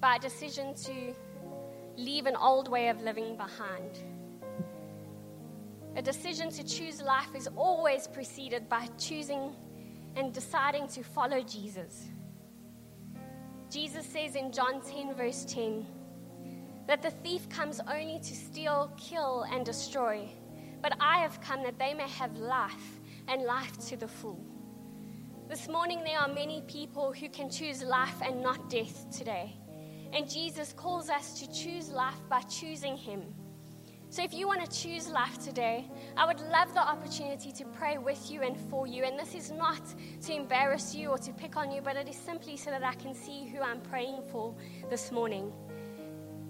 by 0.00 0.16
a 0.16 0.18
decision 0.18 0.74
to 0.74 1.14
leave 1.96 2.26
an 2.26 2.36
old 2.36 2.68
way 2.68 2.88
of 2.88 3.00
living 3.00 3.36
behind. 3.36 3.98
A 5.96 6.02
decision 6.02 6.50
to 6.50 6.64
choose 6.64 7.00
life 7.00 7.34
is 7.34 7.48
always 7.56 8.06
preceded 8.06 8.68
by 8.68 8.86
choosing 8.98 9.54
and 10.16 10.32
deciding 10.32 10.88
to 10.88 11.02
follow 11.02 11.40
Jesus. 11.40 12.08
Jesus 13.70 14.04
says 14.04 14.36
in 14.36 14.52
John 14.52 14.82
10, 14.82 15.14
verse 15.14 15.46
10, 15.46 15.86
that 16.86 17.00
the 17.00 17.10
thief 17.10 17.48
comes 17.48 17.80
only 17.90 18.18
to 18.18 18.34
steal, 18.34 18.92
kill, 18.98 19.46
and 19.50 19.64
destroy. 19.64 20.28
But 20.82 20.96
I 21.00 21.18
have 21.18 21.40
come 21.40 21.62
that 21.62 21.78
they 21.78 21.94
may 21.94 22.08
have 22.08 22.36
life 22.36 23.00
and 23.28 23.44
life 23.44 23.78
to 23.88 23.96
the 23.96 24.08
full. 24.08 24.51
This 25.52 25.68
morning, 25.68 26.02
there 26.02 26.18
are 26.18 26.32
many 26.32 26.62
people 26.62 27.12
who 27.12 27.28
can 27.28 27.50
choose 27.50 27.82
life 27.82 28.22
and 28.24 28.42
not 28.42 28.70
death 28.70 29.04
today. 29.14 29.54
And 30.14 30.26
Jesus 30.26 30.72
calls 30.72 31.10
us 31.10 31.38
to 31.40 31.52
choose 31.52 31.90
life 31.90 32.16
by 32.30 32.40
choosing 32.40 32.96
Him. 32.96 33.34
So, 34.08 34.24
if 34.24 34.32
you 34.32 34.46
want 34.46 34.64
to 34.64 34.82
choose 34.82 35.10
life 35.10 35.44
today, 35.44 35.90
I 36.16 36.24
would 36.24 36.40
love 36.40 36.72
the 36.72 36.80
opportunity 36.80 37.52
to 37.52 37.66
pray 37.66 37.98
with 37.98 38.30
you 38.30 38.40
and 38.40 38.56
for 38.70 38.86
you. 38.86 39.04
And 39.04 39.18
this 39.18 39.34
is 39.34 39.50
not 39.50 39.82
to 40.22 40.32
embarrass 40.32 40.94
you 40.94 41.10
or 41.10 41.18
to 41.18 41.32
pick 41.34 41.58
on 41.58 41.70
you, 41.70 41.82
but 41.82 41.96
it 41.96 42.08
is 42.08 42.16
simply 42.16 42.56
so 42.56 42.70
that 42.70 42.82
I 42.82 42.94
can 42.94 43.14
see 43.14 43.44
who 43.44 43.60
I'm 43.60 43.82
praying 43.82 44.22
for 44.30 44.54
this 44.88 45.12
morning. 45.12 45.52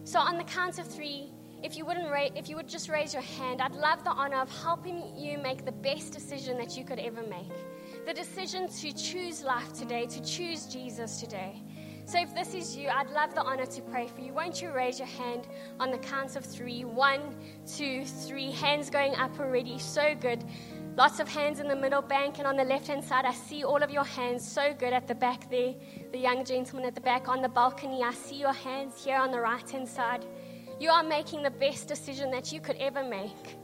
So, 0.04 0.20
on 0.20 0.38
the 0.38 0.44
count 0.44 0.78
of 0.78 0.86
three, 0.86 1.32
if 1.64 1.76
you 1.76 1.84
wouldn't 1.84 2.08
ra- 2.08 2.36
if 2.36 2.48
you 2.48 2.54
would 2.54 2.68
just 2.68 2.88
raise 2.88 3.12
your 3.12 3.22
hand, 3.22 3.60
I'd 3.60 3.74
love 3.74 4.04
the 4.04 4.12
honor 4.12 4.40
of 4.40 4.62
helping 4.62 5.16
you 5.16 5.38
make 5.38 5.64
the 5.64 5.72
best 5.72 6.12
decision 6.12 6.56
that 6.58 6.76
you 6.76 6.84
could 6.84 7.00
ever 7.00 7.22
make. 7.22 7.50
The 8.04 8.12
decision 8.12 8.68
to 8.68 8.92
choose 8.92 9.44
life 9.44 9.72
today, 9.72 10.06
to 10.06 10.20
choose 10.24 10.66
Jesus 10.66 11.20
today. 11.20 11.62
So 12.04 12.20
if 12.20 12.34
this 12.34 12.52
is 12.52 12.76
you, 12.76 12.88
I'd 12.88 13.08
love 13.10 13.32
the 13.32 13.42
honor 13.42 13.64
to 13.64 13.80
pray 13.82 14.08
for 14.08 14.20
you. 14.20 14.34
Won't 14.34 14.60
you 14.60 14.72
raise 14.72 14.98
your 14.98 15.06
hand 15.06 15.46
on 15.78 15.92
the 15.92 15.98
count 15.98 16.34
of 16.34 16.44
three? 16.44 16.84
One, 16.84 17.20
two, 17.64 18.04
three. 18.04 18.50
Hands 18.50 18.90
going 18.90 19.14
up 19.14 19.38
already. 19.38 19.78
So 19.78 20.16
good. 20.20 20.42
Lots 20.96 21.20
of 21.20 21.28
hands 21.28 21.60
in 21.60 21.68
the 21.68 21.76
middle 21.76 22.02
bank 22.02 22.38
and 22.38 22.46
on 22.46 22.56
the 22.56 22.64
left 22.64 22.88
hand 22.88 23.04
side. 23.04 23.24
I 23.24 23.32
see 23.32 23.62
all 23.62 23.80
of 23.80 23.90
your 23.90 24.04
hands. 24.04 24.46
So 24.46 24.74
good 24.76 24.92
at 24.92 25.06
the 25.06 25.14
back 25.14 25.48
there. 25.48 25.74
The 26.10 26.18
young 26.18 26.44
gentleman 26.44 26.86
at 26.86 26.96
the 26.96 27.00
back 27.00 27.28
on 27.28 27.40
the 27.40 27.48
balcony. 27.48 28.02
I 28.02 28.12
see 28.12 28.36
your 28.36 28.52
hands 28.52 29.04
here 29.04 29.16
on 29.16 29.30
the 29.30 29.40
right 29.40 29.70
hand 29.70 29.88
side. 29.88 30.26
You 30.80 30.90
are 30.90 31.04
making 31.04 31.44
the 31.44 31.50
best 31.50 31.86
decision 31.86 32.32
that 32.32 32.52
you 32.52 32.60
could 32.60 32.76
ever 32.76 33.04
make. 33.04 33.56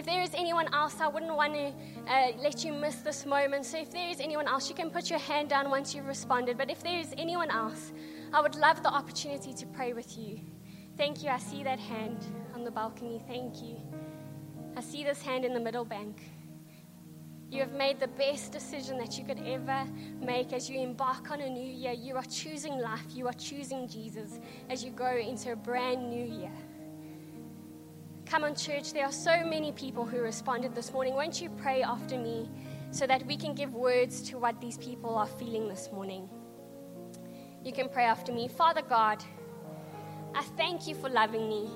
If 0.00 0.06
there 0.06 0.22
is 0.22 0.32
anyone 0.32 0.72
else, 0.72 0.98
I 1.02 1.08
wouldn't 1.08 1.36
want 1.36 1.52
to 1.52 1.74
uh, 2.10 2.32
let 2.38 2.64
you 2.64 2.72
miss 2.72 2.96
this 3.02 3.26
moment. 3.26 3.66
So 3.66 3.76
if 3.76 3.90
there 3.90 4.08
is 4.08 4.18
anyone 4.18 4.48
else, 4.48 4.66
you 4.70 4.74
can 4.74 4.88
put 4.88 5.10
your 5.10 5.18
hand 5.18 5.50
down 5.50 5.68
once 5.68 5.94
you've 5.94 6.06
responded. 6.06 6.56
But 6.56 6.70
if 6.70 6.82
there 6.82 6.98
is 6.98 7.12
anyone 7.18 7.50
else, 7.50 7.92
I 8.32 8.40
would 8.40 8.54
love 8.54 8.82
the 8.82 8.88
opportunity 8.88 9.52
to 9.52 9.66
pray 9.66 9.92
with 9.92 10.16
you. 10.16 10.40
Thank 10.96 11.22
you. 11.22 11.28
I 11.28 11.36
see 11.36 11.62
that 11.64 11.78
hand 11.78 12.16
on 12.54 12.64
the 12.64 12.70
balcony. 12.70 13.22
Thank 13.28 13.62
you. 13.62 13.76
I 14.74 14.80
see 14.80 15.04
this 15.04 15.20
hand 15.20 15.44
in 15.44 15.52
the 15.52 15.60
middle 15.60 15.84
bank. 15.84 16.22
You 17.50 17.60
have 17.60 17.72
made 17.72 18.00
the 18.00 18.08
best 18.08 18.52
decision 18.52 18.96
that 18.96 19.18
you 19.18 19.24
could 19.26 19.46
ever 19.46 19.84
make 20.18 20.54
as 20.54 20.70
you 20.70 20.80
embark 20.80 21.30
on 21.30 21.42
a 21.42 21.50
new 21.50 21.70
year. 21.70 21.92
You 21.92 22.16
are 22.16 22.24
choosing 22.24 22.78
life. 22.78 23.04
You 23.10 23.26
are 23.26 23.34
choosing 23.34 23.86
Jesus 23.86 24.40
as 24.70 24.82
you 24.82 24.92
go 24.92 25.14
into 25.14 25.52
a 25.52 25.56
brand 25.56 26.08
new 26.08 26.24
year. 26.24 26.52
Come 28.30 28.44
on, 28.44 28.54
church. 28.54 28.92
There 28.92 29.04
are 29.04 29.10
so 29.10 29.44
many 29.44 29.72
people 29.72 30.06
who 30.06 30.20
responded 30.20 30.72
this 30.72 30.92
morning. 30.92 31.14
Won't 31.14 31.42
you 31.42 31.50
pray 31.50 31.82
after 31.82 32.16
me 32.16 32.48
so 32.92 33.04
that 33.08 33.26
we 33.26 33.36
can 33.36 33.56
give 33.56 33.74
words 33.74 34.22
to 34.30 34.38
what 34.38 34.60
these 34.60 34.78
people 34.78 35.16
are 35.16 35.26
feeling 35.26 35.68
this 35.68 35.90
morning? 35.92 36.30
You 37.64 37.72
can 37.72 37.88
pray 37.88 38.04
after 38.04 38.32
me. 38.32 38.46
Father 38.46 38.82
God, 38.82 39.24
I 40.32 40.44
thank 40.56 40.86
you 40.86 40.94
for 40.94 41.10
loving 41.10 41.48
me. 41.48 41.70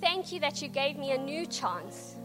Thank 0.00 0.32
you 0.32 0.40
that 0.40 0.60
you 0.60 0.66
gave 0.66 0.96
me 0.96 1.12
a 1.12 1.18
new 1.18 1.46
chance 1.46 2.16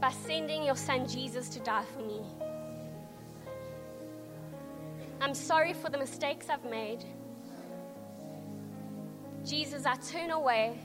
by 0.00 0.10
sending 0.10 0.64
your 0.64 0.74
son 0.74 1.06
Jesus 1.06 1.48
to 1.50 1.60
die 1.60 1.84
for 1.94 2.02
me. 2.02 2.22
I'm 5.20 5.34
sorry 5.34 5.74
for 5.74 5.90
the 5.90 5.98
mistakes 5.98 6.48
I've 6.50 6.64
made. 6.64 7.04
Jesus, 9.44 9.86
I 9.86 9.96
turn 9.96 10.30
away 10.30 10.78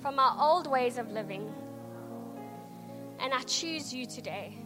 from 0.00 0.16
my 0.16 0.34
old 0.40 0.66
ways 0.66 0.96
of 0.96 1.10
living 1.10 1.52
and 3.20 3.34
I 3.34 3.42
choose 3.42 3.92
you 3.92 4.06
today. 4.06 4.56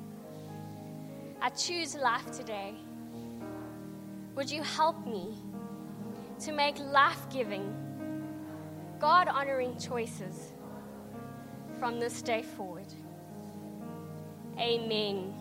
I 1.40 1.48
choose 1.48 1.96
life 1.96 2.30
today. 2.30 2.74
Would 4.36 4.50
you 4.50 4.62
help 4.62 5.04
me 5.06 5.34
to 6.40 6.52
make 6.52 6.78
life 6.78 7.28
giving, 7.30 7.74
God 9.00 9.28
honoring 9.28 9.76
choices 9.78 10.52
from 11.78 11.98
this 11.98 12.22
day 12.22 12.42
forward? 12.42 12.86
Amen. 14.58 15.34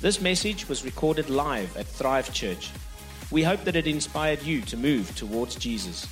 This 0.00 0.20
message 0.20 0.68
was 0.68 0.84
recorded 0.84 1.30
live 1.30 1.76
at 1.76 1.86
Thrive 1.86 2.32
Church. 2.32 2.70
We 3.30 3.42
hope 3.42 3.64
that 3.64 3.76
it 3.76 3.86
inspired 3.86 4.42
you 4.42 4.62
to 4.62 4.76
move 4.76 5.14
towards 5.14 5.54
Jesus. 5.54 6.06